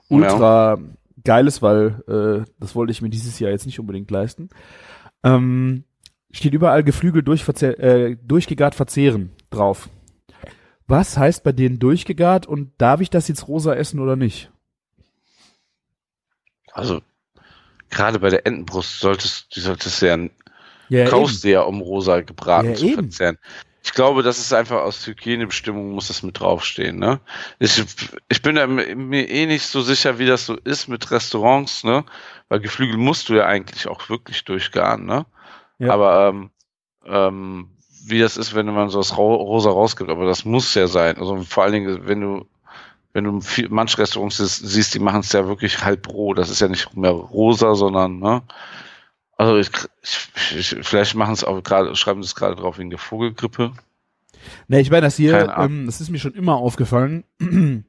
ultra 0.09 0.77
geiles, 1.23 1.61
weil 1.61 2.03
äh, 2.07 2.49
das 2.59 2.75
wollte 2.75 2.91
ich 2.91 3.01
mir 3.01 3.09
dieses 3.09 3.39
Jahr 3.39 3.51
jetzt 3.51 3.65
nicht 3.65 3.79
unbedingt 3.79 4.11
leisten. 4.11 4.49
Ähm, 5.23 5.83
steht 6.31 6.53
überall 6.53 6.83
Geflügel 6.83 7.23
durchverzehr, 7.23 7.79
äh, 7.79 8.17
durchgegart 8.21 8.75
verzehren 8.75 9.31
drauf. 9.49 9.89
Was 10.87 11.17
heißt 11.17 11.43
bei 11.43 11.51
denen 11.51 11.79
durchgegart 11.79 12.45
und 12.45 12.71
darf 12.77 13.01
ich 13.01 13.09
das 13.09 13.27
jetzt 13.27 13.47
rosa 13.47 13.73
essen 13.75 13.99
oder 13.99 14.15
nicht? 14.15 14.49
Also 16.71 17.01
gerade 17.89 18.19
bei 18.19 18.29
der 18.29 18.45
Entenbrust 18.45 18.99
solltest 18.99 19.55
du 19.55 19.59
solltest 19.59 20.01
ja, 20.01 20.17
Ja, 20.89 21.05
kaufst 21.09 21.43
du 21.43 21.49
ja, 21.49 21.61
um 21.61 21.81
rosa 21.81 22.21
gebraten 22.21 22.69
Ja, 22.69 22.75
zu 22.75 22.85
eben. 22.85 22.95
verzehren. 22.95 23.37
Ich 23.83 23.93
glaube, 23.93 24.21
das 24.21 24.37
ist 24.37 24.51
einfach 24.53 24.81
aus 24.81 25.05
Hygienebestimmungen 25.07 25.93
muss 25.93 26.09
das 26.09 26.21
mit 26.21 26.39
draufstehen, 26.39 26.99
ne? 26.99 27.21
Ich, 27.59 27.81
ich 28.27 28.41
bin 28.41 28.55
da 28.55 28.67
mir 28.67 28.95
mir 28.95 29.29
eh 29.29 29.45
nicht 29.45 29.65
so 29.65 29.81
sicher, 29.81 30.19
wie 30.19 30.25
das 30.25 30.45
so 30.45 30.55
ist 30.55 30.89
mit 30.89 31.09
Restaurants, 31.09 31.85
ne? 31.85 32.03
Weil 32.49 32.59
Geflügel 32.59 32.97
musst 32.97 33.29
du 33.29 33.35
ja 33.35 33.45
eigentlich 33.45 33.87
auch 33.87 34.09
wirklich 34.09 34.43
durchgaren, 34.43 35.05
ne? 35.05 35.25
Ja. 35.79 35.93
Aber 35.93 36.27
ähm, 36.27 36.49
ähm, 37.05 37.76
wie 38.09 38.19
das 38.19 38.37
ist, 38.37 38.55
wenn 38.55 38.67
man 38.67 38.89
so 38.89 38.99
das 38.99 39.17
Ro 39.17 39.35
Rosa 39.35 39.69
rausgibt, 39.69 40.09
aber 40.09 40.25
das 40.25 40.45
muss 40.45 40.73
ja 40.73 40.87
sein. 40.87 41.17
Also 41.17 41.37
vor 41.43 41.63
allen 41.63 41.73
Dingen, 41.73 42.07
wenn 42.07 42.21
du 42.21 42.45
wenn 43.13 43.23
du 43.23 43.41
manche 43.69 43.97
Restaurants 43.97 44.37
siehst, 44.37 44.93
die 44.93 44.99
machen 44.99 45.21
es 45.21 45.31
ja 45.31 45.47
wirklich 45.47 45.83
halb 45.83 46.07
roh. 46.07 46.35
Das 46.35 46.51
ist 46.51 46.61
ja 46.61 46.67
nicht 46.67 46.95
mehr 46.95 47.09
rosa, 47.09 47.73
sondern 47.73 48.19
ne? 48.19 48.43
Also 49.37 49.57
ich, 49.57 49.69
ich, 50.03 50.55
ich, 50.55 50.87
vielleicht 50.87 51.15
machen 51.15 51.33
es 51.33 51.43
auch 51.43 51.61
gerade, 51.63 51.95
schreiben 51.95 52.21
sie 52.21 52.27
es 52.27 52.35
gerade 52.35 52.55
drauf 52.55 52.77
wegen 52.77 52.89
der 52.89 52.99
Vogelgrippe. 52.99 53.71
Ne, 54.67 54.81
ich 54.81 54.91
meine, 54.91 55.01
das 55.01 55.15
hier, 55.15 55.55
ähm, 55.57 55.85
das 55.85 56.01
ist 56.01 56.09
mir 56.09 56.19
schon 56.19 56.33
immer 56.33 56.57
aufgefallen. 56.57 57.23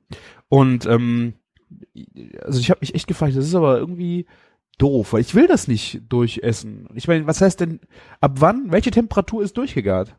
Und 0.48 0.86
ähm, 0.86 1.34
also 2.42 2.60
ich 2.60 2.70
habe 2.70 2.80
mich 2.80 2.94
echt 2.94 3.06
gefragt, 3.06 3.36
das 3.36 3.44
ist 3.44 3.54
aber 3.54 3.78
irgendwie 3.78 4.26
doof, 4.78 5.12
weil 5.12 5.20
ich 5.20 5.34
will 5.34 5.46
das 5.46 5.68
nicht 5.68 6.00
durchessen. 6.08 6.88
Ich 6.94 7.08
meine, 7.08 7.26
was 7.26 7.40
heißt 7.40 7.60
denn, 7.60 7.80
ab 8.20 8.32
wann, 8.38 8.70
welche 8.72 8.90
Temperatur 8.90 9.42
ist 9.42 9.56
durchgegart? 9.56 10.14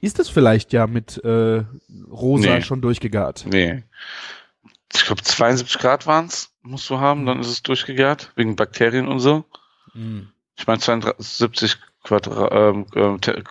Ist 0.00 0.18
das 0.18 0.28
vielleicht 0.28 0.72
ja 0.72 0.86
mit 0.86 1.22
äh, 1.24 1.64
rosa 2.10 2.56
Nee. 2.56 2.62
schon 2.62 2.80
durchgegart? 2.82 3.46
Nee. 3.50 3.82
Ich 4.94 5.04
glaube 5.06 5.22
72 5.22 5.78
Grad 5.78 6.06
waren's, 6.06 6.50
musst 6.62 6.88
du 6.90 6.98
haben, 6.98 7.26
dann 7.26 7.40
ist 7.40 7.48
es 7.48 7.62
durchgegart, 7.62 8.32
wegen 8.36 8.54
Bakterien 8.54 9.08
und 9.08 9.18
so. 9.20 9.44
Hm. 9.92 10.28
Ich 10.56 10.66
meine 10.66 10.78
72 10.80 11.78
Quadra 12.04 12.70
ähm, 12.70 12.86
ähm, 12.94 13.20
Te 13.20 13.42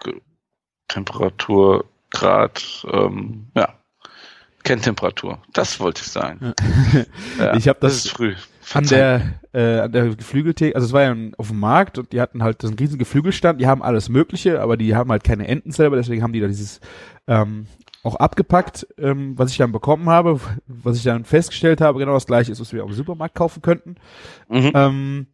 Temperatur, 0.87 1.85
Grad, 2.11 2.85
ähm, 2.91 3.47
ja. 3.55 3.73
Kerntemperatur. 4.63 5.39
Das 5.51 5.79
wollte 5.79 6.01
ich 6.01 6.07
sagen. 6.07 6.53
Ja, 7.37 7.55
Ich 7.57 7.67
hab 7.67 7.79
das 7.81 7.95
ist 8.05 8.09
früh. 8.11 8.35
An 8.73 8.85
der, 8.85 9.39
äh, 9.53 9.79
an 9.79 9.91
der 9.91 10.15
Geflügeltheke, 10.15 10.75
also 10.75 10.85
es 10.85 10.93
war 10.93 11.01
ja 11.01 11.15
auf 11.37 11.49
dem 11.49 11.59
Markt 11.59 11.97
und 11.97 12.11
die 12.13 12.21
hatten 12.21 12.43
halt 12.43 12.61
so 12.61 12.67
einen 12.67 12.77
riesen 12.77 12.97
Geflügelstand, 12.97 13.59
die 13.59 13.67
haben 13.67 13.83
alles 13.83 14.09
Mögliche, 14.09 14.61
aber 14.61 14.77
die 14.77 14.95
haben 14.95 15.11
halt 15.11 15.23
keine 15.23 15.47
Enten 15.47 15.71
selber, 15.71 15.95
deswegen 15.95 16.23
haben 16.23 16.33
die 16.33 16.39
da 16.39 16.47
dieses 16.47 16.79
ähm, 17.27 17.67
auch 18.03 18.15
abgepackt, 18.15 18.87
ähm, 18.97 19.37
was 19.37 19.51
ich 19.51 19.57
dann 19.57 19.71
bekommen 19.71 20.09
habe, 20.09 20.39
was 20.67 20.97
ich 20.97 21.03
dann 21.03 21.23
festgestellt 21.23 21.81
habe, 21.81 21.99
genau 21.99 22.13
das 22.13 22.25
gleiche 22.25 22.51
ist, 22.51 22.59
was 22.59 22.73
wir 22.73 22.83
auch 22.83 22.89
im 22.89 22.93
Supermarkt 22.93 23.35
kaufen 23.35 23.61
könnten. 23.61 23.95
Mhm. 24.49 24.71
Ähm, 24.73 25.27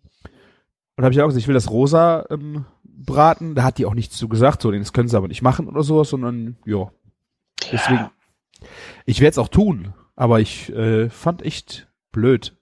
und 0.96 1.04
habe 1.04 1.14
ich 1.14 1.22
auch 1.22 1.28
gesagt, 1.28 1.42
ich 1.42 1.48
will 1.48 1.54
das 1.54 1.72
rosa 1.72 2.26
ähm, 2.30 2.66
braten, 2.84 3.56
da 3.56 3.64
hat 3.64 3.78
die 3.78 3.86
auch 3.86 3.96
nichts 3.96 4.18
zu 4.18 4.28
gesagt, 4.28 4.62
so, 4.62 4.72
das 4.72 4.94
können 4.94 5.08
sie 5.08 5.18
aber 5.18 5.28
nicht 5.28 5.42
machen 5.42 5.68
oder 5.68 5.82
sowas, 5.82 6.10
sondern 6.10 6.58
ja, 6.66 6.92
deswegen, 7.72 8.10
ich 9.06 9.22
werde 9.22 9.32
es 9.32 9.38
auch 9.38 9.48
tun, 9.48 9.94
aber 10.16 10.40
ich 10.40 10.70
äh, 10.74 11.10
fand 11.10 11.42
echt 11.42 11.88
blöd. 12.12 12.56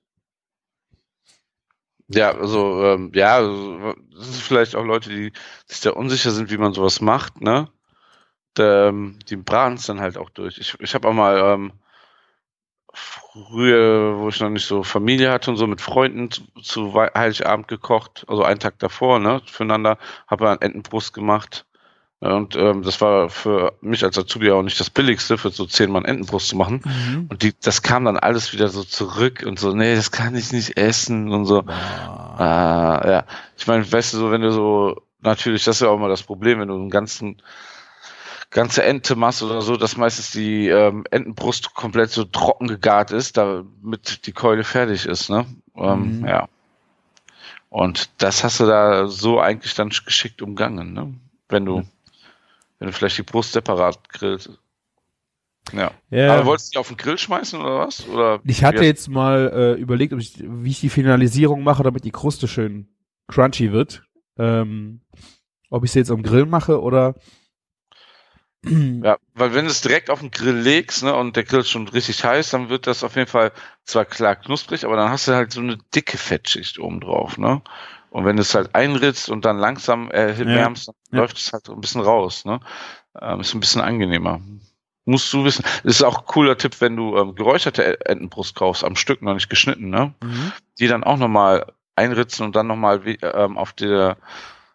Ja, 2.09 2.31
also, 2.31 2.83
ähm, 2.85 3.11
ja, 3.13 3.41
das 3.41 4.29
ist 4.29 4.41
vielleicht 4.41 4.75
auch 4.75 4.83
Leute, 4.85 5.09
die 5.09 5.33
sich 5.65 5.81
da 5.81 5.91
unsicher 5.91 6.31
sind, 6.31 6.49
wie 6.51 6.57
man 6.57 6.73
sowas 6.73 7.01
macht, 7.01 7.41
ne? 7.41 7.69
Da, 8.55 8.89
ähm, 8.89 9.19
die 9.29 9.37
braten 9.37 9.75
es 9.77 9.87
dann 9.87 10.01
halt 10.01 10.17
auch 10.17 10.31
durch. 10.31 10.59
Ich, 10.59 10.79
ich 10.81 10.95
habe 10.95 11.07
auch 11.09 11.13
mal 11.13 11.37
ähm, 11.39 11.73
früher, 12.93 14.17
wo 14.17 14.27
ich 14.29 14.39
noch 14.41 14.49
nicht 14.49 14.65
so 14.65 14.83
Familie 14.83 15.31
hatte 15.31 15.51
und 15.51 15.57
so 15.57 15.67
mit 15.67 15.79
Freunden 15.81 16.31
zu, 16.31 16.41
zu 16.61 16.93
Heiligabend 16.93 17.67
gekocht, 17.67 18.25
also 18.27 18.43
einen 18.43 18.59
Tag 18.59 18.79
davor, 18.79 19.19
ne, 19.19 19.41
füreinander, 19.45 19.97
habe 20.27 20.49
einen 20.49 20.61
Entenbrust 20.61 21.13
gemacht. 21.13 21.65
Und 22.19 22.55
ähm, 22.55 22.81
das 22.81 22.99
war 22.99 23.29
für 23.29 23.73
mich 23.81 24.03
als 24.03 24.17
Azubi 24.17 24.49
auch 24.51 24.63
nicht 24.63 24.79
das 24.79 24.89
Billigste, 24.89 25.37
für 25.37 25.51
so 25.51 25.67
zehn 25.67 25.91
Mann 25.91 26.03
Entenbrust 26.03 26.47
zu 26.47 26.55
machen. 26.55 26.81
Und 27.29 27.43
die, 27.43 27.53
das 27.61 27.83
kam 27.83 28.05
dann 28.05 28.17
alles 28.17 28.53
wieder 28.53 28.69
so 28.69 28.83
zurück 28.83 29.43
und 29.45 29.59
so, 29.59 29.73
nee, 29.73 29.95
das 29.95 30.09
kann 30.11 30.35
ich 30.35 30.51
nicht 30.51 30.77
essen 30.77 31.31
und 31.31 31.45
so. 31.45 31.63
Ah, 31.67 33.03
ja. 33.05 33.23
Ich 33.57 33.67
meine, 33.67 33.89
weißt 33.91 34.13
du, 34.13 34.17
so, 34.17 34.31
wenn 34.31 34.41
du 34.41 34.51
so, 34.51 35.01
natürlich, 35.21 35.63
das 35.63 35.75
ist 35.77 35.81
ja 35.81 35.89
auch 35.89 35.97
immer 35.97 36.09
das 36.09 36.23
Problem, 36.23 36.59
wenn 36.59 36.69
du 36.69 36.75
einen 36.75 36.89
ganzen, 36.89 37.39
ganze 38.49 38.83
Ente 38.83 39.15
machst 39.15 39.43
oder 39.43 39.61
so, 39.61 39.77
dass 39.77 39.95
meistens 39.97 40.31
die 40.31 40.69
ähm, 40.69 41.03
Entenbrust 41.11 41.75
komplett 41.75 42.09
so 42.09 42.23
trocken 42.23 42.67
gegart 42.67 43.11
ist, 43.11 43.37
damit 43.37 44.25
die 44.25 44.31
Keule 44.31 44.63
fertig 44.63 45.05
ist, 45.05 45.29
ne? 45.29 45.45
Ähm, 45.75 46.21
Mhm. 46.21 46.27
Ja. 46.27 46.47
Und 47.69 48.09
das 48.17 48.43
hast 48.43 48.59
du 48.59 48.65
da 48.65 49.07
so 49.07 49.39
eigentlich 49.39 49.75
dann 49.75 49.89
geschickt 49.89 50.41
umgangen, 50.41 50.93
ne? 50.93 51.13
Wenn 51.49 51.65
du, 51.65 51.83
wenn 52.79 52.87
du 52.87 52.93
vielleicht 52.93 53.17
die 53.17 53.23
Brust 53.23 53.53
separat 53.53 54.09
grillst. 54.09 54.51
Ja. 55.73 55.91
Ja. 56.09 56.35
Aber 56.35 56.45
wolltest 56.45 56.69
du 56.69 56.71
die 56.71 56.79
auf 56.79 56.87
den 56.87 56.97
Grill 56.97 57.17
schmeißen 57.17 57.59
oder 57.59 57.79
was? 57.79 58.07
Oder 58.07 58.39
Ich 58.45 58.63
hatte 58.63 58.85
jetzt 58.85 59.09
mal 59.09 59.51
äh, 59.53 59.81
überlegt, 59.81 60.13
ob 60.13 60.19
ich, 60.19 60.35
wie 60.39 60.69
ich 60.69 60.79
die 60.79 60.89
Finalisierung 60.89 61.63
mache, 61.63 61.83
damit 61.83 62.05
die 62.05 62.11
Kruste 62.11 62.47
schön 62.47 62.87
crunchy 63.27 63.71
wird. 63.71 64.03
Ähm, 64.37 65.01
ob 65.69 65.83
ich 65.83 65.91
sie 65.91 65.99
jetzt 65.99 66.11
am 66.11 66.23
Grill 66.23 66.45
mache 66.45 66.81
oder 66.81 67.15
Ja, 68.63 69.17
weil 69.33 69.53
wenn 69.53 69.65
du 69.65 69.71
es 69.71 69.81
direkt 69.81 70.09
auf 70.09 70.19
den 70.19 70.31
Grill 70.31 70.57
legst, 70.57 71.03
ne, 71.03 71.15
und 71.15 71.35
der 71.35 71.43
Grill 71.43 71.61
ist 71.61 71.69
schon 71.69 71.87
richtig 71.87 72.23
heiß, 72.23 72.49
dann 72.51 72.69
wird 72.69 72.87
das 72.87 73.03
auf 73.03 73.15
jeden 73.15 73.29
Fall 73.29 73.51
zwar 73.83 74.05
klar 74.05 74.35
knusprig, 74.35 74.85
aber 74.85 74.95
dann 74.95 75.09
hast 75.09 75.27
du 75.27 75.33
halt 75.33 75.51
so 75.51 75.61
eine 75.61 75.77
dicke 75.95 76.17
Fettschicht 76.17 76.79
oben 76.79 76.99
drauf, 76.99 77.37
ne? 77.37 77.61
Und 78.09 78.25
wenn 78.25 78.35
du 78.37 78.41
es 78.41 78.55
halt 78.55 78.73
einritzt 78.73 79.29
und 79.29 79.45
dann 79.45 79.57
langsam 79.57 80.09
erwärmst, 80.11 80.87
dann 80.87 80.95
Ja. 81.11 81.19
läuft 81.19 81.37
es 81.37 81.51
halt 81.53 81.69
ein 81.69 81.81
bisschen 81.81 82.01
raus. 82.01 82.45
Ne? 82.45 82.59
Ähm, 83.21 83.41
ist 83.41 83.53
ein 83.53 83.59
bisschen 83.59 83.81
angenehmer. 83.81 84.39
Musst 85.05 85.31
du 85.31 85.43
wissen. 85.45 85.63
Das 85.83 85.95
ist 85.95 86.03
auch 86.03 86.19
ein 86.19 86.25
cooler 86.25 86.57
Tipp, 86.57 86.81
wenn 86.81 86.95
du 86.95 87.17
ähm, 87.17 87.35
geräucherte 87.35 88.05
Entenbrust 88.05 88.55
kaufst, 88.55 88.83
am 88.83 88.95
Stück 88.95 89.21
noch 89.21 89.33
nicht 89.33 89.49
geschnitten, 89.49 89.89
ne? 89.89 90.13
Mhm. 90.21 90.51
Die 90.79 90.87
dann 90.87 91.03
auch 91.05 91.15
nochmal 91.17 91.65
einritzen 91.95 92.43
und 92.43 92.55
dann 92.57 92.67
nochmal 92.67 93.01
ähm, 93.21 93.57
auf 93.57 93.71
der 93.73 94.17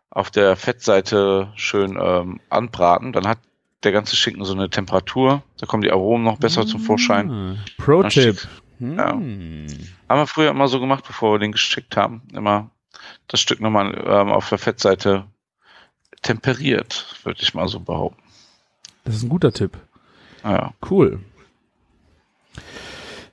auf 0.08 0.30
der 0.30 0.56
Fettseite 0.56 1.52
schön 1.56 1.98
ähm, 2.00 2.40
anbraten. 2.50 3.12
Dann 3.12 3.26
hat 3.28 3.38
der 3.82 3.92
ganze 3.92 4.16
Schinken 4.16 4.44
so 4.44 4.52
eine 4.54 4.68
Temperatur. 4.70 5.42
Da 5.58 5.66
kommen 5.66 5.82
die 5.82 5.90
Aromen 5.92 6.24
noch 6.24 6.38
besser 6.38 6.66
zum 6.66 6.80
Vorschein. 6.80 7.30
Ah, 7.30 7.56
Pro-Tipp. 7.82 8.46
Ja. 8.78 9.12
Hm. 9.12 9.66
Haben 10.08 10.20
wir 10.20 10.26
früher 10.26 10.50
immer 10.50 10.68
so 10.68 10.80
gemacht, 10.80 11.04
bevor 11.06 11.34
wir 11.34 11.38
den 11.38 11.52
geschickt 11.52 11.96
haben. 11.96 12.22
Immer 12.32 12.70
das 13.28 13.40
Stück 13.40 13.60
nochmal 13.60 13.94
ähm, 14.06 14.30
auf 14.30 14.48
der 14.48 14.58
Fettseite 14.58 15.24
temperiert, 16.22 17.16
würde 17.24 17.40
ich 17.42 17.54
mal 17.54 17.68
so 17.68 17.80
behaupten. 17.80 18.22
Das 19.04 19.16
ist 19.16 19.22
ein 19.24 19.28
guter 19.28 19.52
Tipp. 19.52 19.76
Ja. 20.44 20.72
Cool. 20.88 21.20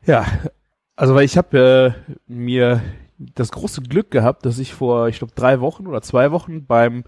Ja, 0.05 0.25
also 0.95 1.15
weil 1.15 1.25
ich 1.25 1.37
habe 1.37 1.95
äh, 2.07 2.13
mir 2.27 2.81
das 3.17 3.51
große 3.51 3.81
Glück 3.81 4.11
gehabt, 4.11 4.45
dass 4.45 4.59
ich 4.59 4.73
vor, 4.73 5.07
ich 5.07 5.19
glaube, 5.19 5.33
drei 5.35 5.59
Wochen 5.59 5.87
oder 5.87 6.01
zwei 6.01 6.31
Wochen 6.31 6.65
beim 6.65 7.03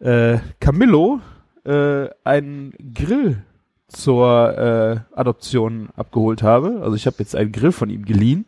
äh, 0.00 0.38
Camillo 0.60 1.20
äh, 1.64 2.08
einen 2.24 2.72
Grill 2.94 3.42
zur 3.88 4.58
äh, 4.58 5.16
Adoption 5.16 5.90
abgeholt 5.96 6.42
habe. 6.42 6.80
Also 6.82 6.96
ich 6.96 7.06
habe 7.06 7.16
jetzt 7.18 7.36
einen 7.36 7.52
Grill 7.52 7.72
von 7.72 7.90
ihm 7.90 8.04
geliehen. 8.04 8.46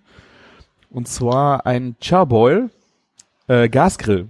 Und 0.90 1.08
zwar 1.08 1.66
ein 1.66 1.96
Charboil 2.00 2.70
äh, 3.49 3.68
Gasgrill. 3.68 4.28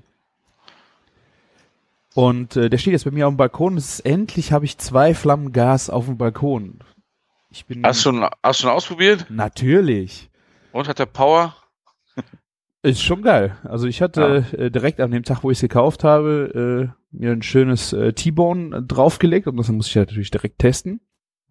Und 2.15 2.57
äh, 2.57 2.71
der 2.71 2.79
steht 2.79 2.93
jetzt 2.93 3.05
bei 3.05 3.11
mir 3.11 3.27
auf 3.27 3.35
dem 3.35 3.37
Balkon. 3.39 3.77
Ist, 3.77 4.01
endlich 4.01 4.53
habe 4.53 4.65
ich 4.65 4.79
zwei 4.79 5.15
Flammen 5.15 5.53
Gas 5.53 5.91
auf 5.91 6.07
dem 6.07 6.17
Balkon. 6.17 6.79
Ich 7.51 7.67
bin 7.67 7.85
Hast 7.85 8.01
du 8.01 8.11
schon, 8.11 8.29
hast 8.43 8.61
schon 8.61 8.71
ausprobiert? 8.71 9.27
natürlich. 9.31 10.31
Und 10.73 10.89
hat 10.89 10.99
der 10.99 11.07
Power? 11.07 11.55
Ist 12.83 13.03
schon 13.03 13.23
geil. 13.23 13.57
Also 13.65 13.87
ich 13.87 14.03
hatte 14.03 14.45
äh, 14.59 14.71
direkt 14.71 15.01
an 15.01 15.11
dem 15.11 15.23
Tag, 15.25 15.43
wo 15.43 15.51
ich 15.51 15.59
es 15.59 15.63
gekauft 15.63 16.05
habe, 16.05 16.93
äh, 16.93 17.17
mir 17.17 17.33
ein 17.33 17.43
schönes 17.43 17.93
äh, 17.93 18.13
T-Bone 18.13 18.83
draufgelegt 18.83 19.47
und 19.47 19.57
das 19.57 19.69
muss 19.69 19.89
ich 19.89 19.97
halt 19.97 20.11
natürlich 20.11 20.31
direkt 20.31 20.59
testen. 20.59 21.01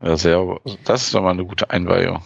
Ja, 0.02 0.16
sehr. 0.18 0.60
Das 0.84 1.04
ist 1.04 1.16
doch 1.16 1.22
mal 1.22 1.32
eine 1.32 1.46
gute 1.46 1.70
Einweihung. 1.70 2.22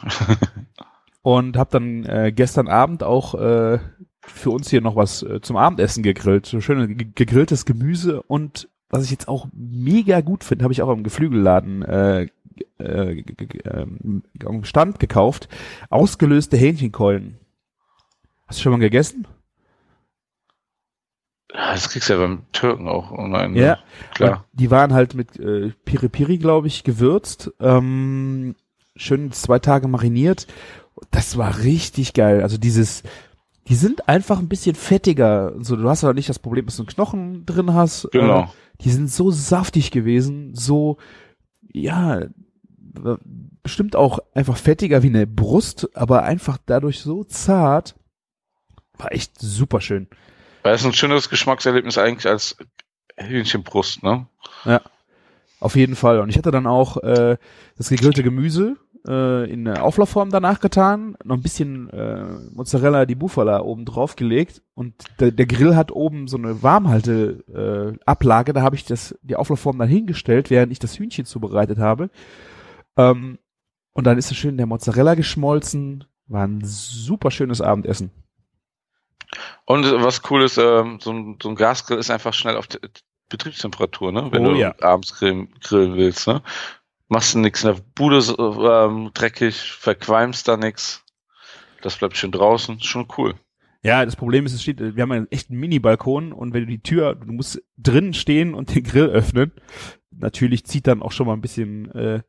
Und 1.22 1.58
habe 1.58 1.70
dann 1.72 2.06
äh, 2.06 2.32
gestern 2.34 2.68
Abend 2.68 3.04
auch 3.04 3.36
äh, 3.36 3.80
für 4.28 4.52
uns 4.52 4.70
hier 4.70 4.82
noch 4.82 4.96
was 4.96 5.24
äh, 5.24 5.42
zum 5.42 5.58
Abendessen 5.58 6.04
gegrillt. 6.04 6.46
So 6.46 6.62
schönes 6.62 6.88
ge- 6.88 7.08
gegrilltes 7.16 7.66
Gemüse 7.66 8.22
und 8.24 8.70
was 8.90 9.04
ich 9.04 9.12
jetzt 9.12 9.28
auch 9.28 9.48
mega 9.54 10.22
gut 10.22 10.44
finde, 10.44 10.64
habe 10.64 10.72
ich 10.72 10.82
auch 10.82 10.92
im 10.92 11.04
Geflügelladen 11.04 11.84
äh, 11.84 12.28
äh, 12.80 13.24
ähm, 13.66 14.24
am 14.46 14.64
Stand 14.64 15.00
gekauft. 15.00 15.50
Ausgelöste 15.90 16.56
Hähnchenkeulen. 16.56 17.38
Hast 18.48 18.60
du 18.60 18.64
schon 18.64 18.72
mal 18.72 18.80
gegessen? 18.80 19.28
Das 21.50 21.90
kriegst 21.90 22.08
du 22.10 22.14
ja 22.14 22.20
beim 22.20 22.44
Türken 22.52 22.88
auch. 22.88 23.12
Online, 23.12 23.50
ne? 23.50 23.60
Ja. 23.60 23.80
Klar. 24.14 24.46
Und 24.52 24.60
die 24.60 24.72
waren 24.72 24.94
halt 24.94 25.16
mit 25.16 25.38
äh, 25.38 25.72
Piri 25.86 26.08
Piri, 26.08 26.38
glaube 26.38 26.68
ich, 26.68 26.84
gewürzt. 26.84 27.52
Ähm, 27.60 28.56
schön 28.96 29.32
zwei 29.32 29.60
Tage 29.60 29.88
mariniert. 29.88 30.48
Das 31.12 31.38
war 31.38 31.60
richtig 31.60 32.14
geil. 32.14 32.42
Also 32.42 32.58
dieses, 32.58 33.04
die 33.68 33.76
sind 33.76 34.08
einfach 34.08 34.40
ein 34.40 34.48
bisschen 34.48 34.76
fettiger. 34.76 35.54
So, 35.60 35.76
du 35.76 35.90
hast 35.90 36.04
aber 36.04 36.14
nicht 36.14 36.30
das 36.30 36.40
Problem, 36.40 36.66
dass 36.66 36.78
du 36.78 36.84
einen 36.84 36.88
Knochen 36.88 37.46
drin 37.46 37.74
hast. 37.74 38.10
Genau. 38.12 38.44
Äh, 38.44 38.48
die 38.82 38.92
sind 38.92 39.10
so 39.10 39.32
saftig 39.32 39.92
gewesen, 39.92 40.54
so, 40.54 40.98
ja, 41.74 42.22
bestimmt 43.64 43.96
auch 43.96 44.20
einfach 44.34 44.58
fettiger 44.58 45.04
wie 45.04 45.08
eine 45.08 45.28
Brust, 45.28 45.90
aber 45.96 46.24
einfach 46.24 46.58
dadurch 46.66 47.00
so 47.00 47.24
zart. 47.24 47.96
War 48.98 49.12
echt 49.12 49.40
super 49.40 49.82
schön. 49.82 50.08
Weil 50.64 50.76
es 50.76 50.86
ein 50.86 50.94
schöneres 50.94 51.30
Geschmackserlebnis 51.30 51.98
eigentlich 51.98 52.28
als 52.28 52.58
Hähnchenbrust, 53.16 54.04
ne? 54.04 54.28
Auf 55.60 55.76
jeden 55.76 55.96
Fall. 55.96 56.20
Und 56.20 56.30
ich 56.30 56.38
hatte 56.38 56.52
dann 56.52 56.68
auch 56.68 56.98
äh, 56.98 57.38
das 57.78 57.90
gegrillte 57.90 58.24
Gemüse 58.24 58.78
äh, 59.08 59.50
in 59.52 59.68
Auflaufform 59.68 60.30
danach 60.30 60.60
getan, 60.60 61.18
noch 61.24 61.36
ein 61.36 61.42
bisschen 61.42 61.90
äh, 61.90 62.26
Mozzarella 62.54 63.06
di 63.06 63.16
Bufala 63.16 63.62
oben 63.62 63.86
drauf 63.86 64.16
gelegt 64.16 64.62
und 64.74 64.94
der, 65.20 65.32
der 65.32 65.46
Grill 65.46 65.76
hat 65.76 65.92
oben 65.92 66.28
so 66.28 66.38
eine 66.38 66.62
Warmhalte 66.64 67.96
äh, 67.98 68.00
Ablage, 68.06 68.54
da 68.54 68.62
habe 68.62 68.76
ich 68.76 68.86
das 68.86 69.18
die 69.22 69.36
Auflaufform 69.36 69.80
dann 69.80 69.90
hingestellt, 69.90 70.50
während 70.50 70.72
ich 70.72 70.80
das 70.80 70.98
Hühnchen 71.00 71.26
zubereitet 71.26 71.80
habe. 71.80 72.10
Ähm, 72.98 73.40
und 73.94 74.06
dann 74.06 74.18
ist 74.18 74.32
es 74.32 74.38
schön 74.38 74.58
der 74.58 74.68
Mozzarella 74.68 75.16
geschmolzen, 75.16 76.04
war 76.28 76.46
ein 76.46 76.62
super 76.64 77.32
schönes 77.32 77.62
Abendessen. 77.62 78.12
Und 79.66 79.84
was 79.86 80.22
cool 80.30 80.44
ist, 80.44 80.58
ähm, 80.58 81.00
so, 81.02 81.12
ein, 81.12 81.38
so 81.42 81.50
ein 81.50 81.56
Gasgrill 81.56 81.98
ist 81.98 82.10
einfach 82.12 82.34
schnell 82.34 82.56
auf 82.56 82.68
Betriebstemperatur, 83.30 84.12
ne? 84.12 84.30
Wenn 84.32 84.46
Oh, 84.46 84.52
du 84.52 84.56
ja. 84.56 84.74
abends 84.82 85.14
grillen, 85.16 85.50
grillen 85.62 85.96
willst, 85.96 86.28
ne? 86.28 86.42
Machst 87.10 87.34
du 87.34 87.40
nichts 87.40 87.64
in 87.64 87.74
der 87.74 87.82
Bude 87.96 88.22
so, 88.22 88.38
ähm, 88.70 89.12
dreckig, 89.14 89.56
verqualmst 89.56 90.48
da 90.48 90.58
nix. 90.58 91.04
Das 91.82 91.98
bleibt 91.98 92.18
schön 92.18 92.32
draußen, 92.32 92.82
schon 92.82 93.08
cool. 93.18 93.36
Ja, 93.84 94.04
das 94.04 94.16
Problem 94.16 94.46
ist, 94.46 94.54
es 94.54 94.62
steht, 94.62 94.80
wir 94.80 95.02
haben 95.02 95.12
einen 95.12 95.32
echten 95.32 95.56
Mini-Balkon 95.56 96.34
und 96.34 96.54
wenn 96.54 96.62
du 96.62 96.68
die 96.68 96.82
Tür, 96.82 97.16
du 97.16 97.32
musst 97.32 97.62
drinnen 97.78 98.14
stehen 98.14 98.54
und 98.54 98.74
den 98.76 98.84
Grill 98.84 99.06
öffnen. 99.06 99.54
Natürlich 100.12 100.66
zieht 100.66 100.88
dann 100.88 101.02
auch 101.02 101.12
schon 101.12 101.28
mal 101.28 101.34
ein 101.34 101.42
bisschen 101.42 101.92
äh, 101.92 102.22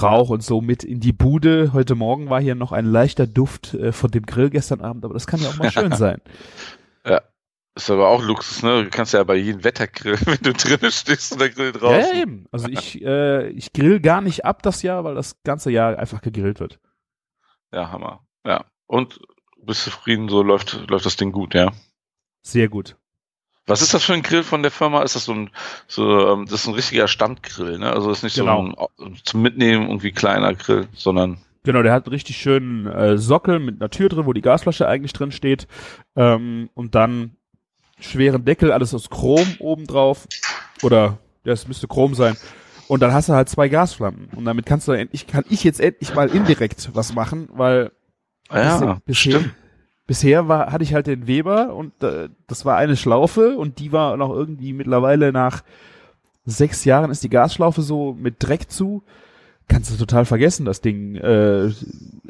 Rauch 0.00 0.30
und 0.30 0.42
so 0.42 0.60
mit 0.60 0.84
in 0.84 1.00
die 1.00 1.12
Bude. 1.12 1.72
Heute 1.72 1.94
Morgen 1.94 2.30
war 2.30 2.40
hier 2.40 2.54
noch 2.54 2.72
ein 2.72 2.86
leichter 2.86 3.26
Duft 3.26 3.74
äh, 3.74 3.92
von 3.92 4.10
dem 4.10 4.24
Grill 4.24 4.50
gestern 4.50 4.80
Abend, 4.80 5.04
aber 5.04 5.14
das 5.14 5.26
kann 5.26 5.40
ja 5.40 5.48
auch 5.48 5.58
mal 5.58 5.70
schön 5.72 5.92
sein. 5.92 6.20
Ist 7.76 7.90
aber 7.90 8.08
auch 8.08 8.22
Luxus, 8.22 8.62
ne? 8.62 8.84
Du 8.84 8.90
kannst 8.90 9.14
ja 9.14 9.22
bei 9.22 9.36
jedem 9.36 9.62
Wetter 9.64 9.86
grillen, 9.86 10.20
wenn 10.26 10.38
du 10.42 10.52
drinnen 10.52 10.90
stehst 10.90 11.32
und 11.32 11.40
der 11.40 11.50
Grill 11.50 11.72
draußen. 11.72 12.14
Ja, 12.16 12.22
eben. 12.22 12.46
Also 12.50 12.68
ich, 12.68 13.02
äh, 13.04 13.48
ich 13.50 13.72
grill 13.72 14.00
gar 14.00 14.20
nicht 14.20 14.44
ab 14.44 14.62
das 14.62 14.82
Jahr, 14.82 15.04
weil 15.04 15.14
das 15.14 15.42
ganze 15.44 15.70
Jahr 15.70 15.98
einfach 15.98 16.20
gegrillt 16.20 16.60
wird. 16.60 16.80
Ja, 17.72 17.90
Hammer. 17.90 18.26
Ja. 18.44 18.64
Und 18.86 19.20
bist 19.62 19.84
zufrieden, 19.84 20.28
so 20.28 20.42
läuft, 20.42 20.88
läuft 20.88 21.06
das 21.06 21.16
Ding 21.16 21.32
gut, 21.32 21.54
ja. 21.54 21.70
Sehr 22.42 22.68
gut. 22.68 22.96
Was 23.66 23.82
ist 23.82 23.94
das 23.94 24.02
für 24.02 24.14
ein 24.14 24.22
Grill 24.22 24.42
von 24.42 24.62
der 24.62 24.72
Firma? 24.72 25.02
Ist 25.02 25.14
das 25.14 25.26
so 25.26 25.32
ein, 25.32 25.50
so, 25.86 26.32
ähm, 26.32 26.46
das 26.46 26.62
ist 26.62 26.66
ein 26.66 26.74
richtiger 26.74 27.06
Standgrill, 27.06 27.78
ne? 27.78 27.92
Also 27.92 28.10
ist 28.10 28.24
nicht 28.24 28.34
Genau. 28.34 28.72
so 28.96 29.04
ein 29.04 29.16
zum 29.22 29.42
Mitnehmen 29.42 29.86
irgendwie 29.86 30.10
kleiner 30.10 30.54
Grill, 30.54 30.88
sondern 30.92 31.38
Genau, 31.62 31.82
der 31.82 31.92
hat 31.92 32.06
einen 32.06 32.14
richtig 32.14 32.38
schönen 32.38 32.86
äh, 32.86 33.18
Sockel 33.18 33.58
mit 33.58 33.80
einer 33.80 33.90
Tür 33.90 34.08
drin, 34.08 34.24
wo 34.24 34.32
die 34.32 34.40
Gasflasche 34.40 34.88
eigentlich 34.88 35.12
drin 35.12 35.30
steht. 35.30 35.68
Ähm, 36.16 36.70
und 36.74 36.94
dann 36.94 37.36
schweren 38.00 38.44
Deckel, 38.44 38.72
alles 38.72 38.94
aus 38.94 39.10
Chrom 39.10 39.46
oben 39.58 39.86
drauf. 39.86 40.26
Oder 40.82 41.18
das 41.44 41.68
müsste 41.68 41.88
Chrom 41.88 42.14
sein. 42.14 42.36
Und 42.88 43.00
dann 43.00 43.12
hast 43.12 43.28
du 43.28 43.34
halt 43.34 43.48
zwei 43.48 43.68
Gasflammen. 43.68 44.28
Und 44.34 44.44
damit 44.44 44.66
kannst 44.66 44.88
du 44.88 44.92
endlich, 44.92 45.26
kann 45.26 45.44
ich 45.48 45.62
jetzt 45.62 45.80
endlich 45.80 46.14
mal 46.14 46.28
indirekt 46.28 46.90
was 46.94 47.14
machen, 47.14 47.48
weil 47.52 47.92
ja, 48.50 48.74
bisher, 48.74 49.00
bisher, 49.06 49.32
stimmt. 49.40 49.54
bisher 50.06 50.48
war, 50.48 50.72
hatte 50.72 50.82
ich 50.82 50.92
halt 50.92 51.06
den 51.06 51.28
Weber 51.28 51.74
und 51.74 52.02
äh, 52.02 52.30
das 52.48 52.64
war 52.64 52.76
eine 52.76 52.96
Schlaufe 52.96 53.56
und 53.56 53.78
die 53.78 53.92
war 53.92 54.16
noch 54.16 54.30
irgendwie 54.30 54.72
mittlerweile 54.72 55.30
nach 55.32 55.62
sechs 56.44 56.84
Jahren 56.84 57.10
ist 57.10 57.22
die 57.22 57.28
Gasschlaufe 57.28 57.82
so 57.82 58.16
mit 58.18 58.36
Dreck 58.38 58.70
zu. 58.70 59.04
Kannst 59.68 59.92
du 59.92 59.96
total 59.96 60.24
vergessen, 60.24 60.66
das 60.66 60.80
Ding. 60.80 61.14
Äh, 61.14 61.70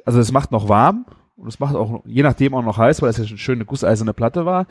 also 0.05 0.21
es 0.21 0.33
macht 0.33 0.53
noch 0.53 0.69
warm 0.69 1.07
und 1.37 1.49
es 1.49 1.59
macht 1.59 1.75
auch, 1.75 2.03
je 2.05 2.23
nachdem 2.23 2.55
auch 2.55 2.63
noch 2.63 2.77
heiß, 2.77 3.01
weil 3.01 3.09
es 3.11 3.17
ja 3.17 3.25
schon 3.25 3.33
eine 3.33 3.39
schöne 3.39 3.65
gusseiserne 3.65 4.13
Platte 4.13 4.45
war. 4.45 4.67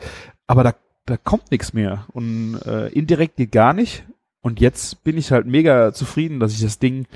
Aber 0.46 0.62
da, 0.62 0.74
da 1.10 1.16
kommt 1.16 1.50
nichts 1.50 1.72
mehr. 1.72 2.06
Und 2.12 2.60
äh, 2.66 2.88
indirekt 2.88 3.36
geht 3.36 3.52
gar 3.52 3.72
nicht. 3.72 4.04
Und 4.40 4.60
jetzt 4.60 5.04
bin 5.04 5.18
ich 5.18 5.32
halt 5.32 5.46
mega 5.46 5.92
zufrieden, 5.92 6.40
dass 6.40 6.52
ich 6.54 6.62
das 6.62 6.78
Ding 6.78 7.06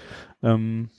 ähm, 0.43 0.91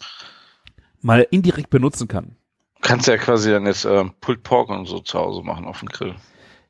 mal 1.02 1.28
indirekt 1.30 1.70
benutzen 1.70 2.08
kann. 2.08 2.36
Kannst 2.82 3.08
ja 3.08 3.18
quasi 3.18 3.52
dann 3.52 3.66
jetzt 3.66 3.86
ähm, 3.86 4.14
Pulled 4.22 4.44
Pork 4.44 4.70
und 4.70 4.86
so 4.88 5.00
zu 5.00 5.20
Hause 5.20 5.42
machen 5.44 5.66
auf 5.66 5.80
dem 5.80 5.90
Grill. 5.90 6.16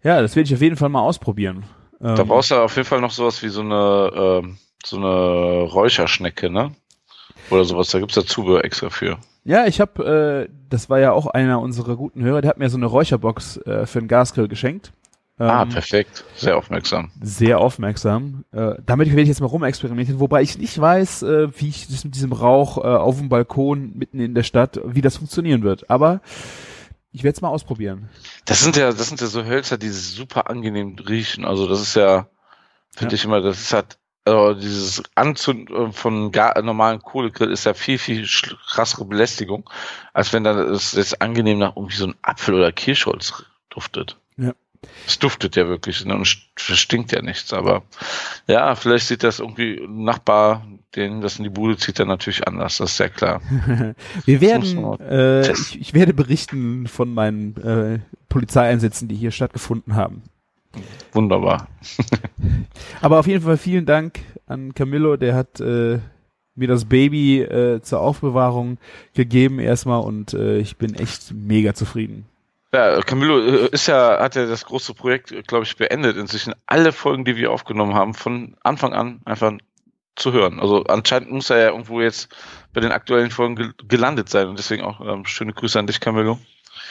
Ja, 0.04 0.22
das 0.22 0.36
werde 0.36 0.48
ich 0.48 0.54
auf 0.54 0.62
jeden 0.62 0.76
Fall 0.78 0.90
mal 0.90 1.02
ausprobieren. 1.02 1.64
Da 2.00 2.18
Ähm, 2.20 2.28
brauchst 2.28 2.52
du 2.52 2.56
auf 2.56 2.76
jeden 2.76 2.88
Fall 2.88 3.02
noch 3.02 3.12
sowas 3.12 3.42
wie 3.42 3.50
so 3.50 3.62
eine, 3.62 4.12
ähm, 4.44 4.58
so 4.86 4.98
eine 4.98 5.62
Räucherschnecke, 5.64 6.50
ne? 6.50 6.72
Oder 7.50 7.64
sowas, 7.66 7.90
da 7.90 8.00
gibt's 8.00 8.16
ja 8.16 8.24
Zubehör 8.24 8.64
extra 8.66 8.90
für. 8.90 9.18
ja, 9.44 9.66
ich 9.68 9.80
habe, 9.80 10.48
äh, 10.50 10.54
das 10.70 10.90
war 10.90 11.00
ja 11.00 11.12
auch 11.12 11.28
einer 11.28 11.60
unserer 11.62 11.96
guten 11.96 12.24
Hörer, 12.24 12.42
der 12.42 12.50
hat 12.50 12.58
mir 12.58 12.70
so 12.70 12.78
eine 12.78 12.86
Räucherbox 12.88 13.58
äh, 13.66 13.86
für 13.86 14.00
den 14.00 14.08
Gasgrill 14.08 14.48
geschenkt. 14.48 14.92
Ah, 15.38 15.64
Ähm, 15.64 15.70
perfekt. 15.70 16.24
Sehr 16.36 16.58
aufmerksam. 16.58 17.12
sehr 17.22 17.60
aufmerksam. 17.60 18.46
Äh, 18.52 18.76
damit 18.86 19.10
werde 19.10 19.22
ich 19.22 19.28
jetzt 19.28 19.42
mal 19.42 19.48
rumexperimentieren, 19.48 20.20
wobei 20.20 20.42
ich 20.42 20.58
nicht 20.58 20.80
weiß, 20.80 21.24
äh, 21.24 21.60
wie 21.60 21.70
ich 21.70 21.88
das 21.88 22.04
mit 22.04 22.16
diesem 22.16 22.32
Rauch 22.34 22.78
äh, 22.78 22.82
auf 22.82 23.18
dem 23.18 23.30
Balkon 23.30 23.94
mitten 23.96 24.20
in 24.20 24.34
der 24.36 24.44
Stadt, 24.44 24.80
wie 24.86 25.02
das 25.02 25.18
funktionieren 25.18 25.64
wird. 25.64 25.90
Aber 25.90 26.22
Ich 27.12 27.24
werde 27.24 27.36
es 27.36 27.42
mal 27.42 27.48
ausprobieren. 27.50 28.10
Das 28.46 28.62
sind 28.62 28.76
ja, 28.76 28.92
das 28.92 29.08
sind 29.08 29.22
ja 29.22 29.28
so 29.28 29.46
Hölzer, 29.46 29.78
die 29.78 29.90
super 29.90 30.50
angenehm 30.50 30.98
riechen. 31.08 31.46
Also 31.46 31.66
das 31.68 31.80
ist 31.82 31.96
ja, 31.96 32.28
finde 32.94 33.14
Ja. 33.14 33.16
ich 33.16 33.24
immer, 33.26 33.40
das 33.42 33.62
ist 33.62 33.72
halt, 33.74 33.98
also 34.26 34.54
dieses 34.60 35.02
Anzünden 35.16 35.94
von 35.94 36.32
gar, 36.34 36.62
normalen 36.62 37.00
Kohlegrill 37.02 37.52
ist 37.52 37.64
ja 37.66 37.74
viel, 37.74 37.98
viel 38.00 38.28
krassere 38.70 39.06
Belästigung, 39.06 39.70
als 40.14 40.34
wenn 40.34 40.44
dann 40.44 40.58
es 40.74 40.94
jetzt 40.94 41.22
angenehm 41.22 41.60
nach 41.60 41.76
irgendwie 41.78 41.96
so 41.96 42.08
ein 42.08 42.16
Apfel 42.22 42.56
oder 42.56 42.72
Kirschholz 42.74 43.46
duftet. 43.70 44.18
Ja. 44.38 44.52
Es 45.08 45.20
duftet 45.20 45.56
ja 45.56 45.68
wirklich 45.68 46.06
ne, 46.06 46.16
und 46.16 46.26
st- 46.26 46.76
stinkt 46.76 47.12
ja 47.12 47.22
nichts, 47.22 47.54
aber 47.54 47.84
ja, 48.48 48.76
vielleicht 48.76 49.08
sieht 49.08 49.24
das 49.24 49.40
irgendwie 49.40 49.80
ein 49.80 50.04
Nachbar, 50.04 50.66
den 50.96 51.22
das 51.22 51.38
in 51.38 51.44
die 51.44 51.50
Bude 51.50 51.78
zieht, 51.78 52.00
dann 52.00 52.08
natürlich 52.08 52.48
anders, 52.48 52.78
das 52.78 52.92
ist 52.94 53.00
ja 53.00 53.10
klar. 53.10 53.42
Wir 54.26 54.42
werden, 54.42 55.00
äh, 55.00 55.52
ich, 55.52 55.80
ich 55.80 55.94
werde 55.94 56.14
berichten 56.14 56.88
von 56.88 57.14
meinen 57.14 57.58
äh, 57.58 58.00
Polizeieinsätzen, 58.30 59.08
die 59.08 59.16
hier 59.16 59.32
stattgefunden 59.32 59.96
haben. 59.96 60.24
Wunderbar. 61.14 61.68
Aber 63.02 63.20
auf 63.20 63.28
jeden 63.28 63.44
Fall 63.44 63.58
vielen 63.58 63.86
Dank 63.86 64.20
an 64.48 64.74
Camillo, 64.74 65.16
der 65.18 65.36
hat 65.36 65.60
äh, 65.60 66.00
mir 66.56 66.68
das 66.68 66.86
Baby 66.86 67.42
äh, 67.42 67.82
zur 67.82 68.00
Aufbewahrung 68.02 68.78
gegeben 69.14 69.60
erstmal 69.60 70.02
und 70.02 70.34
äh, 70.34 70.58
ich 70.58 70.78
bin 70.78 70.94
echt 70.96 71.34
mega 71.34 71.74
zufrieden. 71.74 72.26
Ja, 72.76 73.02
Camillo 73.02 73.40
äh, 73.40 73.70
ist 73.72 73.88
ja, 73.88 74.20
hat 74.20 74.36
ja 74.36 74.46
das 74.46 74.66
große 74.66 74.94
Projekt, 74.94 75.34
glaube 75.48 75.64
ich, 75.64 75.78
beendet. 75.78 76.18
Inzwischen 76.18 76.54
alle 76.66 76.92
Folgen, 76.92 77.24
die 77.24 77.38
wir 77.38 77.52
aufgenommen 77.52 77.94
haben, 77.94 78.14
von 78.14 78.58
Anfang 78.64 78.94
an 78.94 79.22
einfach 79.26 79.54
zu 80.16 80.34
hören. 80.34 80.60
Also 80.60 80.84
anscheinend 80.84 81.32
muss 81.32 81.50
er 81.50 81.58
ja 81.58 81.70
irgendwo 81.70 82.02
jetzt 82.02 82.30
bei 82.74 82.82
den 82.82 82.92
aktuellen 82.92 83.32
Folgen 83.32 83.56
gel 83.56 83.74
gelandet 83.88 84.30
sein 84.30 84.48
und 84.48 84.60
deswegen 84.60 84.84
auch 84.84 85.00
ähm, 85.02 85.26
schöne 85.26 85.54
Grüße 85.54 85.80
an 85.80 85.88
dich, 85.88 86.00
Camillo. 86.00 86.40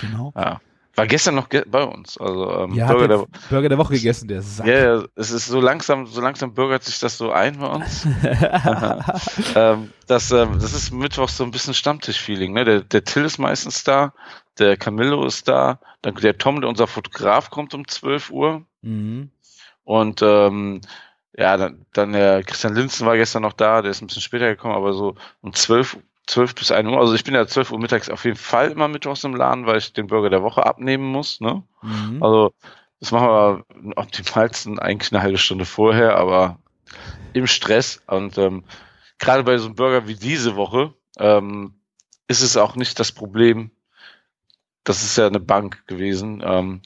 Genau. 0.01 0.33
Ja. 0.37 0.61
War 0.97 1.07
gestern 1.09 1.35
noch 1.35 1.49
ge 1.49 1.65
bei 1.67 1.83
uns. 1.83 2.17
Also 2.19 2.53
ähm, 2.53 2.75
Ja, 2.75 2.87
Burger 2.87 3.09
der 3.09 3.27
Burger 3.51 3.69
der 3.69 3.79
Woche 3.79 3.95
gegessen, 3.95 4.29
der 4.29 4.43
Sack. 4.43 4.67
ja, 4.67 4.97
ja, 4.97 5.05
es 5.17 5.33
ist 5.33 5.47
so 5.47 5.61
langsam, 5.61 6.07
so 6.07 6.21
langsam 6.21 6.55
bürgert 6.55 6.85
sich 6.85 7.01
das 7.01 7.19
so 7.19 7.33
ein 7.33 7.59
bei 7.59 7.67
uns. 7.67 8.07
ähm, 9.57 9.91
das, 10.07 10.31
ähm, 10.31 10.59
das 10.61 10.73
ist 10.73 10.93
mittwochs 10.93 11.37
so 11.37 11.45
ein 11.45 11.51
bisschen 11.51 11.75
Stammtisch-Feeling. 11.75 12.53
Ne? 12.53 12.65
Der, 12.65 12.81
der 12.81 13.03
Till 13.03 13.25
ist 13.25 13.39
meistens 13.39 13.83
da, 13.83 14.13
der 14.59 14.77
Camillo 14.77 15.25
ist 15.25 15.49
da, 15.49 15.79
dann 16.03 16.15
der 16.15 16.39
Tom, 16.39 16.61
der 16.61 16.71
unser 16.71 16.87
Fotograf, 16.87 17.51
kommt 17.51 17.75
um 17.75 17.87
12 17.87 18.31
Uhr. 18.31 18.65
mhm. 18.83 19.31
Und 19.85 20.23
ähm, 20.23 20.81
ja, 21.37 21.57
dann, 21.57 21.85
dann 21.93 22.13
der 22.13 22.43
Christian 22.43 22.75
Linzen 22.75 23.07
war 23.07 23.17
gestern 23.17 23.43
noch 23.43 23.53
da, 23.53 23.83
der 23.83 23.91
ist 23.91 24.01
ein 24.01 24.07
bisschen 24.07 24.23
später 24.23 24.49
gekommen, 24.49 24.75
aber 24.75 24.93
so 24.93 25.17
um 25.43 25.53
12, 25.53 25.99
12 26.27 26.55
bis 26.55 26.71
1 26.71 26.89
Uhr. 26.89 26.99
Also 26.99 27.15
ich 27.15 27.25
bin 27.25 27.35
ja 27.35 27.47
12 27.47 27.73
Uhr 27.73 27.79
mittags 27.79 28.09
auf 28.09 28.25
jeden 28.25 28.37
Fall 28.37 28.71
immer 28.71 28.89
mittwochs 28.89 29.25
im 29.25 29.35
Laden, 29.35 29.67
weil 29.67 29.79
ich 29.79 29.93
den 29.93 30.07
Burger 30.07 30.31
der 30.31 30.43
Woche 30.43 30.65
abnehmen 30.65 31.05
muss. 31.05 31.41
Ne? 31.41 31.63
Mhm. 31.83 32.23
Also 32.23 32.55
das 33.01 33.11
machen 33.11 33.29
wir 33.29 33.65
optimalsten 33.97 34.79
eigentlich 34.79 35.13
eine 35.13 35.23
halbe 35.23 35.39
Stunde 35.39 35.65
vorher, 35.65 36.17
aber 36.17 36.59
im 37.33 37.47
Stress. 37.47 38.01
Und 38.07 38.39
ähm, 38.39 38.65
gerade 39.19 39.43
bei 39.43 39.59
so 39.59 39.67
einem 39.67 39.75
Burger 39.75 40.07
wie 40.07 40.15
diese 40.15 40.57
Woche 40.57 40.95
ähm, 41.19 41.75
ist 42.29 42.43
es 42.43 42.57
auch 42.57 42.77
nicht 42.77 42.99
das 42.99 43.13
Problem, 43.13 43.71
das 44.85 45.03
ist 45.03 45.17
ja 45.17 45.27
eine 45.27 45.41
Bank 45.41 45.87
gewesen, 45.87 46.43
ähm, 46.45 46.81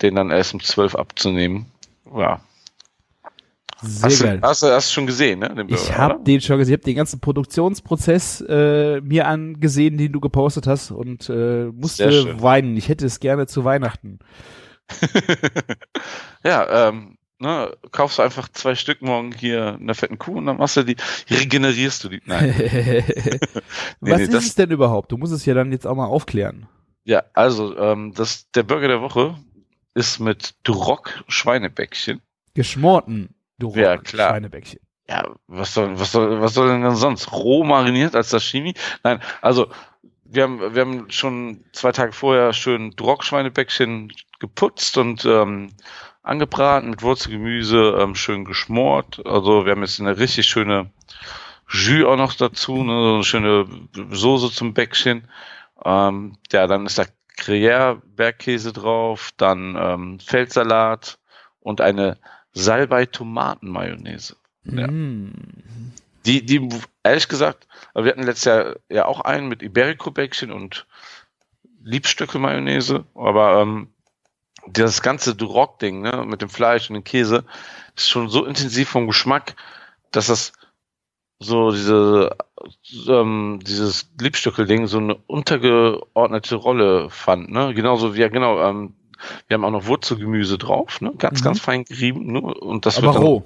den 0.00 0.14
dann 0.14 0.30
erst 0.30 0.54
um 0.54 0.60
12 0.62 0.94
abzunehmen. 0.94 1.66
Ja. 2.16 2.40
Sehr 3.84 4.10
Hast 4.10 4.22
geil. 4.22 4.38
du, 4.38 4.46
hast, 4.46 4.62
du, 4.62 4.66
hast 4.68 4.92
schon 4.92 5.06
gesehen, 5.06 5.40
ne? 5.40 5.52
Den 5.56 5.68
Ich 5.68 5.96
habe 5.96 6.22
den 6.22 6.40
schon 6.40 6.58
gesehen, 6.58 6.74
ich 6.74 6.78
habe 6.78 6.84
den 6.84 6.94
ganzen 6.94 7.18
Produktionsprozess 7.18 8.40
äh, 8.48 9.00
mir 9.00 9.26
angesehen, 9.26 9.98
den 9.98 10.12
du 10.12 10.20
gepostet 10.20 10.68
hast 10.68 10.92
und 10.92 11.28
äh, 11.28 11.64
musste 11.64 12.40
weinen. 12.40 12.76
Ich 12.76 12.88
hätte 12.88 13.04
es 13.06 13.18
gerne 13.18 13.48
zu 13.48 13.64
Weihnachten. 13.64 14.20
ja, 16.44 16.88
ähm, 16.88 17.18
ne, 17.40 17.76
kaufst 17.90 18.18
du 18.18 18.22
einfach 18.22 18.48
zwei 18.50 18.76
Stück 18.76 19.02
morgen 19.02 19.32
hier 19.32 19.76
in 19.80 19.86
der 19.86 19.96
fetten 19.96 20.18
Kuh 20.18 20.38
und 20.38 20.46
dann 20.46 20.58
machst 20.58 20.76
du 20.76 20.84
die, 20.84 20.96
regenerierst 21.30 22.04
du 22.04 22.08
die. 22.10 22.22
Nein. 22.24 22.54
Was 24.00 24.18
nee, 24.18 24.22
ist 24.24 24.32
das- 24.32 24.46
es 24.46 24.54
denn 24.54 24.70
überhaupt? 24.70 25.10
Du 25.10 25.16
musst 25.16 25.32
es 25.32 25.44
ja 25.44 25.54
dann 25.54 25.72
jetzt 25.72 25.86
auch 25.88 25.96
mal 25.96 26.06
aufklären. 26.06 26.68
Ja, 27.04 27.24
also 27.34 27.76
ähm, 27.76 28.12
das, 28.14 28.50
der 28.52 28.62
Burger 28.62 28.88
der 28.88 29.02
Woche 29.02 29.36
ist 29.94 30.20
mit 30.20 30.54
Duroc 30.62 31.24
Schweinebäckchen. 31.28 32.20
Geschmorten, 32.54 33.34
du 33.58 33.72
Ja, 33.74 33.96
klar. 33.96 34.30
Schweinebäckchen. 34.30 34.80
Ja, 35.08 35.28
was 35.46 35.74
soll, 35.74 35.98
was 35.98 36.12
soll, 36.12 36.40
was 36.40 36.54
soll 36.54 36.68
denn 36.68 36.94
sonst? 36.94 37.32
Roh 37.32 37.64
mariniert 37.64 38.14
als 38.14 38.30
Sashimi? 38.30 38.74
Nein, 39.02 39.20
also 39.40 39.68
wir 40.24 40.44
haben, 40.44 40.74
wir 40.74 40.80
haben 40.80 41.10
schon 41.10 41.64
zwei 41.72 41.92
Tage 41.92 42.12
vorher 42.12 42.52
schön 42.52 42.92
Duroc 42.92 43.24
Schweinebäckchen 43.24 44.12
geputzt 44.38 44.96
und 44.96 45.24
ähm, 45.24 45.70
angebraten 46.22 46.90
mit 46.90 47.02
Wurzelgemüse, 47.02 47.98
ähm, 48.00 48.14
schön 48.14 48.44
geschmort. 48.44 49.20
Also 49.26 49.66
wir 49.66 49.72
haben 49.72 49.82
jetzt 49.82 50.00
eine 50.00 50.18
richtig 50.18 50.46
schöne 50.46 50.90
Jus 51.68 52.06
auch 52.06 52.16
noch 52.16 52.34
dazu, 52.34 52.82
ne, 52.82 52.92
so 52.92 53.14
eine 53.14 53.24
schöne 53.24 53.66
Soße 54.10 54.50
zum 54.50 54.72
Bäckchen. 54.72 55.28
Ähm, 55.84 56.36
ja, 56.50 56.66
dann 56.66 56.86
ist 56.86 56.98
da 56.98 57.04
Gruyère 57.38 58.00
Bergkäse 58.04 58.72
drauf, 58.72 59.32
dann 59.36 59.76
ähm, 59.78 60.20
Feldsalat 60.20 61.18
und 61.60 61.80
eine 61.80 62.18
Salbei-Tomaten-Mayonnaise. 62.52 64.36
Ja. 64.64 64.86
Mm. 64.86 65.32
Die, 66.24 66.46
die, 66.46 66.68
ehrlich 67.02 67.28
gesagt, 67.28 67.66
wir 67.94 68.06
hatten 68.06 68.22
letztes 68.22 68.44
Jahr 68.44 68.76
ja 68.88 69.06
auch 69.06 69.20
einen 69.20 69.48
mit 69.48 69.62
Iberico-Bäckchen 69.62 70.52
und 70.52 70.86
Liebstöcke-Mayonnaise, 71.82 73.04
aber 73.14 73.60
ähm, 73.60 73.88
das 74.68 75.02
ganze 75.02 75.34
Duroc-Ding, 75.34 76.02
ne, 76.02 76.24
mit 76.24 76.42
dem 76.42 76.48
Fleisch 76.48 76.88
und 76.88 76.94
dem 76.94 77.04
Käse, 77.04 77.44
ist 77.96 78.08
schon 78.08 78.28
so 78.28 78.44
intensiv 78.44 78.88
vom 78.88 79.08
Geschmack, 79.08 79.56
dass 80.12 80.28
das 80.28 80.52
so 81.40 81.72
diese, 81.72 82.36
ähm, 83.08 83.60
dieses 83.62 84.10
Liebstöckel-Ding 84.20 84.86
so 84.86 84.98
eine 84.98 85.14
untergeordnete 85.14 86.56
Rolle 86.56 87.10
fand, 87.10 87.50
ne, 87.50 87.74
genauso 87.74 88.14
wie, 88.14 88.20
ja, 88.20 88.28
genau, 88.28 88.60
ähm, 88.60 88.94
wir 89.46 89.54
haben 89.54 89.64
auch 89.64 89.70
noch 89.70 89.86
Wurzelgemüse 89.86 90.58
drauf, 90.58 91.00
ne, 91.00 91.12
ganz, 91.18 91.40
Mhm. 91.40 91.44
ganz 91.44 91.60
fein 91.60 91.84
gerieben, 91.84 92.32
ne, 92.32 92.40
und 92.40 92.86
das 92.86 92.98
Aber 92.98 93.06
wird 93.06 93.16
dann 93.16 93.22
roh. 93.22 93.44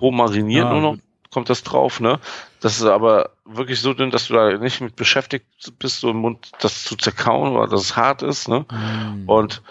roh 0.00 0.10
mariniert 0.10 0.66
Ah, 0.66 0.72
nur 0.72 0.80
noch, 0.80 0.96
kommt 1.30 1.50
das 1.50 1.62
drauf, 1.62 2.00
ne? 2.00 2.18
Das 2.60 2.76
ist 2.78 2.84
aber 2.84 3.30
wirklich 3.44 3.80
so 3.80 3.92
dünn, 3.92 4.10
dass 4.10 4.28
du 4.28 4.34
da 4.34 4.56
nicht 4.56 4.80
mit 4.80 4.96
beschäftigt 4.96 5.46
bist, 5.78 6.00
so 6.00 6.10
im 6.10 6.16
Mund 6.16 6.50
das 6.60 6.84
zu 6.84 6.96
zerkauen 6.96 7.56
oder 7.56 7.68
dass 7.68 7.82
es 7.82 7.96
hart 7.96 8.22
ist, 8.22 8.48
ne? 8.48 8.64
Mm. 8.70 9.28
Und 9.28 9.62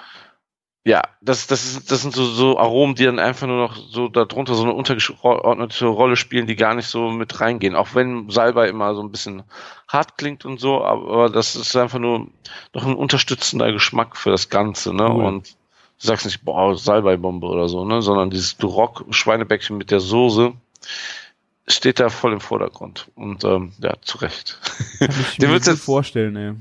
ja, 0.87 1.01
das, 1.19 1.47
das, 1.47 1.65
ist, 1.65 1.91
das 1.91 2.03
sind 2.03 2.13
so, 2.13 2.25
so 2.25 2.59
Aromen, 2.59 2.93
die 2.93 3.05
dann 3.05 3.17
einfach 3.17 3.47
nur 3.47 3.57
noch 3.57 3.75
so 3.75 4.07
darunter 4.07 4.53
so 4.53 4.61
eine 4.63 4.73
untergeordnete 4.73 5.87
Rolle 5.87 6.15
spielen, 6.15 6.45
die 6.45 6.55
gar 6.55 6.75
nicht 6.75 6.87
so 6.87 7.09
mit 7.09 7.41
reingehen. 7.41 7.75
Auch 7.75 7.95
wenn 7.95 8.29
Salbei 8.29 8.69
immer 8.69 8.93
so 8.93 9.01
ein 9.01 9.09
bisschen 9.11 9.41
hart 9.87 10.17
klingt 10.19 10.45
und 10.45 10.59
so, 10.59 10.83
aber 10.85 11.29
das 11.31 11.55
ist 11.55 11.75
einfach 11.75 11.97
nur 11.97 12.27
noch 12.73 12.85
ein 12.85 12.93
unterstützender 12.95 13.71
Geschmack 13.71 14.15
für 14.15 14.29
das 14.29 14.49
Ganze, 14.49 14.93
ne? 14.93 15.09
Cool. 15.09 15.25
Und 15.25 15.55
du 16.01 16.07
sagst 16.07 16.25
nicht, 16.25 16.45
boah, 16.45 16.77
Salbeibombe 16.77 17.47
oder 17.47 17.67
so, 17.67 17.83
ne? 17.83 18.03
Sondern 18.03 18.29
dieses 18.29 18.55
Duroc-Schweinebäckchen 18.57 19.75
mit 19.77 19.89
der 19.89 19.99
Soße 19.99 20.53
steht 21.67 21.99
da 21.99 22.09
voll 22.09 22.33
im 22.33 22.41
Vordergrund. 22.41 23.07
Und 23.15 23.43
ähm, 23.43 23.71
ja, 23.79 23.93
zu 24.01 24.19
Recht. 24.19 24.59
Ich 24.99 25.37
Den 25.39 25.51
gut 25.51 25.65
jetzt- 25.65 25.83
vorstellen, 25.83 26.35
ey. 26.35 26.53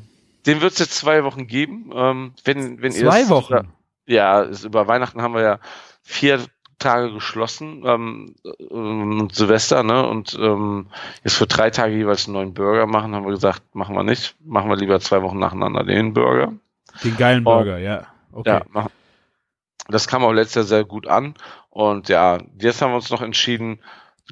Den 0.46 0.60
wird 0.62 0.72
es 0.74 0.78
jetzt 0.78 0.94
zwei 0.96 1.24
Wochen 1.24 1.46
geben. 1.46 1.90
Ähm, 1.94 2.32
wenn, 2.44 2.80
wenn 2.80 2.92
ihr 2.92 3.00
Zwei 3.02 3.20
es- 3.22 3.28
Wochen. 3.30 3.68
Ja, 4.06 4.42
ist, 4.42 4.64
über 4.64 4.86
Weihnachten 4.86 5.22
haben 5.22 5.34
wir 5.34 5.42
ja 5.42 5.58
vier 6.02 6.40
Tage 6.78 7.12
geschlossen 7.12 7.82
ähm, 7.86 8.34
ähm, 8.70 9.28
Silvester, 9.32 9.82
ne? 9.82 10.06
Und 10.06 10.36
ähm, 10.38 10.88
jetzt 11.22 11.36
für 11.36 11.46
drei 11.46 11.70
Tage 11.70 11.94
jeweils 11.94 12.26
einen 12.26 12.34
neuen 12.34 12.54
Burger 12.54 12.86
machen, 12.86 13.14
haben 13.14 13.24
wir 13.24 13.32
gesagt, 13.32 13.62
machen 13.74 13.96
wir 13.96 14.02
nicht. 14.02 14.36
Machen 14.44 14.68
wir 14.68 14.76
lieber 14.76 15.00
zwei 15.00 15.22
Wochen 15.22 15.38
nacheinander 15.38 15.84
den 15.84 16.12
Burger. 16.12 16.52
Den 17.02 17.16
geilen. 17.16 17.44
Burger, 17.44 17.78
ja. 17.78 18.06
Okay. 18.32 18.50
Ja, 18.50 18.62
machen. 18.70 18.90
Das 19.88 20.08
kam 20.08 20.24
auch 20.24 20.32
letztes 20.32 20.54
Jahr 20.54 20.64
sehr 20.64 20.84
gut 20.84 21.06
an. 21.06 21.34
Und 21.70 22.08
ja, 22.08 22.38
jetzt 22.58 22.80
haben 22.82 22.92
wir 22.92 22.96
uns 22.96 23.10
noch 23.10 23.22
entschieden, 23.22 23.80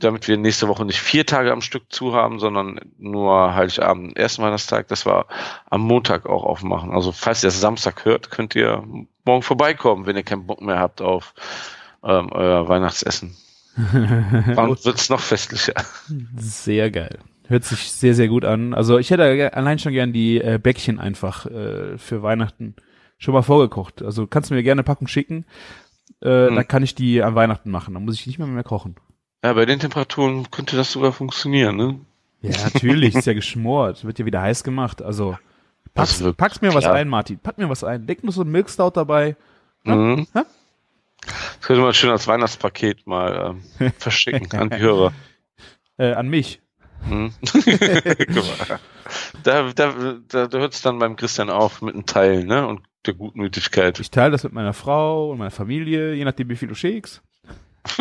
damit 0.00 0.26
wir 0.26 0.36
nächste 0.38 0.68
Woche 0.68 0.84
nicht 0.84 1.00
vier 1.00 1.26
Tage 1.26 1.52
am 1.52 1.60
Stück 1.60 1.92
zu 1.92 2.14
haben, 2.14 2.38
sondern 2.38 2.80
nur 2.98 3.54
Heiligabend, 3.54 4.16
ersten 4.16 4.42
Weihnachtstag, 4.42 4.88
dass 4.88 5.04
wir 5.04 5.26
am 5.68 5.82
Montag 5.82 6.26
auch 6.26 6.44
aufmachen. 6.44 6.92
Also 6.92 7.12
falls 7.12 7.42
ihr 7.44 7.48
es 7.48 7.60
Samstag 7.60 8.04
hört, 8.04 8.30
könnt 8.30 8.54
ihr 8.54 8.82
morgen 9.24 9.42
vorbeikommen, 9.42 10.06
wenn 10.06 10.16
ihr 10.16 10.22
keinen 10.22 10.46
Bock 10.46 10.60
mehr 10.60 10.78
habt 10.78 11.00
auf 11.02 11.34
ähm, 12.04 12.30
euer 12.32 12.68
Weihnachtsessen. 12.68 13.36
Dann 13.92 14.76
wird's 14.84 15.08
noch 15.08 15.20
festlicher. 15.20 15.74
Sehr 16.36 16.90
geil. 16.90 17.18
Hört 17.48 17.64
sich 17.64 17.90
sehr, 17.92 18.14
sehr 18.14 18.28
gut 18.28 18.44
an. 18.44 18.74
Also 18.74 18.98
ich 18.98 19.10
hätte 19.10 19.52
allein 19.54 19.78
schon 19.78 19.92
gern 19.92 20.12
die 20.12 20.40
äh, 20.40 20.58
Bäckchen 20.62 20.98
einfach 20.98 21.46
äh, 21.46 21.98
für 21.98 22.22
Weihnachten 22.22 22.76
schon 23.18 23.34
mal 23.34 23.42
vorgekocht. 23.42 24.02
Also 24.02 24.26
kannst 24.26 24.50
du 24.50 24.54
mir 24.54 24.62
gerne 24.62 24.80
eine 24.80 24.84
Packung 24.84 25.08
schicken. 25.08 25.44
Äh, 26.20 26.48
Hm. 26.48 26.56
Dann 26.56 26.68
kann 26.68 26.82
ich 26.82 26.94
die 26.94 27.22
an 27.22 27.34
Weihnachten 27.34 27.70
machen. 27.70 27.94
Dann 27.94 28.04
muss 28.04 28.14
ich 28.14 28.26
nicht 28.26 28.38
mehr 28.38 28.46
mehr 28.46 28.62
kochen. 28.62 28.96
Ja, 29.44 29.52
bei 29.54 29.66
den 29.66 29.80
Temperaturen 29.80 30.50
könnte 30.50 30.76
das 30.76 30.92
sogar 30.92 31.12
funktionieren, 31.12 31.76
ne? 31.76 32.00
Ja, 32.42 32.52
natürlich, 32.62 33.14
ist 33.14 33.26
ja 33.26 33.34
geschmort. 33.34 34.04
Wird 34.04 34.18
ja 34.18 34.26
wieder 34.26 34.40
heiß 34.40 34.62
gemacht. 34.62 35.02
Also 35.02 35.36
Pack's, 35.94 36.22
pack's 36.36 36.60
mir 36.60 36.72
was 36.74 36.84
klar. 36.84 36.94
ein, 36.94 37.08
Martin. 37.08 37.38
Pack 37.38 37.58
mir 37.58 37.68
was 37.68 37.84
ein. 37.84 38.06
Leg 38.06 38.24
nur 38.24 38.32
so 38.32 38.42
ein 38.42 38.50
Milkstout 38.50 38.92
dabei. 38.94 39.36
Mhm. 39.84 40.26
Ja? 40.34 40.46
Das 41.24 41.60
könnte 41.60 41.82
man 41.82 41.94
schön 41.94 42.10
als 42.10 42.26
Weihnachtspaket 42.26 43.06
mal 43.06 43.56
ähm, 43.80 43.92
verschicken 43.98 44.50
an 44.58 44.70
die 44.70 44.78
Hörer. 44.78 45.12
Äh, 45.98 46.12
an 46.12 46.28
mich. 46.28 46.60
Mhm. 47.04 47.32
Mal. 48.28 48.80
da, 49.42 49.72
da, 49.72 50.16
da, 50.28 50.46
da 50.46 50.58
hört 50.58 50.74
es 50.74 50.82
dann 50.82 50.98
beim 50.98 51.16
Christian 51.16 51.50
auf 51.50 51.82
mit 51.82 51.94
einem 51.94 52.06
Teil, 52.06 52.44
ne? 52.44 52.66
Und 52.66 52.82
der 53.06 53.14
Gutmütigkeit. 53.14 53.98
Ich 53.98 54.10
teile 54.10 54.30
das 54.30 54.44
mit 54.44 54.52
meiner 54.52 54.72
Frau 54.72 55.30
und 55.30 55.38
meiner 55.38 55.50
Familie, 55.50 56.14
je 56.14 56.24
nachdem, 56.24 56.48
wie 56.48 56.56
viel 56.56 56.68
du 56.68 56.74
schickst. 56.74 57.22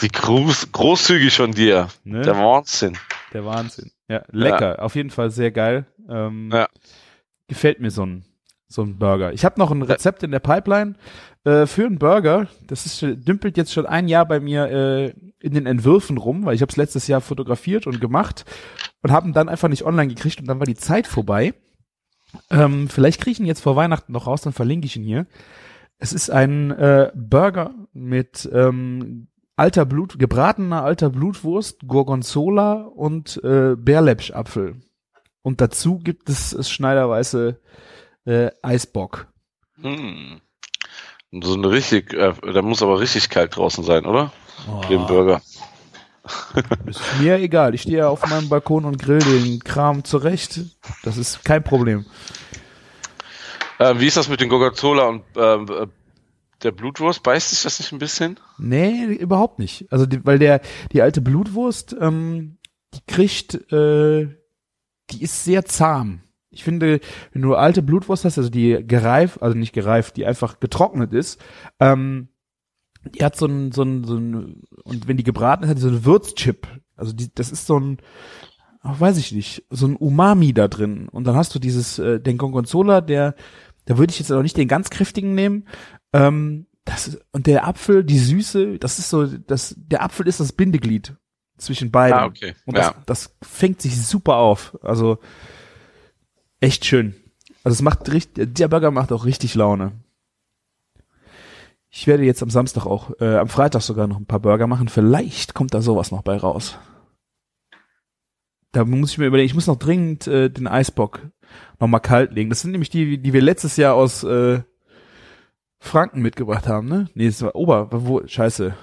Wie 0.00 0.08
groß, 0.08 0.72
großzügig 0.72 1.36
von 1.36 1.52
dir. 1.52 1.88
Ne? 2.04 2.22
Der 2.22 2.36
Wahnsinn. 2.36 2.96
Der 3.32 3.44
Wahnsinn. 3.44 3.90
Ja, 4.08 4.22
lecker. 4.30 4.82
Auf 4.82 4.94
jeden 4.94 5.10
Fall 5.10 5.30
sehr 5.30 5.50
geil. 5.50 5.86
Ähm, 6.08 6.50
Ja. 6.52 6.68
Gefällt 7.48 7.80
mir 7.80 7.90
so 7.90 8.04
ein, 8.04 8.24
so 8.68 8.82
ein 8.82 8.98
Burger. 8.98 9.32
Ich 9.32 9.44
habe 9.44 9.58
noch 9.58 9.70
ein 9.70 9.82
Rezept 9.82 10.22
in 10.22 10.30
der 10.30 10.38
Pipeline 10.38 10.94
äh, 11.44 11.66
für 11.66 11.86
einen 11.86 11.98
Burger. 11.98 12.46
Das 12.66 12.84
ist, 12.86 13.00
dümpelt 13.02 13.56
jetzt 13.56 13.72
schon 13.72 13.86
ein 13.86 14.06
Jahr 14.08 14.26
bei 14.26 14.38
mir 14.38 14.66
äh, 14.70 15.14
in 15.40 15.54
den 15.54 15.66
Entwürfen 15.66 16.18
rum, 16.18 16.44
weil 16.44 16.54
ich 16.54 16.60
habe 16.62 16.70
es 16.70 16.76
letztes 16.76 17.06
Jahr 17.06 17.20
fotografiert 17.20 17.86
und 17.86 18.00
gemacht 18.00 18.44
und 19.02 19.12
habe 19.12 19.28
ihn 19.28 19.32
dann 19.32 19.48
einfach 19.48 19.68
nicht 19.68 19.84
online 19.84 20.08
gekriegt 20.14 20.40
und 20.40 20.46
dann 20.46 20.58
war 20.58 20.66
die 20.66 20.74
Zeit 20.74 21.06
vorbei. 21.06 21.54
Ähm, 22.50 22.88
vielleicht 22.88 23.20
kriege 23.20 23.32
ich 23.32 23.40
ihn 23.40 23.46
jetzt 23.46 23.62
vor 23.62 23.76
Weihnachten 23.76 24.12
noch 24.12 24.26
raus, 24.26 24.42
dann 24.42 24.52
verlinke 24.52 24.86
ich 24.86 24.96
ihn 24.96 25.04
hier. 25.04 25.26
Es 25.98 26.12
ist 26.12 26.30
ein 26.30 26.70
äh, 26.70 27.10
Burger 27.14 27.74
mit 27.92 28.48
ähm, 28.52 29.28
alter 29.56 29.84
Blut, 29.84 30.18
gebratener 30.18 30.84
alter 30.84 31.10
Blutwurst, 31.10 31.86
Gorgonzola 31.86 32.84
und 32.84 33.40
äh, 33.42 33.74
Bärläppschapfel. 33.76 34.76
Und 35.42 35.60
dazu 35.60 35.98
gibt 35.98 36.28
es, 36.28 36.52
es 36.52 36.70
schneiderweise 36.70 37.60
äh, 38.24 38.50
Eisbock. 38.62 39.26
Hm. 39.80 40.40
So 41.32 41.54
eine 41.54 41.70
richtig, 41.70 42.14
äh, 42.14 42.32
da 42.52 42.62
muss 42.62 42.82
aber 42.82 43.00
richtig 43.00 43.28
kalt 43.28 43.56
draußen 43.56 43.82
sein, 43.84 44.06
oder? 44.06 44.32
Den 44.88 45.06
Burger. 45.06 45.42
Ist 46.86 47.00
mir 47.20 47.36
egal. 47.38 47.74
Ich 47.74 47.82
stehe 47.82 47.98
ja 47.98 48.08
auf 48.08 48.28
meinem 48.28 48.48
Balkon 48.48 48.84
und 48.84 48.98
grill 48.98 49.18
den 49.18 49.60
Kram 49.60 50.04
zurecht. 50.04 50.60
Das 51.02 51.16
ist 51.16 51.44
kein 51.44 51.64
Problem. 51.64 52.04
Ähm, 53.78 54.00
wie 54.00 54.06
ist 54.06 54.16
das 54.16 54.28
mit 54.28 54.40
den 54.40 54.48
Gorgonzola 54.48 55.06
und 55.06 55.22
ähm, 55.36 55.66
äh, 55.68 55.86
der 56.62 56.72
Blutwurst? 56.72 57.22
Beißt 57.22 57.50
sich 57.50 57.62
das 57.62 57.78
nicht 57.78 57.92
ein 57.92 57.98
bisschen? 57.98 58.38
Nee, 58.58 59.04
überhaupt 59.04 59.58
nicht. 59.58 59.86
Also, 59.90 60.06
die, 60.06 60.24
weil 60.24 60.38
der, 60.38 60.60
die 60.92 61.02
alte 61.02 61.20
Blutwurst, 61.20 61.96
ähm, 62.00 62.58
die 62.94 63.00
kriegt, 63.06 63.54
äh, 63.72 64.28
die 65.10 65.22
ist 65.22 65.44
sehr 65.44 65.64
zahm. 65.64 66.22
Ich 66.50 66.64
finde, 66.64 67.00
wenn 67.32 67.42
du 67.42 67.54
alte 67.54 67.82
Blutwurst 67.82 68.24
hast, 68.24 68.38
also 68.38 68.50
die 68.50 68.84
gereift, 68.86 69.42
also 69.42 69.56
nicht 69.56 69.72
gereift, 69.72 70.16
die 70.16 70.26
einfach 70.26 70.60
getrocknet 70.60 71.12
ist, 71.12 71.40
ähm, 71.78 72.28
die 73.04 73.24
hat 73.24 73.36
so 73.36 73.46
ein, 73.46 73.70
so 73.70 73.82
ein, 73.82 74.04
so 74.04 74.16
ein, 74.16 74.62
und 74.84 75.06
wenn 75.06 75.16
die 75.16 75.24
gebraten 75.24 75.64
ist, 75.64 75.70
hat 75.70 75.76
die 75.76 75.82
so 75.82 75.88
einen 75.88 76.04
Würzchip. 76.04 76.66
Also 76.96 77.12
die, 77.12 77.32
das 77.32 77.52
ist 77.52 77.66
so 77.66 77.78
ein, 77.78 77.98
ach, 78.80 78.98
weiß 78.98 79.18
ich 79.18 79.32
nicht, 79.32 79.64
so 79.70 79.86
ein 79.86 79.96
Umami 79.96 80.52
da 80.52 80.68
drin. 80.68 81.08
Und 81.08 81.26
dann 81.26 81.36
hast 81.36 81.54
du 81.54 81.58
dieses, 81.58 81.98
äh, 81.98 82.18
den 82.18 82.38
Gorgonzola, 82.38 83.00
der, 83.00 83.34
da 83.88 83.96
würde 83.96 84.10
ich 84.12 84.18
jetzt 84.18 84.30
auch 84.30 84.42
nicht 84.42 84.56
den 84.58 84.68
ganz 84.68 84.90
kräftigen 84.90 85.34
nehmen. 85.34 85.66
Ähm, 86.12 86.66
das 86.84 87.18
und 87.32 87.46
der 87.46 87.66
Apfel, 87.66 88.04
die 88.04 88.18
Süße, 88.18 88.78
das 88.78 88.98
ist 88.98 89.08
so, 89.08 89.26
das, 89.26 89.74
der 89.78 90.02
Apfel 90.02 90.28
ist 90.28 90.40
das 90.40 90.52
Bindeglied 90.52 91.16
zwischen 91.56 91.90
beiden. 91.90 92.18
Ah, 92.18 92.26
okay. 92.26 92.54
Und 92.66 92.76
das, 92.76 92.88
Ja. 92.88 93.02
das 93.06 93.34
fängt 93.40 93.80
sich 93.80 93.98
super 94.00 94.36
auf. 94.36 94.76
Also 94.82 95.18
echt 96.60 96.84
schön. 96.84 97.14
Also 97.64 97.76
es 97.76 97.82
macht 97.82 98.12
richtig, 98.12 98.54
der 98.54 98.68
Burger 98.68 98.90
macht 98.90 99.10
auch 99.10 99.24
richtig 99.24 99.54
Laune. 99.54 99.92
Ich 101.88 102.06
werde 102.06 102.24
jetzt 102.24 102.42
am 102.42 102.50
Samstag 102.50 102.84
auch, 102.84 103.18
äh, 103.20 103.36
am 103.38 103.48
Freitag 103.48 103.80
sogar 103.80 104.06
noch 104.06 104.18
ein 104.18 104.26
paar 104.26 104.40
Burger 104.40 104.66
machen. 104.66 104.88
Vielleicht 104.88 105.54
kommt 105.54 105.72
da 105.72 105.80
sowas 105.80 106.10
noch 106.10 106.22
bei 106.22 106.36
raus. 106.36 106.76
Da 108.72 108.84
muss 108.84 109.12
ich 109.12 109.18
mir 109.18 109.26
überlegen, 109.26 109.46
ich 109.46 109.54
muss 109.54 109.66
noch 109.66 109.78
dringend 109.78 110.26
äh, 110.26 110.50
den 110.50 110.66
Eisbock 110.66 111.22
noch 111.78 111.88
mal 111.88 112.00
kalt 112.00 112.32
legen. 112.32 112.50
Das 112.50 112.60
sind 112.60 112.72
nämlich 112.72 112.90
die, 112.90 113.18
die 113.18 113.32
wir 113.32 113.42
letztes 113.42 113.76
Jahr 113.76 113.94
aus 113.94 114.24
äh, 114.24 114.62
Franken 115.78 116.22
mitgebracht 116.22 116.66
haben, 116.66 116.88
ne? 116.88 117.08
Nee, 117.14 117.26
das 117.26 117.42
war 117.42 117.54
Ober, 117.54 117.88
wo, 117.90 118.26
scheiße. 118.26 118.74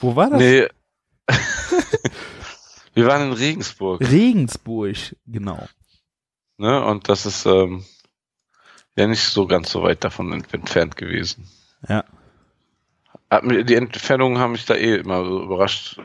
Wo 0.00 0.14
war 0.16 0.30
das? 0.30 0.38
Nee. 0.38 0.68
Wir 2.94 3.06
waren 3.06 3.28
in 3.28 3.32
Regensburg, 3.32 4.00
Regensburg, 4.00 4.96
genau. 5.26 5.68
ne? 6.56 6.84
Und 6.84 7.08
das 7.08 7.26
ist 7.26 7.46
ähm, 7.46 7.84
ja 8.96 9.06
nicht 9.06 9.22
so 9.22 9.46
ganz 9.46 9.70
so 9.70 9.82
weit 9.82 10.02
davon 10.02 10.32
ent 10.32 10.52
entfernt 10.52 10.96
gewesen. 10.96 11.48
Ja. 11.88 12.04
Die 13.42 13.74
Entfernungen 13.74 14.38
haben 14.38 14.52
mich 14.52 14.64
da 14.64 14.74
eh 14.74 14.96
immer 14.96 15.24
so 15.24 15.42
überrascht. 15.42 16.00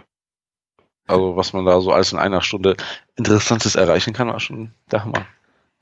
Also 1.07 1.35
was 1.35 1.53
man 1.53 1.65
da 1.65 1.79
so 1.81 1.91
alles 1.91 2.11
in 2.11 2.19
einer 2.19 2.41
Stunde 2.41 2.75
Interessantes 3.15 3.75
erreichen 3.75 4.13
kann, 4.13 4.27
war 4.27 4.39
schon 4.39 4.73
der 4.91 5.03
Hammer. 5.03 5.25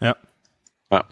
Ja. 0.01 0.15
Ja. 0.91 1.05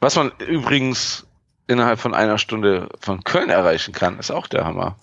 Was 0.00 0.16
man 0.16 0.32
übrigens 0.46 1.26
innerhalb 1.66 1.98
von 1.98 2.14
einer 2.14 2.38
Stunde 2.38 2.88
von 3.00 3.24
Köln 3.24 3.50
erreichen 3.50 3.92
kann, 3.92 4.18
ist 4.18 4.30
auch 4.30 4.46
der 4.46 4.64
Hammer. 4.64 4.96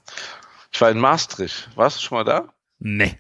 Ich 0.72 0.82
war 0.82 0.90
in 0.92 1.00
Maastricht. 1.00 1.70
Warst 1.76 1.98
du 1.98 2.02
schon 2.02 2.18
mal 2.18 2.24
da? 2.24 2.54
Nee. 2.80 3.18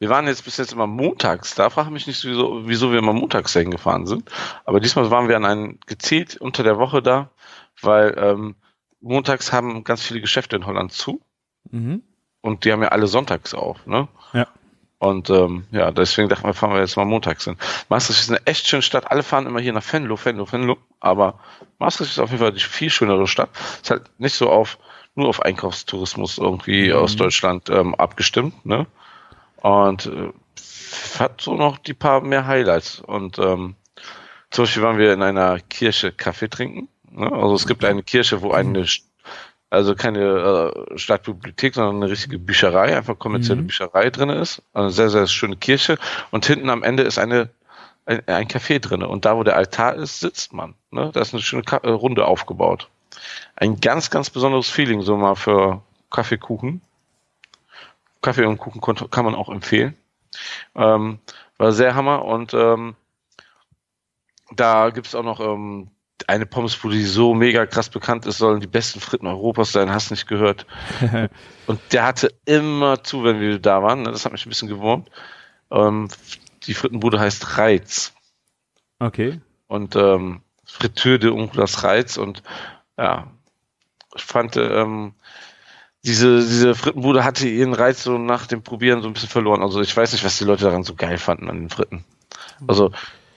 Wir 0.00 0.08
waren 0.10 0.26
jetzt 0.26 0.44
bis 0.44 0.56
jetzt 0.56 0.72
immer 0.72 0.86
montags 0.86 1.54
da. 1.54 1.70
Frage 1.70 1.90
mich 1.90 2.06
nicht, 2.06 2.24
wieso, 2.24 2.66
wieso 2.68 2.90
wir 2.90 2.98
immer 2.98 3.12
montags 3.12 3.52
dahin 3.52 3.70
gefahren 3.70 4.06
sind. 4.06 4.30
Aber 4.64 4.80
diesmal 4.80 5.10
waren 5.10 5.28
wir 5.28 5.36
an 5.36 5.44
einen 5.44 5.80
gezielt 5.86 6.36
unter 6.36 6.62
der 6.62 6.78
Woche 6.78 7.00
da, 7.02 7.30
weil 7.80 8.14
ähm, 8.18 8.56
montags 9.00 9.52
haben 9.52 9.84
ganz 9.84 10.02
viele 10.02 10.20
Geschäfte 10.20 10.56
in 10.56 10.66
Holland 10.66 10.92
zu 10.92 11.20
Mhm. 11.70 12.02
und 12.42 12.64
die 12.64 12.72
haben 12.72 12.82
ja 12.82 12.88
alle 12.88 13.06
sonntags 13.06 13.54
auf, 13.54 13.86
ne? 13.86 14.06
Ja. 14.34 14.46
Und 15.04 15.28
ähm, 15.28 15.64
ja, 15.70 15.90
deswegen 15.90 16.30
dachten 16.30 16.46
wir, 16.46 16.54
fahren 16.54 16.72
wir 16.72 16.80
jetzt 16.80 16.96
mal 16.96 17.04
montags 17.04 17.44
hin. 17.44 17.58
Maastricht 17.90 18.20
ist 18.20 18.30
eine 18.30 18.46
echt 18.46 18.66
schöne 18.66 18.80
Stadt. 18.80 19.10
Alle 19.10 19.22
fahren 19.22 19.46
immer 19.46 19.60
hier 19.60 19.74
nach 19.74 19.92
Venlo, 19.92 20.18
Venlo, 20.22 20.50
Venlo. 20.50 20.78
Aber 20.98 21.38
Maastricht 21.78 22.12
ist 22.12 22.18
auf 22.18 22.30
jeden 22.30 22.42
Fall 22.42 22.52
die 22.52 22.60
viel 22.60 22.88
schönere 22.88 23.26
Stadt. 23.26 23.50
Ist 23.82 23.90
halt 23.90 24.04
nicht 24.18 24.34
so 24.34 24.48
auf 24.48 24.78
nur 25.14 25.28
auf 25.28 25.42
Einkaufstourismus 25.42 26.38
irgendwie 26.38 26.88
Mhm. 26.88 26.96
aus 26.96 27.16
Deutschland 27.16 27.68
ähm, 27.68 27.94
abgestimmt, 27.94 28.64
ne? 28.64 28.86
Und 29.60 30.06
äh, 30.06 30.32
hat 31.18 31.40
so 31.42 31.54
noch 31.54 31.76
die 31.76 31.94
paar 31.94 32.22
mehr 32.22 32.46
Highlights. 32.46 33.00
Und 33.00 33.38
ähm, 33.38 33.74
zum 34.50 34.64
Beispiel 34.64 34.82
waren 34.82 34.96
wir 34.96 35.12
in 35.12 35.22
einer 35.22 35.60
Kirche 35.60 36.12
Kaffee 36.12 36.48
trinken. 36.48 36.88
Ne? 37.10 37.30
Also 37.30 37.54
es 37.54 37.66
gibt 37.66 37.84
eine 37.84 38.02
Kirche, 38.02 38.40
wo 38.40 38.52
eine 38.52 38.86
also 39.74 39.94
keine 39.94 40.72
äh, 40.94 40.98
Stadtbibliothek, 40.98 41.74
sondern 41.74 41.96
eine 41.96 42.10
richtige 42.10 42.38
Bücherei, 42.38 42.96
einfach 42.96 43.18
kommerzielle 43.18 43.62
Mhm. 43.62 43.66
Bücherei 43.66 44.10
drin 44.10 44.30
ist. 44.30 44.62
Eine 44.72 44.90
sehr, 44.90 45.10
sehr 45.10 45.26
schöne 45.26 45.56
Kirche. 45.56 45.98
Und 46.30 46.46
hinten 46.46 46.70
am 46.70 46.82
Ende 46.82 47.02
ist 47.02 47.18
eine 47.18 47.50
ein, 48.06 48.26
ein 48.28 48.48
Café 48.48 48.78
drinne. 48.80 49.08
Und 49.08 49.24
da, 49.24 49.36
wo 49.36 49.42
der 49.42 49.56
Altar 49.56 49.94
ist, 49.94 50.20
sitzt 50.20 50.52
man. 50.52 50.74
Ne? 50.90 51.10
Da 51.12 51.20
ist 51.20 51.32
eine 51.32 51.42
schöne 51.42 51.62
Ka 51.62 51.78
äh, 51.78 51.90
Runde 51.90 52.26
aufgebaut. 52.26 52.88
Ein 53.56 53.80
ganz, 53.80 54.10
ganz 54.10 54.30
besonderes 54.30 54.68
Feeling, 54.68 55.02
so 55.02 55.16
mal 55.16 55.36
für 55.36 55.82
Kaffeekuchen. 56.10 56.80
Kaffee 58.22 58.44
und 58.44 58.58
Kuchen 58.58 58.80
kann 59.10 59.24
man 59.24 59.34
auch 59.34 59.48
empfehlen. 59.48 59.96
Ähm, 60.74 61.18
war 61.58 61.72
sehr 61.72 61.94
Hammer 61.94 62.24
und 62.24 62.54
ähm, 62.54 62.96
da 64.50 64.90
gibt's 64.90 65.14
auch 65.14 65.22
noch 65.22 65.40
ähm, 65.40 65.90
eine 66.26 66.46
Pommesbude, 66.46 66.96
die 66.96 67.04
so 67.04 67.34
mega 67.34 67.66
krass 67.66 67.88
bekannt 67.88 68.26
ist, 68.26 68.38
sollen 68.38 68.60
die 68.60 68.66
besten 68.66 69.00
Fritten 69.00 69.26
Europas 69.26 69.72
sein, 69.72 69.90
hast 69.90 70.10
nicht 70.10 70.26
gehört. 70.26 70.66
Und 71.66 71.80
der 71.92 72.04
hatte 72.04 72.32
immer 72.44 73.02
zu, 73.02 73.24
wenn 73.24 73.40
wir 73.40 73.58
da 73.58 73.82
waren. 73.82 74.02
Ne? 74.02 74.12
Das 74.12 74.24
hat 74.24 74.32
mich 74.32 74.46
ein 74.46 74.48
bisschen 74.48 74.68
gewurmt. 74.68 75.10
Ähm, 75.70 76.08
die 76.64 76.74
Frittenbude 76.74 77.20
heißt 77.20 77.58
Reiz. 77.58 78.14
Okay. 79.00 79.40
Und 79.66 79.96
ähm, 79.96 80.42
Fritteur 80.64 81.18
de 81.18 81.30
Unclas 81.30 81.82
Reiz. 81.82 82.16
Und 82.16 82.42
ja, 82.96 83.30
ich 84.14 84.24
fand, 84.24 84.56
ähm, 84.56 85.14
diese, 86.04 86.38
diese 86.38 86.74
Frittenbude 86.74 87.24
hatte 87.24 87.48
ihren 87.48 87.74
Reiz 87.74 88.04
so 88.04 88.18
nach 88.18 88.46
dem 88.46 88.62
Probieren 88.62 89.02
so 89.02 89.08
ein 89.08 89.14
bisschen 89.14 89.28
verloren. 89.28 89.62
Also 89.62 89.80
ich 89.80 89.96
weiß 89.96 90.12
nicht, 90.12 90.24
was 90.24 90.38
die 90.38 90.44
Leute 90.44 90.64
daran 90.64 90.84
so 90.84 90.94
geil 90.94 91.18
fanden 91.18 91.50
an 91.50 91.58
den 91.58 91.70
Fritten. 91.70 92.04
Also 92.66 92.92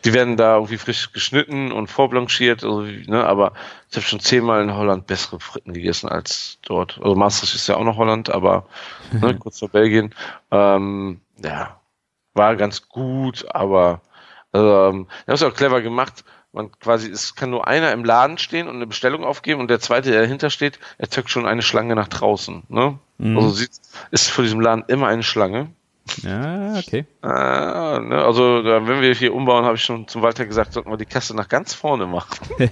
die 0.06 0.14
werden 0.14 0.38
da 0.38 0.56
irgendwie 0.56 0.78
frisch 0.78 1.12
geschnitten 1.12 1.72
und 1.72 1.88
vorblanchiert, 1.88 2.64
also, 2.64 2.82
ne, 2.82 3.26
aber 3.26 3.54
ich 3.90 3.98
habe 3.98 4.06
schon 4.06 4.20
zehnmal 4.20 4.62
in 4.62 4.76
Holland 4.76 5.08
bessere 5.08 5.40
Fritten 5.40 5.74
gegessen 5.74 6.08
als 6.08 6.60
dort. 6.62 7.00
Also 7.02 7.16
Maastricht 7.16 7.56
ist 7.56 7.68
ja 7.68 7.76
auch 7.76 7.84
noch 7.84 7.98
Holland, 7.98 8.30
aber 8.30 8.68
ne, 9.12 9.36
kurz 9.38 9.60
vor 9.60 9.70
Belgien. 9.70 10.14
Ähm, 10.52 11.22
ja, 11.44 11.80
war 12.34 12.56
ganz 12.56 12.88
gut, 12.88 13.46
aber 13.50 14.02
ähm, 14.54 15.08
er 15.26 15.34
ist 15.34 15.44
auch 15.44 15.54
clever 15.54 15.82
gemacht. 15.82 16.24
Man 16.54 16.72
quasi, 16.80 17.10
es 17.12 17.36
kann 17.36 17.50
nur 17.50 17.68
einer 17.68 17.92
im 17.92 18.06
Laden 18.06 18.38
stehen 18.38 18.68
und 18.68 18.76
eine 18.76 18.88
Bestellung 18.88 19.24
aufgeben 19.24 19.60
und 19.60 19.70
der 19.70 19.80
zweite, 19.80 20.12
der 20.12 20.22
dahinter 20.22 20.50
steht, 20.50 20.80
erzeugt 20.98 21.30
schon 21.30 21.46
eine 21.46 21.62
Schlange 21.62 21.96
nach 21.96 22.08
draußen. 22.08 22.64
Ne? 22.70 22.98
Mhm. 23.18 23.38
Also 23.38 23.50
sieht, 23.50 23.72
ist 24.12 24.30
vor 24.30 24.44
diesem 24.44 24.62
Laden 24.62 24.86
immer 24.88 25.08
eine 25.08 25.24
Schlange. 25.24 25.70
Ja, 26.24 26.78
okay. 26.78 27.06
Äh, 27.24 28.00
ne, 28.00 28.24
also 28.24 28.64
wenn 28.64 29.02
wir 29.02 29.14
hier 29.14 29.34
umbauen, 29.34 29.66
habe 29.66 29.76
ich 29.76 29.84
schon 29.84 30.08
zum 30.08 30.22
Walter 30.22 30.46
gesagt, 30.46 30.74
sollten 30.74 30.90
wir 30.90 30.98
die 30.98 31.06
Kasse 31.06 31.36
nach 31.36 31.48
ganz 31.48 31.74
vorne 31.74 32.06
machen. 32.08 32.38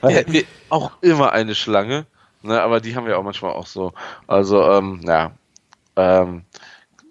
Da 0.00 0.08
hätten 0.08 0.32
wir 0.32 0.44
auch 0.68 0.92
immer 1.00 1.32
eine 1.32 1.54
Schlange, 1.54 2.06
ne, 2.42 2.60
aber 2.60 2.80
die 2.80 2.96
haben 2.96 3.06
wir 3.06 3.18
auch 3.18 3.22
manchmal 3.22 3.52
auch 3.52 3.66
so. 3.66 3.92
Also, 4.26 4.62
ähm, 4.70 5.00
ja, 5.04 5.32
ähm, 5.96 6.44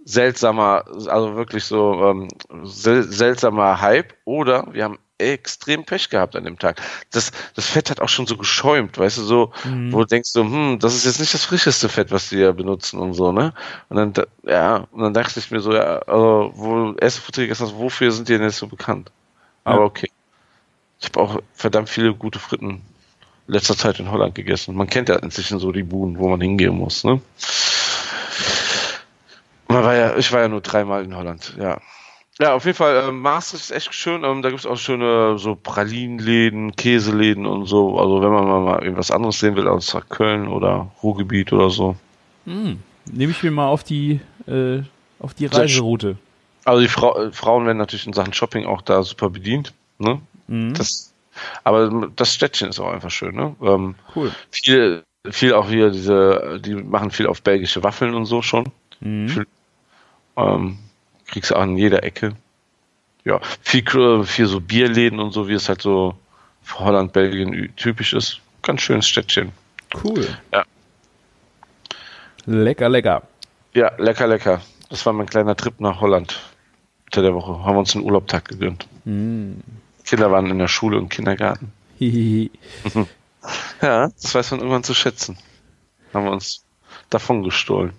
seltsamer, 0.05 0.85
also 1.07 1.35
wirklich 1.35 1.65
so 1.65 2.01
ähm, 2.09 2.29
sel 2.63 3.03
seltsamer 3.03 3.81
Hype. 3.81 4.13
Oder 4.23 4.67
wir 4.71 4.85
haben 4.85 4.99
extrem 5.19 5.83
Pech 5.85 6.09
gehabt 6.09 6.35
an 6.35 6.43
dem 6.43 6.59
Tag. 6.59 6.81
Das, 7.11 7.31
das 7.55 7.65
Fett 7.65 7.89
hat 7.89 8.01
auch 8.01 8.09
schon 8.09 8.27
so 8.27 8.37
geschäumt, 8.37 8.97
weißt 8.97 9.17
du, 9.17 9.23
so, 9.23 9.51
Mhm. 9.65 9.91
wo 9.93 9.99
du 9.99 10.05
denkst 10.05 10.29
so, 10.29 10.43
hm, 10.43 10.79
das 10.79 10.95
ist 10.95 11.05
jetzt 11.05 11.19
nicht 11.19 11.33
das 11.33 11.45
frischeste 11.45 11.89
Fett, 11.89 12.11
was 12.11 12.29
die 12.29 12.37
ja 12.37 12.51
benutzen 12.51 12.99
und 12.99 13.13
so, 13.13 13.31
ne? 13.31 13.53
Und 13.89 13.97
dann, 13.97 14.13
da- 14.13 14.27
ja, 14.43 14.87
und 14.91 15.01
dann 15.01 15.13
dachte 15.13 15.39
ich 15.39 15.49
mir 15.51 15.59
so, 15.59 15.73
ja, 15.73 15.99
also, 15.99 16.51
wo 16.55 16.93
erste 16.93 17.21
Verträge 17.21 17.51
ist 17.51 17.61
das, 17.61 17.73
wofür 17.75 18.11
sind 18.11 18.29
die 18.29 18.33
denn 18.33 18.43
jetzt 18.43 18.57
so 18.57 18.67
bekannt? 18.67 19.11
Aber 19.63 19.79
Ja. 19.79 19.85
okay. 19.85 20.09
Ich 20.99 21.07
habe 21.09 21.19
auch 21.19 21.41
verdammt 21.53 21.89
viele 21.89 22.13
gute 22.13 22.39
Fritten 22.39 22.81
letzter 23.47 23.77
Zeit 23.77 23.99
in 23.99 24.11
Holland 24.11 24.35
gegessen. 24.35 24.75
Man 24.75 24.87
kennt 24.87 25.09
ja 25.09 25.15
inzwischen 25.17 25.59
so 25.59 25.71
die 25.71 25.83
Buden, 25.83 26.17
wo 26.19 26.27
man 26.29 26.41
hingehen 26.41 26.75
muss, 26.75 27.03
ne? 27.03 27.21
Man 29.67 29.83
war 29.83 29.95
ja, 29.95 30.15
ich 30.15 30.31
war 30.31 30.41
ja 30.41 30.47
nur 30.47 30.61
dreimal 30.61 31.03
in 31.03 31.15
Holland, 31.15 31.53
ja. 31.59 31.79
Ja, 32.39 32.53
auf 32.53 32.65
jeden 32.65 32.77
Fall, 32.77 33.03
ähm, 33.07 33.21
Maastricht 33.21 33.63
ist 33.65 33.71
echt 33.71 33.93
schön. 33.95 34.23
Ähm, 34.23 34.41
da 34.43 34.49
gibt's 34.49 34.65
auch 34.67 34.77
schöne 34.77 35.39
so 35.39 35.55
Pralinenläden, 35.55 36.75
Käseläden 36.75 37.45
und 37.47 37.65
so. 37.65 37.97
Also 37.99 38.21
wenn 38.21 38.29
man 38.31 38.45
mal, 38.63 38.83
irgendwas 38.83 39.09
anderes 39.09 39.39
sehen 39.39 39.55
will, 39.55 39.67
außer 39.67 40.01
Köln 40.01 40.47
oder 40.47 40.91
Ruhrgebiet 41.01 41.51
oder 41.51 41.69
so. 41.71 41.95
Hm. 42.45 42.79
Nehme 43.11 43.31
ich 43.31 43.41
mir 43.41 43.51
mal 43.51 43.67
auf 43.67 43.83
die, 43.83 44.19
äh, 44.47 44.81
auf 45.19 45.33
die 45.33 45.47
Reiseroute. 45.47 46.17
Also 46.63 46.81
die 46.81 46.89
Frau, 46.89 47.17
äh, 47.17 47.31
Frauen 47.31 47.65
werden 47.65 47.77
natürlich 47.77 48.05
in 48.05 48.13
Sachen 48.13 48.33
Shopping 48.33 48.65
auch 48.65 48.81
da 48.81 49.01
super 49.01 49.29
bedient. 49.29 49.73
Ne? 49.97 50.21
Mhm. 50.47 50.73
Das, 50.75 51.13
aber 51.63 52.09
das 52.15 52.35
Städtchen 52.35 52.69
ist 52.69 52.79
auch 52.79 52.91
einfach 52.91 53.09
schön. 53.09 53.35
Ne? 53.35 53.55
Ähm, 53.63 53.95
cool. 54.15 54.31
viel, 54.51 55.01
viel 55.31 55.53
auch 55.53 55.69
hier 55.69 55.89
diese, 55.89 56.59
die 56.63 56.75
machen 56.75 57.09
viel 57.09 57.25
auf 57.25 57.41
belgische 57.41 57.83
Waffeln 57.83 58.13
und 58.13 58.25
so 58.25 58.43
schon. 58.43 58.71
Mhm. 58.99 59.29
Viel- 59.29 59.47
Ähm, 60.35 60.77
kriegst 61.27 61.51
du 61.51 61.55
auch 61.55 61.63
in 61.63 61.77
jeder 61.77 62.03
Ecke. 62.03 62.35
Ja, 63.23 63.41
viel, 63.61 63.83
viel 64.25 64.47
so 64.47 64.61
Bierläden 64.61 65.19
und 65.19 65.31
so, 65.31 65.47
wie 65.47 65.53
es 65.53 65.67
halt 65.67 65.81
so 65.81 66.15
für 66.63 66.79
Holland, 66.79 67.13
Belgien 67.13 67.73
typisch 67.75 68.13
ist. 68.13 68.39
Ganz 68.61 68.81
schönes 68.81 69.07
Städtchen. 69.07 69.51
Cool. 70.03 70.27
Ja. 70.53 70.63
Lecker, 72.45 72.89
lecker. 72.89 73.23
Ja, 73.73 73.91
lecker, 73.97 74.27
lecker. 74.27 74.61
Das 74.89 75.05
war 75.05 75.13
mein 75.13 75.27
kleiner 75.27 75.55
Trip 75.55 75.79
nach 75.79 75.99
Holland. 75.99 76.39
Unter 77.05 77.21
der 77.21 77.33
Woche 77.33 77.63
haben 77.63 77.75
wir 77.75 77.79
uns 77.79 77.95
einen 77.95 78.05
Urlaubtag 78.05 78.45
gegönnt. 78.45 78.87
Mhm. 79.05 79.61
Kinder 80.05 80.31
waren 80.31 80.49
in 80.49 80.57
der 80.57 80.67
Schule 80.67 80.97
und 80.97 81.09
Kindergarten. 81.09 81.71
Ja, 83.81 84.09
das 84.21 84.35
weiß 84.35 84.51
man 84.51 84.59
irgendwann 84.59 84.83
zu 84.83 84.93
schätzen. 84.93 85.37
Haben 86.13 86.25
wir 86.25 86.31
uns 86.31 86.65
davon 87.09 87.43
gestohlen. 87.43 87.93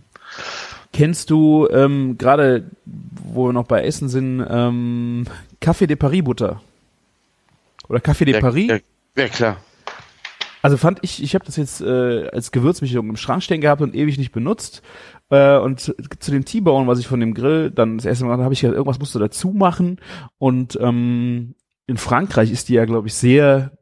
Kennst 0.92 1.30
du 1.30 1.68
ähm, 1.70 2.16
gerade, 2.18 2.70
wo 2.84 3.48
wir 3.48 3.52
noch 3.52 3.66
bei 3.66 3.84
Essen 3.84 4.08
sind, 4.08 4.44
ähm, 4.48 5.24
Café 5.60 5.86
de 5.86 5.96
Paris 5.96 6.24
Butter? 6.24 6.60
Oder 7.88 8.00
Café 8.00 8.24
de 8.24 8.34
ja, 8.34 8.40
Paris? 8.40 8.68
Ja, 8.68 8.78
ja, 9.16 9.28
klar. 9.28 9.56
Also 10.62 10.76
fand 10.76 10.98
ich, 11.02 11.22
ich 11.22 11.34
habe 11.34 11.44
das 11.44 11.56
jetzt 11.56 11.80
äh, 11.80 12.28
als 12.28 12.50
Gewürzmischung 12.50 13.08
im 13.08 13.16
Schrank 13.16 13.42
stehen 13.42 13.60
gehabt 13.60 13.80
und 13.80 13.94
ewig 13.94 14.18
nicht 14.18 14.32
benutzt. 14.32 14.82
Äh, 15.30 15.58
und 15.58 15.80
zu, 15.80 15.94
zu 16.18 16.30
dem 16.30 16.44
T-Bone, 16.44 16.86
was 16.86 16.98
ich 16.98 17.06
von 17.06 17.20
dem 17.20 17.34
Grill 17.34 17.70
dann 17.70 17.98
das 17.98 18.06
erste 18.06 18.24
Mal 18.24 18.38
habe 18.38 18.54
ich 18.54 18.60
gedacht, 18.60 18.76
irgendwas 18.76 18.98
musst 18.98 19.14
du 19.14 19.18
dazu 19.18 19.50
machen. 19.50 20.00
Und 20.38 20.78
ähm, 20.80 21.54
in 21.86 21.96
Frankreich 21.96 22.50
ist 22.50 22.68
die 22.68 22.74
ja, 22.74 22.86
glaube 22.86 23.08
ich, 23.08 23.14
sehr 23.14 23.72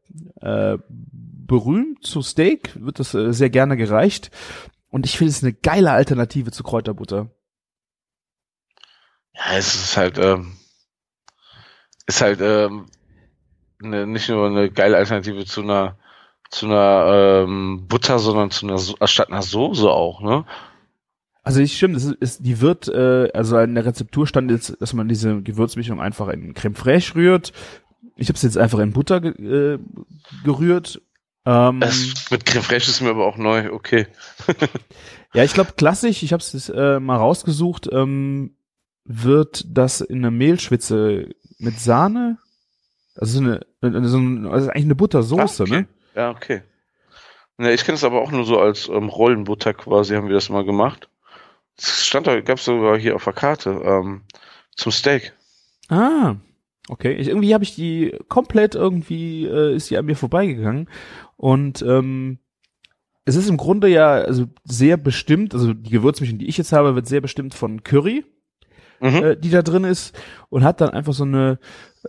äh, 0.41 0.77
berühmt 1.47 2.05
zu 2.05 2.23
Steak, 2.23 2.73
wird 2.79 2.99
das 2.99 3.15
äh, 3.15 3.33
sehr 3.33 3.51
gerne 3.51 3.77
gereicht. 3.77 4.31
Und 4.97 5.05
ich 5.05 5.18
finde 5.18 5.30
es 5.30 5.42
eine 5.42 5.53
geile 5.53 5.90
Alternative 5.90 6.51
zu 6.53 6.62
Kräuterbutter. 6.62 7.28
Ja, 9.34 9.42
es 9.59 9.74
ist 9.74 9.94
halt, 9.94 10.16
ähm, 10.16 10.57
ist 12.07 12.22
halt 12.22 12.40
ähm, 12.40 12.86
ne, 13.78 14.07
nicht 14.07 14.30
nur 14.30 14.47
eine 14.47 14.70
geile 14.70 14.97
Alternative 14.97 15.44
zu 15.44 15.61
einer 15.61 15.99
zu 16.49 16.64
einer 16.64 17.44
ähm, 17.44 17.84
Butter, 17.86 18.18
sondern 18.18 18.51
zu 18.51 18.66
einer 18.66 18.78
So- 18.78 18.97
statt 19.05 19.28
einer 19.28 19.42
Soße 19.42 19.86
auch, 19.86 20.22
ne? 20.22 20.47
Also 21.42 21.61
ich 21.61 21.76
stimmt, 21.76 21.99
ist, 21.99 22.16
es, 22.20 22.38
die 22.38 22.62
wird, 22.62 22.88
äh, 22.88 23.30
also 23.34 23.59
in 23.59 23.74
der 23.74 23.84
Rezeptur 23.84 24.26
stand 24.26 24.51
jetzt, 24.51 24.80
dass 24.80 24.94
man 24.94 25.09
diese 25.09 25.42
Gewürzmischung 25.42 26.01
einfach 26.01 26.28
in 26.28 26.55
Creme 26.55 26.74
fraiche 26.74 27.16
rührt. 27.16 27.53
Ich 28.16 28.28
habe 28.28 28.36
es 28.36 28.42
jetzt 28.42 28.57
einfach 28.57 28.78
in 28.78 28.94
Butter 28.94 29.20
ge 29.20 29.74
äh, 29.74 29.78
gerührt. 30.42 31.03
Ähm, 31.47 31.80
Es, 31.80 32.30
mit 32.30 32.49
Fraiche 32.49 32.90
ist 32.90 33.01
mir 33.01 33.11
aber 33.11 33.26
auch 33.26 33.36
neu, 33.36 33.72
okay. 33.72 34.09
ja, 35.34 35.44
ich 35.44 35.55
glaube 35.55 35.72
klassisch, 35.76 36.22
ich 36.24 36.32
habe 36.32 36.40
es 36.42 36.68
äh, 36.68 36.99
mal 37.01 37.16
rausgesucht, 37.16 37.88
ähm, 37.92 38.57
wird 39.05 39.64
das 39.68 40.01
in 40.01 40.18
einer 40.18 40.32
Mehlschwitze 40.32 41.28
mit 41.59 41.78
Sahne, 41.78 42.38
also 43.14 43.38
so 43.38 43.44
eine, 43.44 43.61
eine 43.80 44.09
so 44.09 44.18
ein, 44.18 44.47
also 44.49 44.68
eigentlich 44.70 44.84
eine 44.84 44.94
Buttersoße, 44.97 45.62
Ah, 45.62 45.66
okay. 45.66 45.80
ne? 45.82 45.88
Ja, 46.16 46.30
okay. 46.30 46.62
Ne, 47.59 47.72
ich 47.72 47.84
kenne 47.84 47.94
es 47.97 48.05
aber 48.05 48.20
auch 48.20 48.32
nur 48.32 48.44
so 48.44 48.59
als 48.59 48.88
ähm, 48.88 49.09
Rollenbutter 49.09 49.72
quasi, 49.72 50.14
haben 50.14 50.26
wir 50.28 50.34
das 50.34 50.49
mal 50.49 50.64
gemacht. 50.64 51.09
Das 51.76 52.05
stand 52.07 52.26
da, 52.26 52.40
gab 52.40 52.59
es 52.59 52.64
sogar 52.64 52.99
hier 52.99 53.14
auf 53.14 53.24
der 53.24 53.32
Karte, 53.32 53.70
ähm, 53.84 54.22
zum 54.74 54.90
Steak. 54.92 55.32
Ah, 55.88 56.34
okay. 56.89 57.14
Ich, 57.14 57.28
irgendwie 57.28 57.55
habe 57.55 57.64
ich 57.64 57.74
die 57.74 58.14
komplett 58.28 58.74
irgendwie 58.74 59.47
äh, 59.47 59.74
ist 59.76 59.91
die 59.91 59.97
an 59.97 60.07
mir 60.07 60.16
vorbeigegangen 60.16 60.89
und 61.37 61.82
ähm, 61.82 62.39
es 63.24 63.34
ist 63.34 63.49
im 63.49 63.57
Grunde 63.57 63.89
ja 63.89 64.12
also 64.12 64.47
sehr 64.64 64.97
bestimmt, 64.97 65.53
also 65.53 65.74
die 65.74 65.91
Gewürzmischung, 65.91 66.39
die 66.39 66.47
ich 66.47 66.59
jetzt 66.59 66.72
habe, 66.72 66.95
wird 66.95 67.07
sehr 67.09 67.20
bestimmt 67.20 67.55
von 67.55 67.82
Curry, 67.82 68.24
Mhm. 69.01 69.22
äh, 69.22 69.37
die 69.37 69.51
da 69.51 69.61
drin 69.62 69.84
ist 69.84 70.18
und 70.49 70.64
hat 70.64 70.80
dann 70.80 70.91
einfach 70.91 71.12
so 71.12 71.24
eine, 71.24 71.59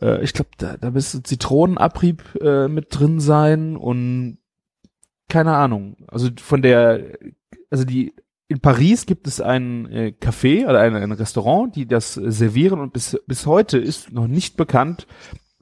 äh, 0.01 0.23
ich 0.23 0.32
glaube, 0.32 0.51
da, 0.57 0.78
da 0.78 0.91
müsste 0.91 1.21
Zitronenabrieb 1.21 2.23
äh, 2.41 2.69
mit 2.69 2.88
drin 2.97 3.19
sein 3.19 3.75
und 3.75 4.38
keine 5.28 5.55
Ahnung. 5.55 5.97
Also 6.07 6.30
von 6.39 6.61
der, 6.61 7.17
also 7.69 7.84
die 7.84 8.13
in 8.50 8.60
Paris 8.62 9.06
gibt 9.06 9.28
es 9.28 9.41
ein 9.41 9.91
äh, 9.91 10.14
Café 10.20 10.66
oder 10.68 10.80
ein, 10.80 10.95
ein 10.95 11.12
Restaurant, 11.12 11.76
die 11.76 11.86
das 11.86 12.18
äh, 12.18 12.32
servieren 12.32 12.80
und 12.80 12.93
bis 12.93 13.20
bis 13.28 13.45
heute 13.45 13.78
ist 13.78 14.12
noch 14.12 14.28
nicht 14.28 14.56
bekannt, 14.58 15.08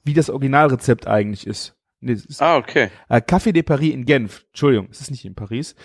wie 0.03 0.13
das 0.13 0.29
Originalrezept 0.29 1.07
eigentlich 1.07 1.47
ist. 1.47 1.75
Nee, 1.99 2.13
ist 2.13 2.41
Ah, 2.41 2.57
okay. 2.57 2.89
äh, 3.09 3.17
Café 3.21 3.51
de 3.51 3.63
Paris 3.63 3.93
in 3.93 4.05
Genf. 4.05 4.45
Entschuldigung, 4.49 4.87
es 4.91 5.01
ist 5.01 5.09
nicht 5.11 5.25
in 5.25 5.33
Paris. 5.35 5.75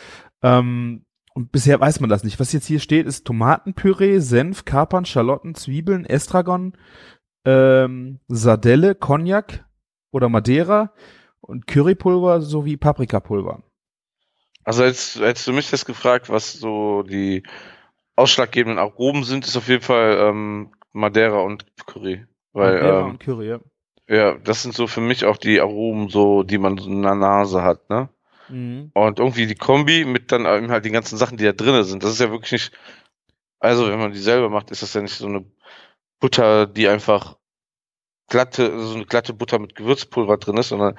Ähm, 0.43 1.05
und 1.33 1.53
bisher 1.53 1.81
weiß 1.81 2.01
man 2.01 2.11
das 2.11 2.25
nicht. 2.25 2.39
Was 2.41 2.53
jetzt 2.53 2.67
hier 2.67 2.81
steht, 2.81 3.07
ist 3.07 3.25
Tomatenpüree, 3.27 4.19
Senf, 4.19 4.65
Kapern, 4.65 5.05
Schalotten, 5.07 5.55
Zwiebeln, 5.55 6.05
Estragon, 6.05 6.75
ähm, 7.47 8.19
Sardelle, 8.29 8.95
Cognac 8.95 9.65
oder 10.11 10.29
Madeira 10.29 10.93
und 11.41 11.67
Currypulver 11.67 12.43
sowie 12.43 12.77
Paprikapulver. 12.77 13.63
Also 14.65 14.85
jetzt 14.85 15.19
hättest 15.19 15.47
du 15.47 15.53
mich 15.53 15.71
jetzt 15.71 15.87
gefragt, 15.87 16.29
was 16.29 16.53
so 16.53 17.03
die 17.03 17.43
ausschlaggebenden 18.17 18.79
Aromen 18.79 19.25
sind, 19.25 19.47
ist 19.47 19.57
auf 19.57 19.69
jeden 19.69 19.83
Fall 19.83 20.19
ähm, 20.21 20.73
Madeira 20.93 21.41
und 21.41 21.65
Curry. 21.87 22.27
Weil 22.53 22.75
Madeira 22.75 23.01
ähm, 23.01 23.07
und 23.11 23.21
Curry, 23.21 23.49
ja. 23.49 23.61
ja, 24.09 24.35
das 24.39 24.63
sind 24.63 24.75
so 24.75 24.87
für 24.87 25.01
mich 25.01 25.25
auch 25.25 25.39
die 25.39 25.61
Aromen, 25.61 26.09
so 26.09 26.43
die 26.43 26.59
man 26.59 26.77
so 26.77 26.89
in 26.89 27.03
der 27.03 27.15
Nase 27.15 27.63
hat, 27.63 27.89
ne? 27.89 28.09
Mhm. 28.49 28.91
Und 28.95 29.19
irgendwie 29.19 29.47
die 29.47 29.55
Kombi 29.55 30.05
mit 30.05 30.33
dann 30.33 30.45
eben 30.45 30.71
halt 30.71 30.85
die 30.85 30.91
ganzen 30.91 31.17
Sachen, 31.17 31.39
die 31.39 31.45
da 31.45 31.53
drin 31.53 31.83
sind. 31.85 32.03
Das 32.03 32.11
ist 32.11 32.21
ja 32.21 32.31
wirklich 32.31 32.53
nicht. 32.53 32.73
Also, 33.61 33.89
wenn 33.89 33.99
man 33.99 34.13
die 34.13 34.19
selber 34.19 34.49
macht, 34.49 34.71
ist 34.71 34.83
das 34.83 34.95
ja 34.95 35.03
nicht 35.03 35.15
so 35.15 35.27
eine 35.27 35.45
Butter, 36.19 36.67
die 36.67 36.89
einfach 36.89 37.37
glatte, 38.29 38.79
so 38.81 38.95
eine 38.95 39.07
glatte 39.07 39.35
Butter 39.35 39.59
mit 39.59 39.75
Gewürzpulver 39.75 40.39
drin 40.39 40.57
ist, 40.57 40.69
sondern 40.69 40.99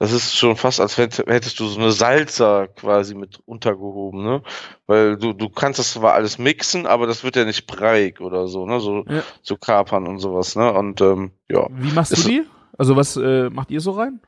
das 0.00 0.12
ist 0.12 0.34
schon 0.36 0.56
fast, 0.56 0.80
als 0.80 0.96
hätt- 0.96 1.24
hättest 1.26 1.60
du 1.60 1.66
so 1.66 1.78
eine 1.78 1.92
Salsa 1.92 2.66
quasi 2.66 3.14
mit 3.14 3.38
untergehoben, 3.44 4.24
ne? 4.24 4.42
Weil 4.86 5.16
du, 5.18 5.32
du 5.34 5.48
kannst 5.50 5.78
das 5.78 5.92
zwar 5.92 6.14
alles 6.14 6.38
mixen, 6.38 6.86
aber 6.86 7.06
das 7.06 7.22
wird 7.22 7.36
ja 7.36 7.44
nicht 7.44 7.66
breiig 7.66 8.20
oder 8.20 8.48
so, 8.48 8.64
ne? 8.66 8.80
So, 8.80 9.04
Ja. 9.08 9.22
so 9.42 9.56
Kapern 9.58 10.08
und 10.08 10.18
sowas, 10.18 10.56
ne? 10.56 10.72
Und 10.72 11.00
ähm, 11.02 11.32
ja. 11.48 11.66
Wie 11.70 11.92
machst 11.92 12.12
Ist- 12.12 12.24
du 12.24 12.28
die? 12.30 12.46
Also 12.78 12.96
was 12.96 13.16
äh, 13.18 13.50
macht 13.50 13.70
ihr 13.70 13.80
so 13.82 13.90
rein? 13.92 14.20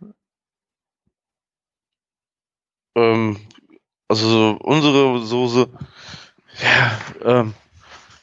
Ähm, 2.94 3.38
also 4.08 4.28
so 4.28 4.58
unsere 4.60 5.24
Soße, 5.24 5.68
ja, 6.62 6.98
ähm, 7.40 7.54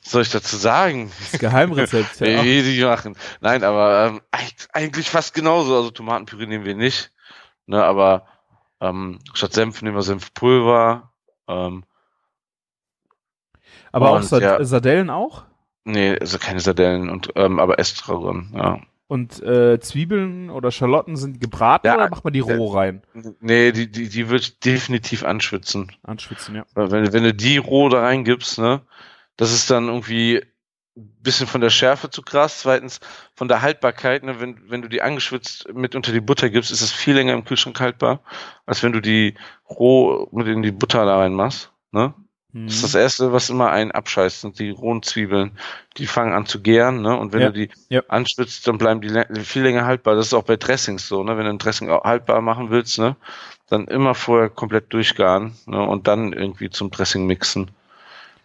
was 0.03 0.11
soll 0.11 0.21
ich 0.21 0.29
dazu 0.29 0.55
sagen? 0.55 1.11
Das 1.31 1.39
Geheimrezept. 1.39 2.19
ja. 2.19 2.43
Wie 2.43 2.61
die 2.61 2.83
machen. 2.83 3.15
Nein, 3.41 3.63
aber 3.63 4.07
ähm, 4.07 4.21
eig- 4.31 4.67
eigentlich 4.73 5.09
fast 5.09 5.33
genauso. 5.33 5.75
Also 5.75 5.89
Tomatenpüree 5.89 6.45
nehmen 6.45 6.65
wir 6.65 6.75
nicht. 6.75 7.11
Ne, 7.69 7.83
aber 7.83 8.25
ähm, 8.81 9.19
statt 9.35 9.53
Senf 9.53 9.83
nehmen 9.83 9.95
wir 9.95 10.01
Senfpulver. 10.01 11.11
Ähm, 11.47 11.83
Aber 13.91 14.09
auch 14.09 14.23
Sard 14.23 14.41
ja. 14.41 14.63
Sardellen 14.63 15.11
auch? 15.11 15.43
Nee, 15.83 16.17
also 16.19 16.39
keine 16.39 16.61
Sardellen 16.61 17.11
und 17.11 17.29
ähm, 17.35 17.59
aber 17.59 17.77
Estragon, 17.77 18.51
ja. 18.55 18.79
Und 19.05 19.39
äh, 19.43 19.79
Zwiebeln 19.79 20.49
oder 20.49 20.71
Schalotten 20.71 21.15
sind 21.15 21.39
gebraten 21.39 21.85
Ja, 21.85 21.95
oder 21.95 22.09
macht 22.09 22.23
man 22.23 22.33
die 22.33 22.39
äh, 22.39 22.55
roh 22.55 22.73
rein? 22.73 23.03
Nee, 23.39 23.71
die, 23.71 23.91
die, 23.91 24.09
die 24.09 24.29
wird 24.29 24.65
definitiv 24.65 25.23
anschwitzen. 25.23 25.91
Anschwitzen, 26.01 26.55
ja. 26.55 26.65
Weil 26.73 26.89
wenn, 26.89 27.13
wenn 27.13 27.23
du 27.23 27.35
die 27.35 27.57
roh 27.57 27.89
da 27.89 28.01
reingibst, 28.01 28.57
ne, 28.57 28.81
das 29.37 29.53
ist 29.53 29.69
dann 29.69 29.89
irgendwie 29.89 30.43
bisschen 31.21 31.47
von 31.47 31.61
der 31.61 31.69
Schärfe 31.69 32.09
zu 32.09 32.21
krass. 32.21 32.59
Zweitens 32.59 32.99
von 33.35 33.47
der 33.47 33.61
Haltbarkeit, 33.61 34.23
ne, 34.23 34.39
wenn, 34.39 34.69
wenn 34.69 34.81
du 34.81 34.89
die 34.89 35.01
angeschwitzt 35.01 35.73
mit 35.73 35.95
unter 35.95 36.11
die 36.11 36.21
Butter 36.21 36.49
gibst, 36.49 36.71
ist 36.71 36.81
es 36.81 36.91
viel 36.91 37.15
länger 37.15 37.33
im 37.33 37.45
Kühlschrank 37.45 37.79
haltbar, 37.79 38.21
als 38.65 38.83
wenn 38.83 38.91
du 38.93 39.01
die 39.01 39.35
roh 39.69 40.27
mit 40.31 40.47
in 40.47 40.61
die 40.63 40.71
Butter 40.71 41.05
da 41.05 41.17
reinmachst. 41.17 41.71
Ne? 41.91 42.13
Das 42.65 42.75
ist 42.75 42.83
das 42.83 42.93
Mhm. 42.95 42.99
Erste, 42.99 43.31
was 43.31 43.49
immer 43.49 43.69
einen 43.71 43.91
abscheißt, 43.91 44.41
sind 44.41 44.57
die 44.59 44.71
rohen 44.71 45.03
Zwiebeln. 45.03 45.51
Die 45.97 46.07
fangen 46.07 46.33
an 46.33 46.47
zu 46.47 46.61
gären, 46.61 47.01
ne? 47.01 47.15
Und 47.15 47.31
wenn 47.31 47.41
Ja, 47.41 47.49
du 47.49 47.53
die 47.53 47.69
ja. 47.89 48.01
anschwitzt, 48.07 48.67
dann 48.67 48.77
bleiben 48.79 49.01
die 49.01 49.41
viel 49.43 49.61
länger 49.63 49.85
haltbar. 49.85 50.15
Das 50.15 50.27
ist 50.27 50.33
auch 50.33 50.43
bei 50.43 50.57
Dressings 50.57 51.07
so, 51.07 51.23
ne? 51.23 51.37
Wenn 51.37 51.45
du 51.45 51.51
ein 51.51 51.59
Dressing 51.59 51.89
auch 51.91 52.03
haltbar 52.05 52.41
machen 52.41 52.71
willst, 52.71 52.97
ne? 52.97 53.15
Dann 53.69 53.87
immer 53.87 54.15
vorher 54.15 54.49
komplett 54.49 54.91
durchgaren, 54.93 55.55
ne? 55.67 55.79
Und 55.81 56.07
dann 56.07 56.33
irgendwie 56.33 56.69
zum 56.71 56.89
Dressing 56.89 57.27
mixen. 57.27 57.69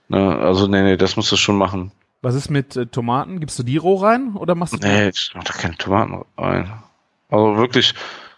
Ne? 0.08 0.38
Also, 0.38 0.66
nee, 0.66 0.82
nee, 0.82 0.96
das 0.96 1.16
musst 1.16 1.32
du 1.32 1.36
schon 1.36 1.56
machen. 1.56 1.92
Was 2.24 2.34
ist 2.34 2.48
mit 2.48 2.74
äh, 2.74 2.86
Tomaten? 2.86 3.38
Gibst 3.38 3.58
du 3.58 3.62
die 3.62 3.76
roh 3.76 3.96
rein 3.96 4.34
oder 4.34 4.54
machst 4.54 4.72
du 4.72 4.78
Nee, 4.78 5.10
ich 5.10 5.32
mach 5.34 5.44
da 5.44 5.52
keine 5.52 5.76
Tomaten 5.76 6.24
rein. 6.38 6.82
Also 7.28 7.58
wirklich, 7.58 7.94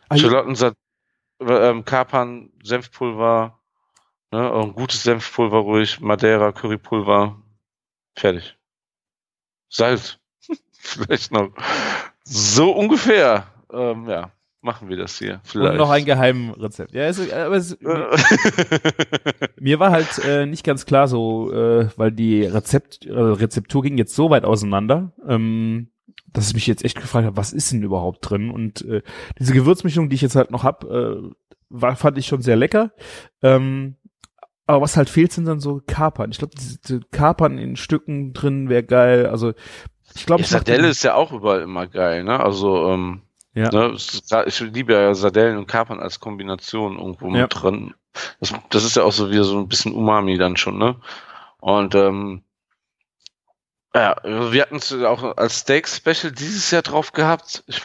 Ah, 0.09 0.17
ähm, 1.41 1.85
Kapern, 1.85 2.51
Senfpulver, 2.65 3.61
ne, 4.33 4.53
ein 4.53 4.73
gutes 4.73 5.05
Senfpulver 5.05 5.59
ruhig, 5.59 6.01
Madeira, 6.01 6.51
Currypulver, 6.51 7.41
fertig. 8.17 8.59
Salz, 9.69 10.19
vielleicht 10.73 11.31
noch. 11.31 11.51
So 12.25 12.73
ungefähr, 12.73 13.47
ähm, 13.73 14.09
ja, 14.09 14.33
machen 14.67 14.91
wir 14.91 14.99
das 14.99 15.19
hier. 15.19 15.41
Vielleicht. 15.45 15.73
Und 15.73 15.79
noch 15.79 15.89
ein 15.91 16.05
Geheimrezept. 16.05 16.93
Ja, 16.93 17.05
es, 17.05 17.33
aber 17.33 17.57
es, 17.57 17.79
mir 19.61 19.81
war 19.81 19.91
halt 19.91 20.19
äh, 20.27 20.45
nicht 20.45 20.65
ganz 20.65 20.85
klar 20.85 21.09
so, 21.09 21.51
äh, 21.51 21.89
weil 21.97 22.13
die 22.13 22.45
Rezept, 22.45 23.07
äh, 23.07 23.13
Rezeptur 23.13 23.83
ging 23.83 23.97
jetzt 23.97 24.15
so 24.15 24.29
weit 24.29 24.45
auseinander, 24.45 25.13
ähm, 25.27 25.89
dass 26.31 26.49
ich 26.49 26.55
mich 26.55 26.67
jetzt 26.67 26.85
echt 26.85 27.01
gefragt 27.01 27.25
habe, 27.25 27.39
was 27.39 27.55
ist 27.55 27.73
denn 27.73 27.83
überhaupt 27.83 28.29
drin? 28.29 28.51
Und 28.51 28.85
äh, 28.85 29.01
diese 29.39 29.55
Gewürzmischung, 29.55 30.11
die 30.11 30.17
ich 30.17 30.23
jetzt 30.23 30.37
halt 30.37 30.51
noch 30.51 30.65
hab, 30.65 30.85
äh, 30.85 31.17
war, 31.71 31.97
fand 31.97 32.19
ich 32.19 32.27
schon 32.27 32.43
sehr 32.43 32.57
lecker. 32.57 32.93
Ähm, 33.43 33.97
aber 34.67 34.83
was 34.83 34.97
halt 34.97 35.09
fehlt, 35.09 35.33
sind 35.33 35.47
dann 35.47 35.61
so 35.61 35.81
Kapern. 35.87 36.33
Ich 36.33 36.39
glaube, 36.39 36.55
diese, 36.59 36.79
diese 36.81 37.01
Kapern 37.13 37.57
in 37.57 37.77
Stücken 37.77 38.33
drin 38.33 38.69
wäre 38.69 38.83
geil. 38.83 39.27
Also 39.27 39.55
ich 40.15 40.27
glaube, 40.27 40.43
ja, 40.43 40.49
Sardelle 40.49 40.89
ist 40.89 41.05
ja 41.05 41.15
auch 41.15 41.33
überall 41.33 41.63
immer 41.63 41.87
geil, 41.87 42.25
ne? 42.25 42.41
Also, 42.41 42.91
ähm, 42.91 43.23
Ja. 43.57 43.71
ne, 43.71 43.97
ich 44.47 44.61
liebe 44.61 44.93
ja 44.93 45.15
Sardellen 45.15 45.57
und 45.57 45.67
Kapern 45.67 45.99
als 45.99 46.21
Kombination 46.21 46.99
irgendwo 46.99 47.27
Ja. 47.35 47.43
mit 47.43 47.55
drin. 47.55 47.95
Das, 48.41 48.53
das 48.71 48.85
ist 48.85 48.97
ja 48.97 49.03
auch 49.03 49.13
so 49.13 49.31
wieder 49.31 49.45
so 49.45 49.59
ein 49.59 49.69
bisschen 49.69 49.95
Umami 49.95 50.37
dann 50.37 50.57
schon, 50.57 50.77
ne? 50.79 50.97
Und 51.59 51.95
ähm, 51.95 52.43
ja, 53.95 54.15
wir 54.23 54.61
hatten 54.61 54.77
es 54.77 54.93
auch 54.93 55.37
als 55.39 55.61
Steak 55.61 55.89
Special 55.89 56.31
dieses 56.33 56.71
Jahr 56.71 56.83
drauf 56.83 57.13
gehabt. 57.13 57.65
Ich 57.67 57.81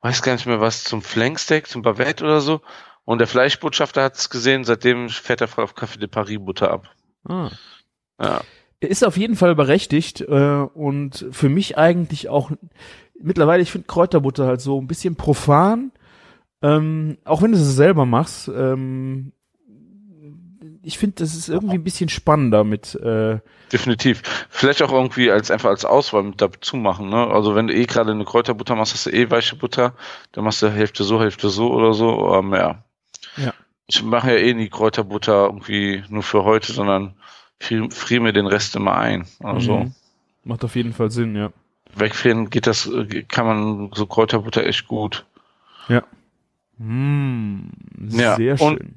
weiß 0.00 0.22
gar 0.22 0.34
nicht 0.34 0.46
mehr 0.46 0.60
was 0.60 0.84
zum 0.84 1.02
Flanksteak, 1.02 1.66
zum 1.66 1.82
Bavette 1.82 2.24
oder 2.24 2.40
so. 2.40 2.60
Und 3.04 3.18
der 3.18 3.26
Fleischbotschafter 3.26 4.04
hat 4.04 4.14
es 4.16 4.30
gesehen, 4.30 4.62
seitdem 4.64 5.08
fährt 5.08 5.40
er 5.40 5.48
voll 5.48 5.64
auf 5.64 5.74
Café 5.74 5.98
de 5.98 6.06
Paris 6.06 6.38
Butter 6.40 6.70
ab. 6.70 6.88
ah. 7.28 7.50
Ja. 8.22 8.42
Er 8.80 8.88
ist 8.88 9.04
auf 9.04 9.16
jeden 9.16 9.36
Fall 9.36 9.54
berechtigt 9.54 10.22
äh, 10.22 10.66
und 10.74 11.26
für 11.30 11.48
mich 11.48 11.76
eigentlich 11.76 12.28
auch 12.28 12.50
mittlerweile, 13.22 13.62
ich 13.62 13.70
finde 13.70 13.86
Kräuterbutter 13.86 14.46
halt 14.46 14.60
so 14.60 14.80
ein 14.80 14.86
bisschen 14.86 15.16
profan, 15.16 15.92
ähm, 16.62 17.18
auch 17.24 17.42
wenn 17.42 17.52
du 17.52 17.58
es 17.58 17.76
selber 17.76 18.06
machst. 18.06 18.48
Ähm, 18.48 19.32
ich 20.82 20.98
finde, 20.98 21.16
das 21.16 21.34
ist 21.34 21.48
irgendwie 21.48 21.74
ein 21.74 21.84
bisschen 21.84 22.08
spannender 22.08 22.64
mit. 22.64 22.94
Äh, 22.94 23.40
Definitiv. 23.72 24.22
Vielleicht 24.48 24.82
auch 24.82 24.92
irgendwie 24.92 25.30
als 25.30 25.50
einfach 25.50 25.68
als 25.68 25.84
Auswahl 25.84 26.22
mit 26.22 26.40
dazu 26.40 26.76
machen, 26.76 27.10
ne? 27.10 27.26
Also 27.28 27.54
wenn 27.54 27.66
du 27.66 27.74
eh 27.74 27.84
gerade 27.84 28.10
eine 28.10 28.24
Kräuterbutter 28.24 28.74
machst, 28.74 28.94
hast 28.94 29.06
du 29.06 29.10
eh 29.10 29.30
weiche 29.30 29.56
Butter, 29.56 29.94
dann 30.32 30.44
machst 30.44 30.62
du 30.62 30.70
Hälfte 30.70 31.04
so, 31.04 31.20
Hälfte 31.20 31.50
so 31.50 31.70
oder 31.70 31.92
so. 31.92 32.34
Ähm, 32.34 32.52
ja. 32.54 32.82
Ja. 33.36 33.52
Ich 33.86 34.02
mache 34.02 34.30
ja 34.30 34.36
eh 34.36 34.54
nie 34.54 34.68
Kräuterbutter 34.68 35.46
irgendwie 35.46 36.02
nur 36.08 36.22
für 36.22 36.44
heute, 36.44 36.72
sondern 36.72 37.14
friere 37.60 37.90
frier 37.90 38.20
mir 38.20 38.32
den 38.32 38.46
Rest 38.46 38.74
immer 38.76 38.96
ein. 38.96 39.26
Also 39.40 39.78
mhm. 39.78 39.94
Macht 40.42 40.64
auf 40.64 40.74
jeden 40.74 40.92
Fall 40.94 41.10
Sinn, 41.10 41.36
ja. 41.36 41.52
wegfrieren 41.94 42.48
geht 42.50 42.66
das, 42.66 42.90
kann 43.28 43.46
man 43.46 43.90
so 43.94 44.06
Kräuterbutter 44.06 44.66
echt 44.66 44.88
gut. 44.88 45.26
Ja, 47.98 48.36
sehr 48.36 48.60
und- 48.60 48.78
schön. 48.78 48.94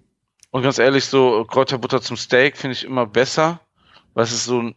Und 0.52 0.62
ganz 0.62 0.78
ehrlich, 0.78 1.06
so 1.06 1.46
Kräuterbutter 1.46 2.00
zum 2.02 2.16
Steak 2.16 2.58
finde 2.58 2.74
ich 2.74 2.84
immer 2.86 3.08
besser, 3.08 3.60
weil 4.14 4.24
es 4.24 4.32
ist 4.32 4.46
so 4.46 4.62
ein 4.62 4.76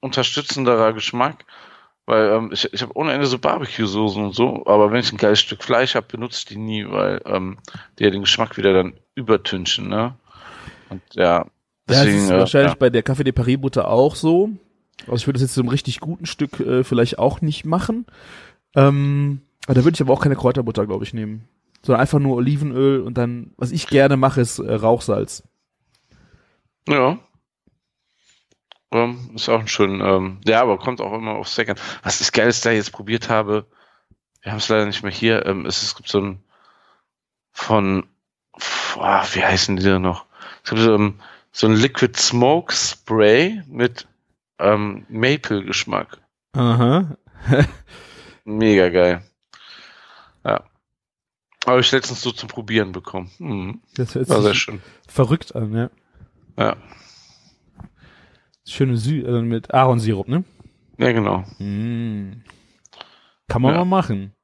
unterstützenderer 0.00 0.92
Geschmack. 0.92 1.46
Weil 2.04 2.28
ähm, 2.30 2.50
ich, 2.52 2.72
ich 2.72 2.82
habe 2.82 2.96
ohne 2.96 3.12
Ende 3.12 3.26
so 3.26 3.38
Barbecue-Soßen 3.38 4.22
und 4.22 4.34
so, 4.34 4.64
aber 4.66 4.92
wenn 4.92 5.00
ich 5.00 5.10
ein 5.10 5.16
geiles 5.16 5.40
Stück 5.40 5.64
Fleisch 5.64 5.94
habe, 5.96 6.06
benutze 6.06 6.38
ich 6.40 6.44
die 6.44 6.58
nie, 6.58 6.86
weil 6.88 7.20
ähm, 7.24 7.58
die 7.98 8.04
ja 8.04 8.10
den 8.10 8.20
Geschmack 8.20 8.56
wieder 8.58 8.72
dann 8.74 8.92
übertünchen, 9.16 9.88
ne? 9.88 10.14
Und 10.90 11.02
ja, 11.14 11.22
Ja, 11.24 11.46
deswegen, 11.88 12.16
es 12.16 12.24
ist 12.24 12.30
wahrscheinlich 12.30 12.72
ja. 12.72 12.78
bei 12.78 12.90
der 12.90 13.04
Café 13.04 13.22
de 13.22 13.32
Paris 13.32 13.60
Butter 13.60 13.88
auch 13.88 14.14
so. 14.14 14.50
Also 15.02 15.16
ich 15.16 15.26
würde 15.26 15.34
das 15.34 15.42
jetzt 15.42 15.54
so 15.54 15.60
einem 15.60 15.70
richtig 15.70 16.00
guten 16.00 16.26
Stück 16.26 16.60
äh, 16.60 16.84
vielleicht 16.84 17.18
auch 17.18 17.40
nicht 17.40 17.64
machen. 17.64 18.06
Ähm, 18.74 19.42
aber 19.66 19.74
da 19.74 19.84
würde 19.84 19.94
ich 19.94 20.00
aber 20.00 20.12
auch 20.12 20.22
keine 20.22 20.36
Kräuterbutter, 20.36 20.86
glaube 20.86 21.04
ich, 21.04 21.14
nehmen. 21.14 21.48
Sondern 21.82 22.00
einfach 22.00 22.18
nur 22.18 22.36
Olivenöl 22.36 23.00
und 23.00 23.18
dann, 23.18 23.52
was 23.56 23.72
ich 23.72 23.86
gerne 23.86 24.16
mache, 24.16 24.40
ist 24.40 24.58
äh, 24.58 24.74
Rauchsalz. 24.74 25.44
Ja. 26.88 27.18
Ähm, 28.92 29.30
ist 29.34 29.48
auch 29.48 29.60
ein 29.60 29.68
schön, 29.68 30.00
ähm, 30.00 30.40
ja, 30.46 30.62
aber 30.62 30.78
kommt 30.78 31.00
auch 31.00 31.12
immer 31.12 31.32
auf 31.32 31.48
Steak 31.48 31.70
an. 31.70 31.76
Was 32.02 32.20
ich 32.20 32.32
geiles 32.32 32.60
da 32.60 32.70
jetzt 32.70 32.92
probiert 32.92 33.28
habe, 33.28 33.66
wir 34.42 34.52
haben 34.52 34.58
es 34.58 34.68
leider 34.68 34.86
nicht 34.86 35.02
mehr 35.02 35.12
hier, 35.12 35.44
ähm, 35.46 35.66
es, 35.66 35.82
es 35.82 35.96
gibt 35.96 36.08
so 36.08 36.20
ein 36.20 36.42
von, 37.50 38.06
boah, 38.94 39.26
wie 39.32 39.42
heißen 39.44 39.76
die 39.76 39.82
denn 39.82 40.02
noch? 40.02 40.26
Es 40.62 40.70
gibt 40.70 40.82
so, 40.82 40.94
ähm, 40.94 41.20
so 41.58 41.66
ein 41.66 41.74
Liquid 41.74 42.14
Smoke 42.18 42.70
Spray 42.74 43.62
mit 43.66 44.06
ähm, 44.58 45.06
Maple-Geschmack. 45.08 46.18
Aha. 46.52 47.16
Mega 48.44 48.90
geil. 48.90 49.22
Ja. 50.44 50.64
Habe 51.66 51.80
ich 51.80 51.90
letztens 51.92 52.20
so 52.20 52.30
zum 52.30 52.50
Probieren 52.50 52.92
bekommen. 52.92 53.30
Mhm. 53.38 53.80
Das 53.94 54.14
hört 54.14 54.28
War 54.28 54.42
sehr 54.42 54.50
sich 54.52 54.60
schön. 54.60 54.82
verrückt 55.08 55.56
an, 55.56 55.74
ja. 55.74 55.90
Ja. 56.58 56.76
Schöne 58.66 58.98
Sü 58.98 59.22
äh, 59.22 59.40
mit 59.42 59.72
Ahornsirup, 59.72 60.28
ne? 60.28 60.44
Ja, 60.98 61.12
genau. 61.12 61.38
Mm. 61.58 62.42
Kann 63.48 63.62
man 63.62 63.72
Ja. 63.74 63.78
mal 63.78 63.84
machen. 63.84 64.34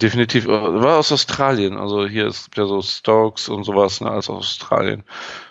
Definitiv. 0.00 0.46
War 0.46 0.98
aus 0.98 1.10
Australien. 1.12 1.76
Also 1.76 2.06
hier 2.06 2.26
es 2.26 2.44
gibt 2.44 2.58
ja 2.58 2.66
so 2.66 2.82
Stokes 2.82 3.48
und 3.48 3.64
sowas, 3.64 4.00
ne, 4.00 4.10
als 4.10 4.28
aus 4.28 4.38
Australien. 4.38 5.04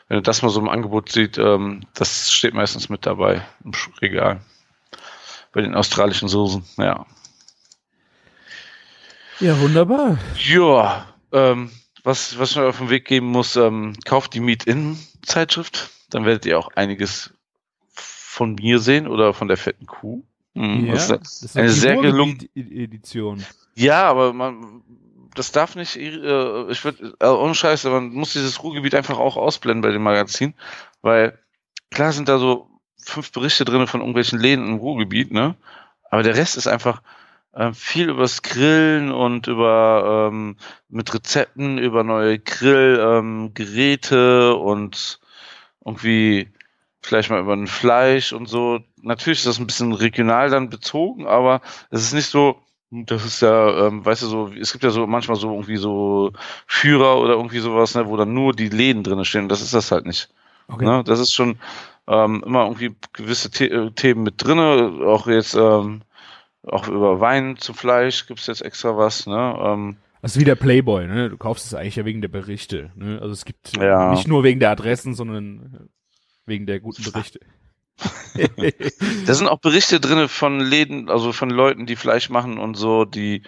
Wenn 0.08 0.18
du 0.18 0.22
das 0.22 0.42
mal 0.42 0.50
so 0.50 0.60
im 0.60 0.70
Angebot 0.70 1.10
sieht, 1.12 1.38
ähm, 1.38 1.82
das 1.94 2.32
steht 2.32 2.54
meistens 2.54 2.90
mit 2.90 3.06
dabei 3.06 3.46
im 3.64 3.72
Regal. 4.02 4.42
Bei 5.52 5.62
den 5.62 5.76
australischen 5.76 6.28
Soßen, 6.28 6.64
ja. 6.78 7.06
Ja, 9.40 9.60
wunderbar. 9.60 10.18
Ja, 10.38 11.08
ähm, 11.32 11.72
was, 12.04 12.38
was 12.38 12.56
mir 12.56 12.68
auf 12.68 12.78
den 12.78 12.90
Weg 12.90 13.06
geben 13.06 13.28
muss, 13.28 13.56
ähm, 13.56 13.94
kauft 14.06 14.34
die 14.34 14.40
Meet-In-Zeitschrift. 14.40 15.90
Dann 16.10 16.26
werdet 16.26 16.46
ihr 16.46 16.60
auch 16.60 16.70
einiges 16.76 17.34
von 17.94 18.56
mir 18.56 18.80
sehen 18.80 19.08
oder 19.08 19.34
von 19.34 19.48
der 19.48 19.58
fetten 19.58 19.86
Kuh. 19.86 20.24
Mhm, 20.54 20.88
ja, 20.88 20.94
das 20.94 21.42
ist 21.42 21.58
eine 21.58 21.68
die 21.68 21.74
sehr 21.74 21.96
gelungen. 21.98 22.38
Ruhrgebiet-Edition. 22.56 23.44
Ja, 23.76 24.04
aber 24.04 24.34
man, 24.34 24.84
das 25.36 25.52
darf 25.52 25.76
nicht, 25.76 25.96
äh, 25.96 26.72
ich 26.72 26.84
würde, 26.84 27.16
also 27.20 27.40
ohne 27.40 27.56
Scheiße, 27.56 27.90
man 27.90 28.10
muss 28.10 28.34
dieses 28.34 28.64
Ruhrgebiet 28.64 28.96
einfach 28.96 29.18
auch 29.18 29.38
ausblenden 29.38 29.82
bei 29.82 29.92
dem 29.92 30.04
Magazin, 30.04 30.54
weil 31.02 31.40
klar 31.92 32.12
sind 32.12 32.30
da 32.30 32.38
so 32.38 32.70
fünf 32.98 33.32
Berichte 33.32 33.66
drin 33.66 33.88
von 33.88 34.02
irgendwelchen 34.02 34.40
Läden 34.40 34.68
im 34.68 34.76
Ruhrgebiet, 34.76 35.32
ne? 35.32 35.56
Aber 36.10 36.24
der 36.24 36.36
Rest 36.36 36.58
ist 36.58 36.68
einfach 36.68 37.02
äh, 37.54 37.74
viel 37.74 38.10
übers 38.10 38.42
Grillen 38.42 39.12
und 39.12 39.48
über 39.48 40.30
ähm, 40.32 40.58
mit 40.90 41.14
Rezepten, 41.14 41.78
über 41.78 42.04
neue 42.04 42.40
Grillgeräte 42.40 44.54
ähm, 44.56 44.62
und 44.62 45.20
irgendwie 45.86 46.52
vielleicht 47.02 47.30
mal 47.30 47.42
über 47.42 47.54
ein 47.54 47.68
Fleisch 47.68 48.34
und 48.34 48.48
so. 48.48 48.80
Natürlich 49.02 49.40
ist 49.40 49.48
das 49.48 49.60
ein 49.60 49.68
bisschen 49.68 49.94
regional 49.94 50.50
dann 50.50 50.70
bezogen, 50.70 51.28
aber 51.28 51.62
es 51.92 52.04
ist 52.04 52.14
nicht 52.14 52.30
so, 52.30 52.62
das 53.06 53.26
ist 53.26 53.42
ja, 53.42 53.88
ähm, 53.88 54.06
weißt 54.06 54.22
du, 54.22 54.28
so, 54.28 54.52
es 54.60 54.72
gibt 54.72 54.84
ja 54.84 54.92
so 54.92 55.08
manchmal 55.08 55.36
so 55.38 55.52
irgendwie 55.52 55.78
so 55.78 56.32
Führer 56.68 57.20
oder 57.20 57.34
irgendwie 57.34 57.60
sowas, 57.60 57.96
ne, 57.96 58.08
wo 58.08 58.16
dann 58.18 58.34
nur 58.34 58.54
die 58.54 58.70
Läden 58.70 59.04
drin 59.04 59.26
stehen. 59.26 59.50
Das 59.50 59.62
ist 59.62 59.74
das 59.74 59.92
halt 59.92 60.06
nicht. 60.06 60.30
Okay. 60.68 60.86
Ne? 60.86 61.04
Das 61.04 61.20
ist 61.20 61.34
schon 61.34 61.58
ähm, 62.08 62.44
immer 62.46 62.64
irgendwie 62.64 62.96
gewisse 63.14 63.50
The 63.52 63.66
äh, 63.70 63.92
Themen 63.92 64.24
mit 64.24 64.36
drinne, 64.38 65.06
auch 65.06 65.28
jetzt 65.28 65.56
ähm, 65.56 66.02
auch 66.66 66.88
über 66.88 67.20
Wein 67.20 67.58
zum 67.58 67.76
Fleisch 67.76 68.28
gibt's 68.28 68.48
jetzt 68.48 68.62
extra 68.62 68.96
was. 68.96 69.26
Ne? 69.28 69.58
Ähm, 69.60 69.98
Also 70.22 70.40
wie 70.40 70.46
der 70.46 70.56
Playboy, 70.56 71.08
ne? 71.08 71.30
Du 71.30 71.38
kaufst 71.38 71.66
es 71.66 71.74
eigentlich 71.74 71.96
ja 71.98 72.06
wegen 72.06 72.22
der 72.22 72.30
Berichte. 72.30 72.92
Ne? 72.96 73.20
Also 73.22 73.34
es 73.34 73.44
gibt 73.44 73.76
Ja. 73.76 74.12
nicht 74.12 74.28
nur 74.28 74.44
wegen 74.44 74.60
der 74.60 74.70
Adressen, 74.72 75.14
sondern 75.16 75.90
wegen 76.46 76.66
der 76.66 76.80
guten 76.80 77.04
Berichte. 77.04 77.40
Da 79.26 79.34
sind 79.34 79.48
auch 79.48 79.60
Berichte 79.60 80.00
drinne 80.00 80.28
von 80.28 80.60
Läden, 80.60 81.10
also 81.10 81.32
von 81.32 81.50
Leuten, 81.50 81.86
die 81.86 81.96
Fleisch 81.96 82.30
machen 82.30 82.58
und 82.58 82.76
so, 82.76 83.06
die, 83.06 83.44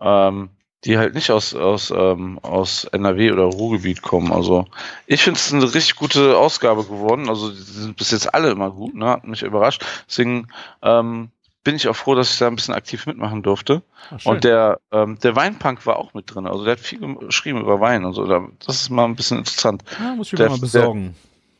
ähm, 0.00 0.50
die 0.84 0.96
halt 0.96 1.14
nicht 1.14 1.30
aus, 1.30 1.54
aus, 1.54 1.90
ähm, 1.90 2.38
aus 2.42 2.84
NRW 2.84 3.32
oder 3.32 3.44
Ruhrgebiet 3.44 4.00
kommen. 4.02 4.32
Also 4.32 4.66
ich 5.06 5.22
finde 5.22 5.38
es 5.38 5.52
eine 5.52 5.64
richtig 5.74 5.96
gute 5.96 6.36
Ausgabe 6.38 6.84
geworden. 6.84 7.28
Also 7.28 7.50
die 7.50 7.58
sind 7.60 7.96
bis 7.96 8.10
jetzt 8.12 8.32
alle 8.32 8.50
immer 8.50 8.70
gut, 8.70 8.94
ne? 8.94 9.06
Hat 9.08 9.26
mich 9.26 9.42
überrascht. 9.42 9.84
Deswegen 10.08 10.46
ähm, 10.82 11.30
bin 11.64 11.74
ich 11.74 11.88
auch 11.88 11.96
froh, 11.96 12.14
dass 12.14 12.32
ich 12.32 12.38
da 12.38 12.46
ein 12.46 12.54
bisschen 12.54 12.74
aktiv 12.74 13.06
mitmachen 13.06 13.42
durfte. 13.42 13.82
Ach. 14.12 14.24
Und 14.24 14.44
der, 14.44 14.78
ähm, 14.92 15.18
der 15.18 15.34
Weinpunk 15.34 15.84
war 15.84 15.96
auch 15.96 16.14
mit 16.14 16.32
drin. 16.32 16.46
Also 16.46 16.64
der 16.64 16.72
hat 16.74 16.80
viel 16.80 17.00
geschrieben 17.16 17.60
über 17.60 17.80
Wein 17.80 18.04
und 18.04 18.14
so. 18.14 18.24
Da- 18.26 18.46
Das 18.64 18.76
ist 18.82 18.90
mal 18.90 19.04
ein 19.04 19.16
bisschen 19.16 19.38
interessant. 19.38 19.82
ja, 19.98 20.14
muss 20.14 20.28
ich 20.28 20.32
mir 20.34 20.38
der- 20.38 20.50
mal 20.50 20.58
besorgen. 20.60 21.16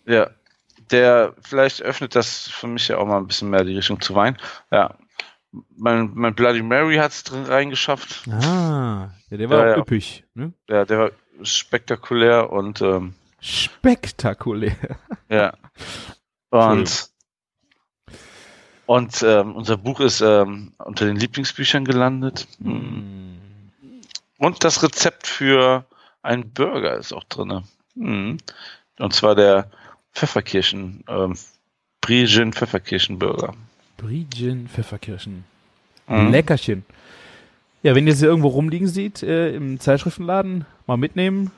Ja, 0.06 0.30
der 0.90 1.34
vielleicht 1.40 1.82
öffnet 1.82 2.14
das 2.14 2.48
für 2.48 2.66
mich 2.66 2.88
ja 2.88 2.98
auch 2.98 3.06
mal 3.06 3.18
ein 3.18 3.26
bisschen 3.26 3.50
mehr 3.50 3.64
die 3.64 3.76
Richtung 3.76 4.00
zu 4.00 4.14
Wein. 4.14 4.36
Ja, 4.70 4.94
mein, 5.76 6.10
mein 6.14 6.34
Bloody 6.34 6.62
Mary 6.62 6.96
hat 6.96 7.12
es 7.12 7.24
drin 7.24 7.44
reingeschafft. 7.44 8.28
Ah, 8.28 9.10
ja, 9.30 9.36
der 9.36 9.50
war 9.50 9.66
Ja, 9.66 9.74
auch 9.74 9.78
üppig. 9.78 10.24
Ne? 10.34 10.52
Ja, 10.68 10.84
der 10.84 10.98
war 10.98 11.10
spektakulär 11.42 12.50
und 12.50 12.80
ähm, 12.82 13.14
Spektakulär. 13.40 14.76
ja. 15.28 15.52
Und, 16.50 17.10
und 18.86 19.22
ähm, 19.22 19.54
unser 19.54 19.76
Buch 19.76 20.00
ist 20.00 20.20
ähm, 20.20 20.72
unter 20.78 21.06
den 21.06 21.16
Lieblingsbüchern 21.16 21.84
gelandet. 21.84 22.48
Hm. 22.60 23.38
Und 24.38 24.64
das 24.64 24.82
Rezept 24.82 25.26
für 25.26 25.84
einen 26.22 26.52
Burger 26.52 26.96
ist 26.96 27.12
auch 27.12 27.24
drin. 27.24 27.64
Hm. 27.94 28.38
Und 28.98 29.14
zwar 29.14 29.34
der 29.34 29.70
Pfefferkirchen, 30.18 31.04
ähm, 31.08 31.34
Brie-Gin 32.00 32.52
Pfefferkirchen-Burger. 32.52 33.54
Bridgen 33.96 34.68
Pfefferkirschen. 34.68 35.44
Mhm. 36.08 36.30
Leckerchen. 36.30 36.84
Ja, 37.82 37.94
wenn 37.94 38.06
ihr 38.06 38.14
sie 38.14 38.26
irgendwo 38.26 38.48
rumliegen 38.48 38.88
seht, 38.88 39.22
äh, 39.22 39.54
im 39.54 39.78
Zeitschriftenladen, 39.78 40.64
mal 40.86 40.96
mitnehmen. 40.96 41.50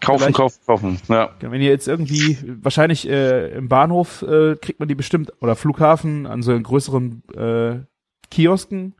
Kaufen, 0.00 0.18
Vielleicht- 0.20 0.36
kaufen, 0.36 0.60
kaufen. 0.66 1.00
Ja. 1.08 1.30
Wenn 1.40 1.60
ihr 1.60 1.68
jetzt 1.70 1.86
irgendwie, 1.88 2.38
wahrscheinlich 2.62 3.08
äh, 3.08 3.48
im 3.56 3.68
Bahnhof 3.68 4.22
äh, 4.22 4.56
kriegt 4.56 4.78
man 4.80 4.88
die 4.88 4.94
bestimmt, 4.94 5.32
oder 5.40 5.54
Flughafen 5.56 6.26
an 6.26 6.42
so 6.42 6.58
größeren 6.58 7.22
äh, 7.36 7.80
Kiosken. 8.30 8.94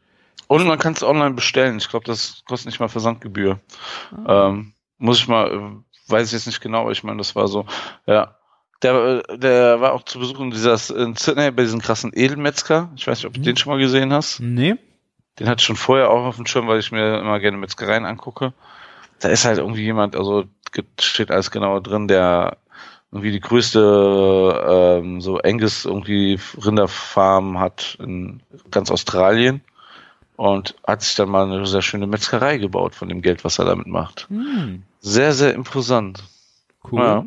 Und 0.47 0.67
man 0.67 0.79
kann 0.79 0.95
es 0.95 1.03
online 1.03 1.35
bestellen. 1.35 1.79
Ich 1.79 1.89
glaube, 1.89 2.05
das 2.07 2.43
kostet 2.47 2.67
nicht 2.67 2.81
mal 2.81 2.89
Versandgebühr. 2.89 3.61
Ah. 4.25 4.49
Ähm, 4.49 4.73
muss 4.99 5.19
ich 5.19 5.29
mal, 5.29 5.53
äh, 5.53 6.11
weiß 6.11 6.29
ich 6.29 6.33
jetzt 6.33 6.47
nicht 6.47 6.61
genau, 6.61 6.83
aber 6.83 6.93
ich 6.93 7.05
meine, 7.05 7.19
das 7.19 7.37
war 7.37 7.49
so, 7.49 7.67
ja. 8.07 8.35
Der, 8.83 9.23
äh, 9.29 9.39
der 9.39 9.81
war 9.81 9.93
auch 9.93 10.03
zu 10.05 10.19
Besuch 10.19 10.39
in 10.41 10.51
dieser, 10.51 10.75
in 10.97 11.17
Sydney 11.17 11.51
bei 11.51 11.63
diesem 11.63 11.81
krassen 11.81 12.13
Edelmetzger. 12.15 12.91
Ich 12.97 13.07
weiß 13.07 13.19
nicht, 13.19 13.27
ob 13.27 13.35
du 13.35 13.41
Mhm. 13.41 13.45
den 13.45 13.57
schon 13.57 13.73
mal 13.73 13.79
gesehen 13.81 14.13
hast. 14.13 14.41
Nee. 14.41 14.77
Den 15.39 15.49
hatte 15.49 15.61
ich 15.61 15.67
schon 15.67 15.77
vorher 15.77 16.11
auch 16.11 16.25
auf 16.27 16.37
dem 16.37 16.47
Schirm, 16.47 16.67
weil 16.69 16.81
ich 16.81 16.91
mir 16.93 17.19
immer 17.21 17.39
gerne 17.41 17.57
Metzgereien 17.57 18.05
angucke. 18.05 18.53
Da 19.21 19.29
ist 19.29 19.45
halt 19.45 19.59
irgendwie 19.59 19.83
jemand, 19.85 20.15
also 20.17 20.45
steht 21.01 21.31
alles 21.31 21.51
genauer 21.51 21.81
drin, 21.83 22.09
der 22.09 22.59
irgendwie 23.11 23.33
die 23.33 23.41
größte 23.41 24.99
ähm, 25.01 25.21
so 25.21 25.39
Angus 25.39 25.85
irgendwie 25.87 26.39
Rinderfarm 26.63 27.59
hat 27.59 27.97
in 28.01 28.43
ganz 28.71 28.91
Australien 28.91 29.63
und 30.37 30.75
hat 30.87 31.03
sich 31.03 31.15
dann 31.17 31.31
mal 31.31 31.51
eine 31.51 31.67
sehr 31.67 31.83
schöne 31.83 32.07
Metzgerei 32.07 32.59
gebaut 32.59 32.95
von 32.95 33.09
dem 33.09 33.23
Geld, 33.23 33.45
was 33.45 33.59
er 33.59 33.65
damit 33.65 33.87
macht. 33.87 34.27
Hm, 34.29 34.83
Sehr, 35.01 35.33
sehr 35.33 35.55
imposant. 35.55 36.23
cool. 36.93 37.01
Ja. 37.01 37.25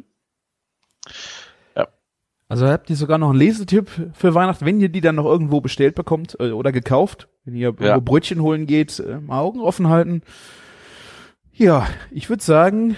Ja. 2.52 2.66
Also 2.66 2.68
habt 2.68 2.90
ihr 2.90 2.98
sogar 2.98 3.18
noch 3.18 3.30
einen 3.30 3.40
Lesetipp 3.40 3.90
für 4.14 4.36
Weihnachten, 4.36 4.66
wenn 4.66 4.82
ihr 4.82 4.90
die 4.90 5.02
dann 5.02 5.16
noch 5.16 5.26
irgendwo 5.26 5.62
bestellt 5.62 5.96
bekommt 5.96 6.36
äh, 6.40 6.52
oder 6.52 6.74
gekauft, 6.74 7.30
wenn 7.46 7.56
ihr 7.56 7.68
irgendwo 7.68 8.02
Brötchen 8.02 8.42
holen 8.42 8.68
geht, 8.68 9.00
äh, 9.00 9.20
mal 9.20 9.40
Augen 9.40 9.62
offen 9.62 9.88
halten. 9.88 10.22
Ja, 11.54 11.88
ich 12.12 12.30
würde 12.30 12.44
sagen, 12.44 12.98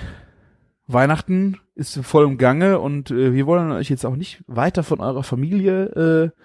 Weihnachten 0.88 1.60
ist 1.76 1.99
voll 2.04 2.26
im 2.26 2.38
Gange 2.38 2.80
und 2.80 3.12
äh, 3.12 3.34
wir 3.34 3.45
wollen 3.45 3.72
euch 3.72 3.89
jetzt 3.89 4.06
auch 4.06 4.16
nicht 4.16 4.43
weiter 4.47 4.84
von 4.84 4.99
eurer 4.99 5.24
Familie 5.24 6.32
äh, 6.34 6.39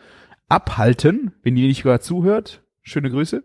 abhalten, 0.49 1.33
wenn 1.43 1.57
ihr 1.57 1.69
nicht 1.69 1.83
gerade 1.83 2.01
zuhört. 2.01 2.63
Schöne 2.83 3.11
Grüße. 3.11 3.43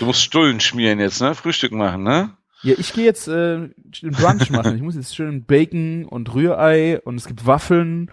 Du 0.00 0.06
musst 0.06 0.22
Stullen 0.22 0.58
schmieren 0.58 0.98
jetzt, 0.98 1.20
ne? 1.20 1.36
Frühstück 1.36 1.72
machen, 1.72 2.02
ne? 2.02 2.36
Ja, 2.62 2.74
ich 2.78 2.92
gehe 2.92 3.04
jetzt 3.04 3.26
äh, 3.28 3.32
einen 3.32 3.72
Brunch 4.12 4.50
machen. 4.50 4.76
Ich 4.76 4.82
muss 4.82 4.94
jetzt 4.94 5.16
schön 5.16 5.44
Bacon 5.44 6.04
und 6.04 6.32
Rührei 6.32 7.00
und 7.00 7.16
es 7.16 7.26
gibt 7.26 7.46
Waffeln 7.46 8.10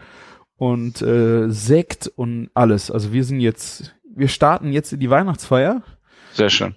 und 0.58 1.02
äh, 1.02 1.50
Sekt 1.50 2.08
und 2.08 2.50
alles. 2.56 2.90
Also 2.90 3.14
wir 3.14 3.24
sind 3.24 3.40
jetzt, 3.40 3.96
wir 4.04 4.28
starten 4.28 4.72
jetzt 4.72 4.92
in 4.92 5.00
die 5.00 5.10
Weihnachtsfeier. 5.10 5.84
Sehr 6.34 6.50
schön. 6.50 6.76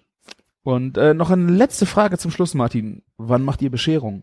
Und 0.62 0.96
äh, 0.98 1.14
noch 1.14 1.30
eine 1.30 1.50
letzte 1.50 1.86
Frage 1.86 2.18
zum 2.18 2.30
Schluss, 2.30 2.54
Martin. 2.54 3.02
Wann 3.16 3.42
macht 3.42 3.62
ihr 3.62 3.70
Bescherung? 3.70 4.22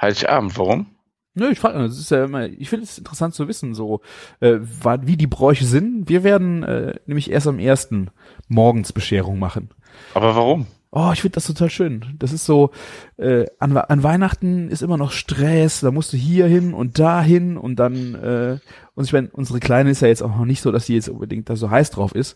Heiligabend, 0.00 0.58
warum? 0.58 0.86
Nö, 1.34 1.50
ich 1.50 1.60
frage, 1.60 1.78
das 1.78 1.98
ist 1.98 2.10
ja 2.10 2.24
immer, 2.24 2.46
ich 2.46 2.68
finde 2.68 2.84
es 2.84 2.98
interessant 2.98 3.34
zu 3.34 3.46
wissen, 3.46 3.74
so 3.74 4.00
äh, 4.40 4.58
wie 5.02 5.16
die 5.16 5.26
Bräuche 5.26 5.64
sind. 5.64 6.08
Wir 6.08 6.24
werden 6.24 6.62
äh, 6.62 6.94
nämlich 7.06 7.30
erst 7.30 7.46
am 7.46 7.58
ersten 7.58 8.10
morgens 8.48 8.92
Bescherung 8.92 9.38
machen. 9.38 9.70
Aber 10.14 10.34
warum? 10.34 10.66
Oh, 10.98 11.10
ich 11.12 11.20
finde 11.20 11.34
das 11.34 11.46
total 11.46 11.68
schön. 11.68 12.16
Das 12.18 12.32
ist 12.32 12.46
so, 12.46 12.70
äh, 13.18 13.44
an, 13.58 13.76
an 13.76 14.02
Weihnachten 14.02 14.70
ist 14.70 14.80
immer 14.80 14.96
noch 14.96 15.12
Stress, 15.12 15.80
da 15.80 15.90
musst 15.90 16.14
du 16.14 16.16
hier 16.16 16.46
hin 16.46 16.72
und 16.72 16.98
da 16.98 17.20
hin 17.20 17.58
und 17.58 17.76
dann, 17.76 18.14
äh, 18.14 18.58
und 18.94 19.04
ich 19.04 19.12
meine, 19.12 19.28
unsere 19.30 19.60
Kleine 19.60 19.90
ist 19.90 20.00
ja 20.00 20.08
jetzt 20.08 20.22
auch 20.22 20.34
noch 20.34 20.46
nicht 20.46 20.62
so, 20.62 20.72
dass 20.72 20.86
sie 20.86 20.94
jetzt 20.94 21.10
unbedingt 21.10 21.50
da 21.50 21.56
so 21.56 21.68
heiß 21.68 21.90
drauf 21.90 22.14
ist. 22.14 22.34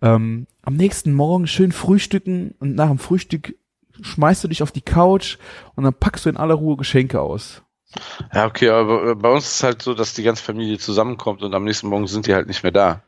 Ähm, 0.00 0.46
am 0.62 0.72
nächsten 0.72 1.12
Morgen 1.12 1.46
schön 1.46 1.70
frühstücken 1.70 2.54
und 2.60 2.74
nach 2.76 2.88
dem 2.88 2.96
Frühstück 2.98 3.54
schmeißt 4.00 4.42
du 4.42 4.48
dich 4.48 4.62
auf 4.62 4.72
die 4.72 4.80
Couch 4.80 5.36
und 5.74 5.84
dann 5.84 5.92
packst 5.92 6.24
du 6.24 6.30
in 6.30 6.38
aller 6.38 6.54
Ruhe 6.54 6.78
Geschenke 6.78 7.20
aus. 7.20 7.60
Ja, 8.32 8.46
okay, 8.46 8.70
aber 8.70 9.16
bei 9.16 9.28
uns 9.28 9.44
ist 9.44 9.56
es 9.56 9.62
halt 9.62 9.82
so, 9.82 9.92
dass 9.92 10.14
die 10.14 10.22
ganze 10.22 10.42
Familie 10.42 10.78
zusammenkommt 10.78 11.42
und 11.42 11.54
am 11.54 11.64
nächsten 11.64 11.88
Morgen 11.88 12.06
sind 12.06 12.26
die 12.26 12.32
halt 12.32 12.46
nicht 12.46 12.62
mehr 12.62 12.72
da. 12.72 13.02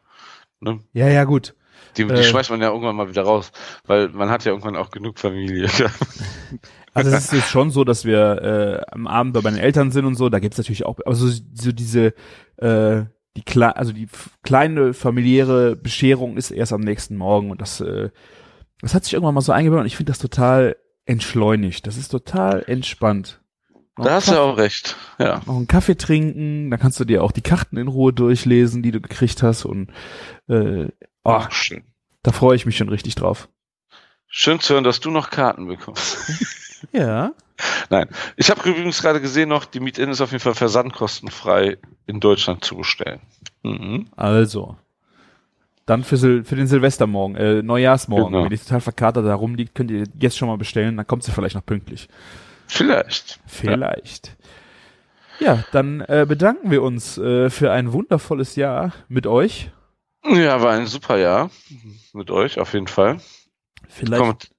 Ne? 0.60 0.80
Ja, 0.92 1.08
ja, 1.08 1.24
gut. 1.24 1.54
Die, 1.96 2.04
die 2.04 2.12
Äh. 2.12 2.22
schmeißt 2.24 2.50
man 2.50 2.60
ja 2.60 2.68
irgendwann 2.68 2.96
mal 2.96 3.08
wieder 3.08 3.22
raus, 3.22 3.52
weil 3.86 4.08
man 4.08 4.30
hat 4.30 4.44
ja 4.44 4.52
irgendwann 4.52 4.76
auch 4.76 4.90
genug 4.90 5.18
Familie. 5.18 5.68
Also 6.92 7.10
es 7.12 7.26
ist 7.26 7.32
jetzt 7.32 7.50
schon 7.50 7.70
so, 7.70 7.84
dass 7.84 8.04
wir 8.04 8.82
äh, 8.90 8.92
am 8.92 9.06
Abend 9.06 9.32
bei 9.34 9.42
meinen 9.42 9.58
Eltern 9.58 9.92
sind 9.92 10.06
und 10.06 10.16
so, 10.16 10.28
da 10.28 10.40
gibt's 10.40 10.58
natürlich 10.58 10.84
auch, 10.86 10.98
also 11.06 11.28
so 11.28 11.70
diese, 11.70 12.14
äh, 12.56 13.04
die 13.36 13.42
Kle 13.46 13.76
also 13.76 13.92
die 13.92 14.08
kleine 14.42 14.92
familiäre 14.92 15.76
Bescherung 15.76 16.36
ist 16.36 16.50
erst 16.50 16.72
am 16.72 16.80
nächsten 16.80 17.16
Morgen 17.16 17.52
und 17.52 17.60
das, 17.60 17.80
äh, 17.80 18.10
das 18.80 18.92
hat 18.92 19.04
sich 19.04 19.12
irgendwann 19.14 19.34
mal 19.36 19.40
so 19.40 19.52
eingebaut 19.52 19.78
und 19.80 19.86
ich 19.86 19.96
finde 19.96 20.10
das 20.10 20.18
total 20.18 20.74
entschleunigt. 21.04 21.86
Das 21.86 21.96
ist 21.96 22.08
total 22.08 22.64
entspannt. 22.66 23.40
Noch 23.96 24.06
da 24.06 24.14
hast 24.14 24.26
du 24.26 24.32
Kaffee- 24.32 24.42
ja 24.44 24.52
auch 24.52 24.56
recht. 24.58 24.96
Ja. 25.20 25.42
noch 25.46 25.56
einen 25.56 25.68
Kaffee 25.68 25.94
trinken, 25.96 26.70
dann 26.72 26.80
kannst 26.80 26.98
du 26.98 27.04
dir 27.04 27.22
auch 27.22 27.30
die 27.32 27.40
Karten 27.42 27.76
in 27.76 27.86
Ruhe 27.86 28.12
durchlesen, 28.12 28.82
die 28.82 28.90
du 28.90 29.00
gekriegt 29.00 29.44
hast 29.44 29.64
und 29.64 29.92
äh, 30.48 30.88
oh, 31.24 31.30
Ach, 31.32 31.52
schön. 31.52 31.84
da 32.22 32.32
freue 32.32 32.56
ich 32.56 32.66
mich 32.66 32.76
schon 32.76 32.88
richtig 32.88 33.14
drauf. 33.14 33.48
Schön 34.28 34.60
zu 34.60 34.74
hören, 34.74 34.84
dass 34.84 35.00
du 35.00 35.10
noch 35.10 35.30
Karten 35.30 35.66
bekommst. 35.66 36.18
Ja. 36.92 37.32
Nein. 37.90 38.08
Ich 38.36 38.50
habe 38.50 38.66
übrigens 38.66 39.02
gerade 39.02 39.20
gesehen 39.20 39.50
noch, 39.50 39.66
die 39.66 39.80
Meet-In 39.80 40.08
ist 40.08 40.22
auf 40.22 40.32
jeden 40.32 40.42
Fall 40.42 40.54
versandkostenfrei 40.54 41.76
in 42.06 42.20
Deutschland 42.20 42.64
zu 42.64 42.74
bestellen. 42.78 43.20
Mhm. 43.62 44.08
Also. 44.16 44.78
Dann 45.84 46.02
für, 46.04 46.16
Sil 46.16 46.40
für 46.44 46.56
den 46.56 46.66
Silvestermorgen, 46.68 47.36
äh, 47.36 47.62
Neujahrsmorgen, 47.62 48.32
Genau. 48.32 48.44
wenn 48.44 48.50
die 48.50 48.56
total 48.56 48.80
verkatert 48.80 49.26
da 49.26 49.34
rumliegt, 49.34 49.74
könnt 49.74 49.90
ihr 49.90 50.04
jetzt 50.18 50.38
schon 50.38 50.48
mal 50.48 50.56
bestellen, 50.56 50.96
dann 50.96 51.06
kommt 51.06 51.22
sie 51.22 51.32
vielleicht 51.32 51.54
noch 51.54 51.66
pünktlich. 51.66 52.08
Vielleicht. 52.66 53.40
Vielleicht. 53.46 54.36
Ja, 55.38 55.62
dann 55.72 56.00
äh, 56.00 56.24
bedanken 56.26 56.70
wir 56.70 56.82
uns 56.82 57.18
äh, 57.18 57.50
für 57.50 57.72
ein 57.72 57.92
wundervolles 57.92 58.56
Jahr 58.56 58.92
mit 59.08 59.26
euch. 59.26 59.70
Ja, 60.24 60.60
war 60.62 60.72
ein 60.72 60.86
super 60.86 61.18
Jahr 61.18 61.50
mit 62.12 62.30
euch, 62.30 62.58
auf 62.58 62.74
jeden 62.74 62.88
Fall. 62.88 63.18
Vielleicht, 63.88 64.22
Kommt. 64.22 64.50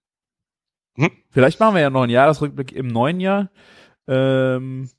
vielleicht 1.29 1.59
machen 1.59 1.75
wir 1.75 1.81
ja 1.81 1.89
noch 1.89 2.01
einen 2.01 2.11
Jahresrückblick 2.11 2.71
im 2.71 2.87
neuen 2.87 3.19
Jahr. 3.19 3.51
Ähm, 4.07 4.89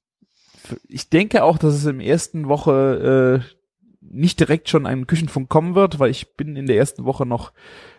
ich 0.89 1.11
denke 1.11 1.43
auch, 1.43 1.59
dass 1.59 1.75
es 1.75 1.85
im 1.87 2.01
ersten 2.01 2.49
Woche 2.49 3.43
äh, 3.43 3.57
nicht 4.01 4.41
direkt 4.41 4.69
schon 4.69 4.87
ein 4.87 5.07
Küchenfunk 5.07 5.49
kommen 5.49 5.75
wird, 5.75 5.99
weil 5.99 6.11
ich 6.11 6.37
bin 6.37 6.57
in 6.57 6.67
der 6.67 6.77
ersten 6.77 7.05
Woche 7.05 7.27
noch 7.27 7.53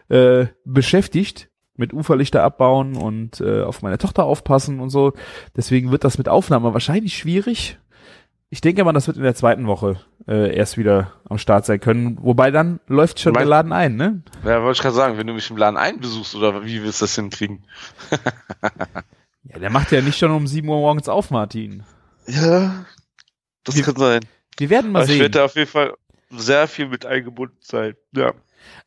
äh, 0.09 0.47
beschäftigt 0.65 1.49
mit 1.75 1.93
Uferlichter 1.93 2.43
abbauen 2.43 2.95
und 2.95 3.41
äh, 3.41 3.63
auf 3.63 3.81
meine 3.81 3.97
Tochter 3.97 4.25
aufpassen 4.25 4.79
und 4.79 4.89
so. 4.89 5.13
Deswegen 5.55 5.91
wird 5.91 6.03
das 6.03 6.17
mit 6.17 6.29
Aufnahme 6.29 6.73
wahrscheinlich 6.73 7.17
schwierig. 7.17 7.79
Ich 8.53 8.61
denke 8.61 8.83
mal, 8.83 8.93
das 8.93 9.07
wird 9.07 9.17
in 9.17 9.23
der 9.23 9.33
zweiten 9.33 9.65
Woche 9.65 9.99
äh, 10.27 10.55
erst 10.55 10.77
wieder 10.77 11.11
am 11.27 11.39
Start 11.39 11.65
sein 11.65 11.79
können. 11.79 12.19
Wobei 12.21 12.51
dann 12.51 12.79
läuft 12.87 13.19
schon 13.19 13.33
Mein- 13.33 13.41
der 13.41 13.49
Laden 13.49 13.71
ein, 13.73 13.95
ne? 13.95 14.21
Ja, 14.45 14.61
wollte 14.61 14.77
ich 14.77 14.81
gerade 14.83 14.93
sagen, 14.95 15.17
wenn 15.17 15.25
du 15.25 15.33
mich 15.33 15.49
im 15.49 15.57
Laden 15.57 15.75
einbesuchst 15.75 16.35
oder 16.35 16.63
wie 16.63 16.83
willst 16.83 17.01
du 17.01 17.05
das 17.05 17.15
hinkriegen? 17.15 17.63
Ja, 19.45 19.59
der 19.59 19.69
macht 19.71 19.91
ja 19.91 20.01
nicht 20.01 20.17
schon 20.17 20.31
um 20.31 20.47
7 20.47 20.69
Uhr 20.69 20.77
morgens 20.77 21.09
auf, 21.09 21.29
Martin. 21.31 21.83
Ja, 22.27 22.85
das 23.63 23.75
Wir- 23.75 23.83
kann 23.83 23.95
sein. 23.97 24.21
Wir 24.57 24.69
werden 24.69 24.91
mal 24.91 24.99
Aber 24.99 25.05
ich 25.07 25.11
sehen. 25.13 25.19
werde 25.21 25.39
da 25.39 25.45
auf 25.45 25.55
jeden 25.55 25.69
Fall 25.69 25.93
sehr 26.29 26.67
viel 26.67 26.87
mit 26.87 27.05
eingebunden 27.05 27.57
sein. 27.59 27.95
Ja, 28.15 28.33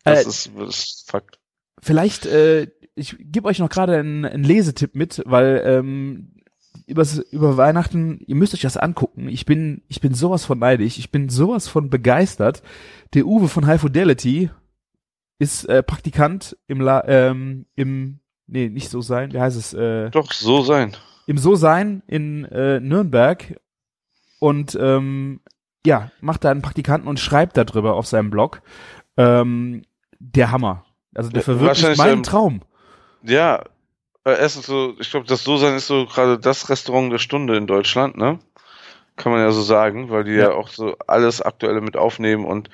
das, 0.05 0.25
Äh, 0.25 0.29
ist, 0.29 0.51
das 0.57 0.69
ist 0.79 1.11
Fakt. 1.11 1.39
Vielleicht, 1.83 2.25
äh, 2.25 2.69
ich 2.95 3.17
gebe 3.19 3.49
euch 3.49 3.59
noch 3.59 3.69
gerade 3.69 3.99
einen, 3.99 4.25
einen 4.25 4.45
Lesetipp 4.45 4.95
mit, 4.95 5.23
weil 5.27 5.63
ähm, 5.67 6.36
übers, 6.87 7.19
über 7.19 7.57
Weihnachten, 7.57 8.21
ihr 8.27 8.35
müsst 8.35 8.55
euch 8.55 8.63
das 8.63 8.77
angucken. 8.77 9.29
Ich 9.29 9.47
bin, 9.47 9.83
ich 9.89 10.01
bin 10.01 10.15
sowas 10.15 10.45
von 10.45 10.59
neidisch, 10.59 10.99
ich 10.99 11.11
bin 11.11 11.29
sowas 11.29 11.69
von 11.69 11.91
begeistert. 11.91 12.63
Der 13.15 13.27
Uwe 13.27 13.49
von 13.49 13.67
High 13.67 13.81
Fidelity 13.81 14.51
ist 15.39 15.65
äh, 15.69 15.83
Praktikant 15.83 16.57
im, 16.67 16.81
La 16.81 17.05
ähm, 17.07 17.67
im, 17.75 18.21
nee, 18.47 18.69
nicht 18.69 18.91
so 18.91 19.01
sein, 19.01 19.33
wie 19.33 19.41
heißt 19.41 19.57
es, 19.57 19.75
äh, 19.75 20.11
Doch, 20.11 20.33
so 20.33 20.63
sein. 20.63 20.97
im 21.27 21.39
So 21.39 21.57
sein 21.57 22.03
in 22.07 22.45
äh, 22.47 22.81
Nürnberg 22.81 23.61
und 24.39 24.77
ähm, 24.81 25.41
ja, 25.87 26.11
macht 26.21 26.45
da 26.45 26.51
einen 26.51 26.63
Praktikanten 26.63 27.09
und 27.09 27.21
schreibt 27.21 27.57
darüber 27.57 27.95
auf 27.95 28.07
seinem 28.07 28.31
Blog. 28.31 28.63
Ähm, 29.17 29.83
der 30.19 30.51
Hammer. 30.51 30.85
Also 31.15 31.31
der 31.31 31.43
verwirklicht 31.43 31.97
meinen 31.97 32.23
Traum. 32.23 32.63
Ja, 33.23 33.65
äh, 34.27 34.39
erstens 34.41 34.67
so, 34.67 34.95
ich 34.99 35.11
glaube, 35.11 35.27
das 35.27 35.45
So-Sein 35.45 35.75
ist 35.77 35.87
so 35.87 36.05
gerade 36.07 36.39
das 36.39 36.69
Restaurant 36.69 37.13
der 37.13 37.19
Stunde 37.19 37.57
in 37.57 37.67
Deutschland, 37.67 38.17
ne? 38.17 38.39
Kann 39.15 39.33
man 39.33 39.41
ja 39.41 39.51
so 39.53 39.63
sagen, 39.63 40.11
weil 40.11 40.25
die 40.25 40.33
ja, 40.33 40.51
Ja. 40.51 40.53
auch 40.53 40.69
so 40.69 40.97
alles 41.07 41.41
Aktuelle 41.41 41.81
mit 41.81 41.97
aufnehmen 41.97 42.45
und 42.45 42.69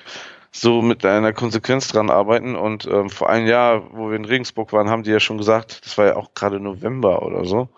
so 0.51 0.81
mit 0.81 1.05
einer 1.05 1.31
Konsequenz 1.31 1.87
dran 1.87 2.09
arbeiten. 2.09 2.55
Und 2.55 2.85
ähm, 2.85 3.09
vor 3.09 3.29
einem 3.29 3.47
Jahr, 3.47 3.83
wo 3.93 4.09
wir 4.09 4.17
in 4.17 4.25
Regensburg 4.25 4.73
waren, 4.73 4.89
haben 4.89 5.03
die 5.03 5.11
ja 5.11 5.19
schon 5.19 5.37
gesagt, 5.37 5.85
das 5.85 5.97
war 5.97 6.05
ja 6.07 6.15
auch 6.15 6.33
gerade 6.33 6.59
November 6.59 7.21
oder 7.21 7.45
so, 7.45 7.69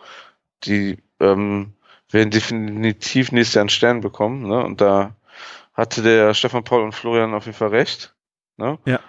die 0.64 0.98
ähm, 1.20 1.74
werden 2.10 2.32
definitiv 2.32 3.32
nächstes 3.32 3.56
Jahr 3.56 3.62
einen 3.62 3.70
Stern 3.70 4.02
bekommen, 4.02 4.48
ne? 4.48 4.64
Und 4.64 4.82
da 4.82 5.16
hatte 5.74 6.02
der 6.02 6.34
Stefan 6.34 6.64
Paul 6.64 6.82
und 6.82 6.96
Florian 6.96 7.34
auf 7.34 7.46
jeden 7.46 7.58
Fall 7.58 7.70
recht, 7.70 8.16
ne? 8.58 8.80
Ja. 8.86 9.00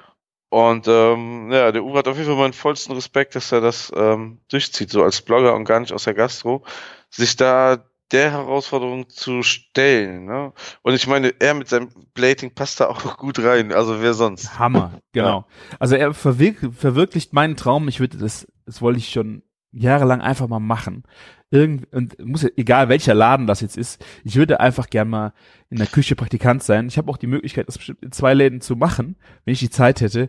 Und 0.49 0.87
ähm, 0.89 1.51
ja, 1.51 1.73
der 1.73 1.85
Uwe 1.85 1.99
hat 1.99 2.09
auf 2.09 2.17
jeden 2.17 2.29
Fall 2.29 2.39
meinen 2.39 2.53
vollsten 2.53 2.95
Respekt, 2.95 3.35
dass 3.35 3.51
er 3.53 3.61
das 3.61 3.93
ähm, 3.97 4.39
durchzieht, 4.49 4.91
so 4.91 5.03
als 5.03 5.21
Blogger 5.21 5.55
und 5.55 5.65
gar 5.65 5.81
nicht 5.81 5.93
aus 5.93 6.05
der 6.05 6.15
Gastro, 6.15 6.65
sich 7.11 7.37
da 7.37 7.85
der 8.13 8.31
Herausforderung 8.31 9.09
zu 9.09 9.43
stellen. 9.43 10.27
Ne? 10.27 10.53
Und 10.83 10.95
ich 10.95 11.07
meine, 11.07 11.35
er 11.41 11.55
mit 11.55 11.69
seinem 11.69 11.89
Plating 12.15 12.55
passt 12.55 12.81
da 12.81 12.87
auch 12.87 13.17
gut 13.19 13.39
rein. 13.41 13.73
Also 13.73 14.01
wer 14.01 14.15
sonst? 14.15 14.59
Hammer, 14.59 15.01
genau. 15.13 15.47
Also 15.79 15.97
er 15.97 16.15
verwirk 16.15 16.71
verwirklicht 16.77 17.33
meinen 17.33 17.57
Traum. 17.57 17.89
Ich 17.89 18.01
würde 18.01 18.19
das, 18.19 18.47
das 18.65 18.81
wollte 18.81 18.99
ich 18.99 19.11
schon 19.11 19.43
jahrelang 19.73 20.21
einfach 20.21 20.47
mal 20.47 20.61
machen. 20.61 21.03
Irgend, 21.51 21.93
und 21.95 22.19
muss 22.25 22.43
ja, 22.43 22.49
egal 22.57 22.89
welcher 22.89 23.15
Laden 23.15 23.47
das 23.47 23.61
jetzt 23.61 23.77
ist, 23.77 24.05
ich 24.25 24.35
würde 24.37 24.59
einfach 24.59 24.91
gern 24.91 25.09
mal 25.09 25.33
in 25.71 25.79
der 25.79 25.87
Küche 25.87 26.17
Praktikant 26.17 26.63
sein. 26.63 26.89
Ich 26.89 26.99
habe 26.99 27.11
auch 27.11 27.17
die 27.17 27.29
Möglichkeit, 27.29 27.69
das 27.69 27.79
bestimmt 27.79 28.03
in 28.03 28.13
zwei 28.13 28.35
Läden 28.35 28.61
zu 28.61 28.75
machen, 28.75 29.17
wenn 29.45 29.53
ich 29.53 29.61
die 29.61 29.71
Zeit 29.71 30.01
hätte. 30.01 30.29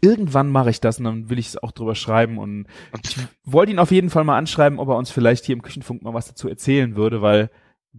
Irgendwann 0.00 0.50
mache 0.50 0.70
ich 0.70 0.80
das 0.80 0.98
und 0.98 1.04
dann 1.04 1.30
will 1.30 1.38
ich 1.38 1.48
es 1.48 1.62
auch 1.62 1.72
drüber 1.72 1.94
schreiben 1.94 2.38
und 2.38 2.66
ich 3.02 3.16
wollte 3.44 3.72
ihn 3.72 3.78
auf 3.78 3.90
jeden 3.90 4.10
Fall 4.10 4.24
mal 4.24 4.38
anschreiben, 4.38 4.78
ob 4.78 4.88
er 4.88 4.96
uns 4.96 5.10
vielleicht 5.10 5.46
hier 5.46 5.56
im 5.56 5.62
Küchenfunk 5.62 6.02
mal 6.02 6.14
was 6.14 6.28
dazu 6.28 6.48
erzählen 6.48 6.94
würde, 6.96 7.22
weil 7.22 7.50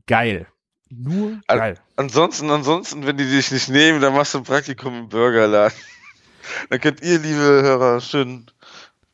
geil. 0.06 0.48
Nur 0.90 1.40
geil. 1.48 1.76
Ansonsten, 1.98 2.50
ansonsten, 2.50 3.06
wenn 3.06 3.18
die 3.18 3.30
dich 3.30 3.52
nicht 3.52 3.70
nehmen, 3.70 4.00
dann 4.02 4.14
machst 4.14 4.34
du 4.34 4.40
ein 4.40 4.44
Praktikum 4.44 4.98
im 4.98 5.10
Burgerladen. 5.10 5.78
Dann 6.70 6.80
könnt 6.82 7.04
ihr, 7.04 7.20
liebe 7.20 7.38
Hörer, 7.38 8.02
schön 8.02 8.48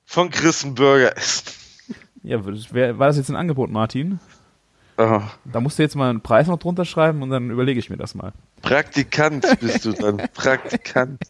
von 0.06 0.30
Chris 0.30 0.64
einen 0.64 0.76
Burger 0.76 1.18
essen. 1.18 1.65
Ja, 2.26 2.40
wär, 2.44 2.98
war 3.00 3.08
das 3.08 3.18
jetzt 3.18 3.30
ein 3.30 3.36
Angebot, 3.36 3.70
Martin? 3.70 4.20
Aha. 4.98 5.30
Da 5.44 5.60
musst 5.60 5.78
du 5.78 5.84
jetzt 5.84 5.96
mal 5.96 6.10
einen 6.10 6.22
Preis 6.22 6.48
noch 6.48 6.58
drunter 6.58 6.86
schreiben 6.86 7.22
und 7.22 7.30
dann 7.30 7.50
überlege 7.50 7.80
ich 7.80 7.90
mir 7.90 7.98
das 7.98 8.16
mal. 8.16 8.32
Praktikant 8.62 9.46
bist 9.60 9.86
du 9.86 9.92
dann. 9.92 10.18
Praktikant. 10.34 11.22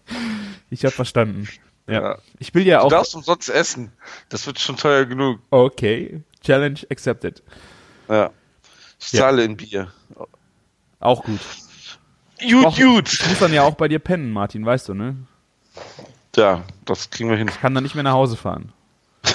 Ich 0.70 0.86
habe 0.86 0.92
verstanden. 0.94 1.48
Ja. 1.88 2.02
Ja. 2.02 2.18
Ich 2.40 2.54
will 2.54 2.66
ja 2.66 2.80
Du 2.80 2.86
auch. 2.86 2.90
darfst 2.90 3.16
umsonst 3.16 3.50
essen. 3.50 3.92
Das 4.30 4.46
wird 4.48 4.60
schon 4.60 4.78
teuer 4.78 5.06
genug. 5.06 5.40
Okay. 5.50 6.22
Challenge 6.44 6.80
accepted. 6.90 7.44
Ja. 8.08 8.30
Ich 9.00 9.12
Ja. 9.12 9.22
zahle 9.22 9.44
in 9.44 9.58
Bier. 9.58 9.92
Auch 11.00 11.24
gut. 11.24 11.40
Gut, 12.40 12.76
gut. 12.78 13.14
Ich 13.14 13.28
muss 13.28 13.40
dann 13.40 13.54
ja 13.54 13.64
auch 13.64 13.76
bei 13.76 13.88
dir 13.88 14.00
pennen, 14.00 14.32
Martin, 14.32 14.66
weißt 14.66 14.90
du, 14.90 14.94
ne? 14.94 15.16
Ja, 16.36 16.64
das 16.86 17.10
kriegen 17.10 17.30
wir 17.30 17.38
hin. 17.38 17.48
Ich 17.48 17.60
kann 17.60 17.74
dann 17.74 17.84
nicht 17.84 17.96
mehr 17.96 18.04
nach 18.04 18.14
Hause 18.14 18.36
fahren. 18.38 18.72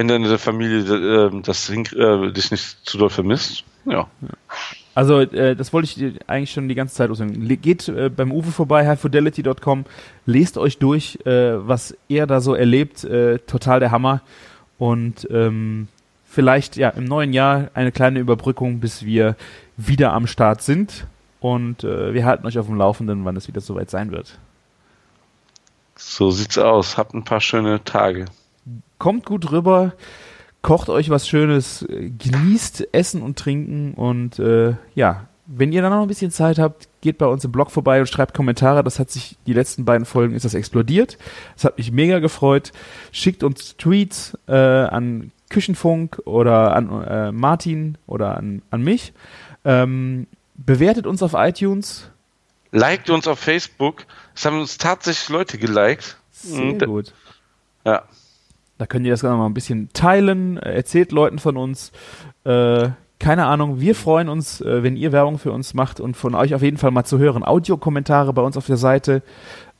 Wenn 0.00 0.08
deine 0.08 0.38
Familie 0.38 1.26
äh, 1.26 1.42
das 1.42 1.68
äh, 1.68 2.32
dich 2.32 2.50
nicht 2.50 2.88
zu 2.88 2.96
doll 2.96 3.10
vermisst, 3.10 3.64
ja. 3.84 4.06
Also, 4.94 5.20
äh, 5.20 5.54
das 5.54 5.74
wollte 5.74 5.88
ich 5.88 6.14
eigentlich 6.26 6.52
schon 6.52 6.68
die 6.68 6.74
ganze 6.74 6.94
Zeit 6.94 7.14
sagen. 7.14 7.34
Le- 7.34 7.58
Geht 7.58 7.86
äh, 7.88 8.08
beim 8.08 8.32
Uwe 8.32 8.50
vorbei, 8.50 8.86
highfidelity.com, 8.86 9.84
lest 10.24 10.56
euch 10.56 10.78
durch, 10.78 11.18
äh, 11.26 11.66
was 11.68 11.94
er 12.08 12.26
da 12.26 12.40
so 12.40 12.54
erlebt. 12.54 13.04
Äh, 13.04 13.40
total 13.40 13.78
der 13.80 13.90
Hammer. 13.90 14.22
Und 14.78 15.28
ähm, 15.30 15.88
vielleicht 16.26 16.76
ja 16.78 16.88
im 16.88 17.04
neuen 17.04 17.34
Jahr 17.34 17.68
eine 17.74 17.92
kleine 17.92 18.20
Überbrückung, 18.20 18.80
bis 18.80 19.04
wir 19.04 19.36
wieder 19.76 20.14
am 20.14 20.26
Start 20.26 20.62
sind. 20.62 21.06
Und 21.40 21.82
wir 21.84 22.24
halten 22.24 22.46
euch 22.46 22.58
auf 22.58 22.66
dem 22.66 22.76
Laufenden, 22.76 23.24
wann 23.26 23.36
es 23.36 23.48
wieder 23.48 23.60
soweit 23.60 23.90
sein 23.90 24.12
wird. 24.12 24.38
So 25.96 26.30
sieht's 26.30 26.56
aus. 26.58 26.96
Habt 26.96 27.14
ein 27.14 27.24
paar 27.24 27.40
schöne 27.42 27.84
Tage. 27.84 28.24
Kommt 29.00 29.26
gut 29.26 29.50
rüber, 29.50 29.94
kocht 30.62 30.88
euch 30.90 31.10
was 31.10 31.26
Schönes, 31.26 31.84
genießt 31.88 32.88
Essen 32.92 33.22
und 33.22 33.36
Trinken 33.38 33.94
und 33.94 34.38
äh, 34.38 34.74
ja, 34.94 35.26
wenn 35.46 35.72
ihr 35.72 35.82
dann 35.82 35.90
noch 35.90 36.02
ein 36.02 36.06
bisschen 36.08 36.30
Zeit 36.30 36.60
habt, 36.60 36.88
geht 37.00 37.18
bei 37.18 37.26
uns 37.26 37.44
im 37.44 37.50
Blog 37.50 37.72
vorbei 37.72 37.98
und 37.98 38.06
schreibt 38.06 38.34
Kommentare. 38.34 38.84
Das 38.84 39.00
hat 39.00 39.10
sich 39.10 39.36
die 39.46 39.52
letzten 39.52 39.84
beiden 39.84 40.04
Folgen 40.06 40.34
ist 40.34 40.44
das 40.44 40.54
explodiert. 40.54 41.18
Das 41.56 41.64
hat 41.64 41.76
mich 41.76 41.90
mega 41.90 42.20
gefreut. 42.20 42.70
Schickt 43.10 43.42
uns 43.42 43.76
Tweets 43.76 44.38
äh, 44.46 44.54
an 44.54 45.32
Küchenfunk 45.48 46.20
oder 46.24 46.76
an 46.76 47.02
äh, 47.02 47.32
Martin 47.32 47.98
oder 48.06 48.36
an, 48.36 48.62
an 48.70 48.82
mich. 48.82 49.12
Ähm, 49.64 50.28
bewertet 50.54 51.06
uns 51.08 51.22
auf 51.22 51.32
iTunes. 51.34 52.10
Liked 52.70 53.10
uns 53.10 53.26
auf 53.26 53.40
Facebook. 53.40 54.04
Es 54.36 54.44
haben 54.44 54.60
uns 54.60 54.78
tatsächlich 54.78 55.28
Leute 55.30 55.58
geliked. 55.58 56.16
Sehr 56.30 56.64
Mhm, 56.64 56.78
gut. 56.78 57.12
Ja. 57.84 58.04
Da 58.80 58.86
könnt 58.86 59.04
ihr 59.04 59.12
das 59.12 59.20
Ganze 59.20 59.36
mal 59.36 59.44
ein 59.44 59.52
bisschen 59.52 59.90
teilen, 59.92 60.56
äh, 60.56 60.72
erzählt 60.72 61.12
Leuten 61.12 61.38
von 61.38 61.58
uns. 61.58 61.92
Äh, 62.44 62.88
keine 63.18 63.44
Ahnung, 63.44 63.78
wir 63.78 63.94
freuen 63.94 64.30
uns, 64.30 64.62
äh, 64.62 64.82
wenn 64.82 64.96
ihr 64.96 65.12
Werbung 65.12 65.38
für 65.38 65.52
uns 65.52 65.74
macht 65.74 66.00
und 66.00 66.16
von 66.16 66.34
euch 66.34 66.54
auf 66.54 66.62
jeden 66.62 66.78
Fall 66.78 66.90
mal 66.90 67.04
zu 67.04 67.18
hören. 67.18 67.44
Audiokommentare 67.44 68.32
bei 68.32 68.40
uns 68.40 68.56
auf 68.56 68.64
der 68.64 68.78
Seite. 68.78 69.22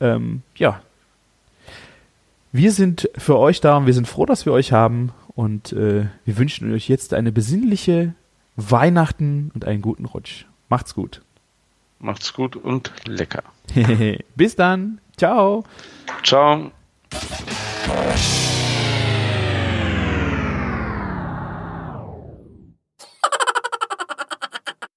Ähm, 0.01 0.43
ja. 0.55 0.83
Wir 2.53 2.73
sind 2.73 3.09
für 3.17 3.39
euch 3.39 3.63
da 3.63 3.79
und 3.79 3.87
wir 3.87 3.95
sind 3.95 4.07
froh, 4.07 4.27
dass 4.27 4.45
wir 4.45 4.53
euch 4.53 4.73
haben. 4.73 5.13
Und 5.35 5.73
äh, 5.73 6.05
wir 6.27 6.37
wünschen 6.37 6.71
euch 6.71 6.87
jetzt 6.91 7.15
eine 7.15 7.33
besinnliche 7.33 8.13
Weihnachten 8.57 9.51
und 9.55 9.65
einen 9.65 9.81
guten 9.81 10.05
Rutsch. 10.05 10.45
Macht's 10.69 10.95
gut. 10.95 11.23
Macht's 12.01 12.35
gut 12.35 12.55
und 12.55 12.93
lecker. 13.07 13.45
Bis 14.37 14.57
dann. 14.57 15.01
Ciao. 15.17 15.65
Ciao. 16.23 16.71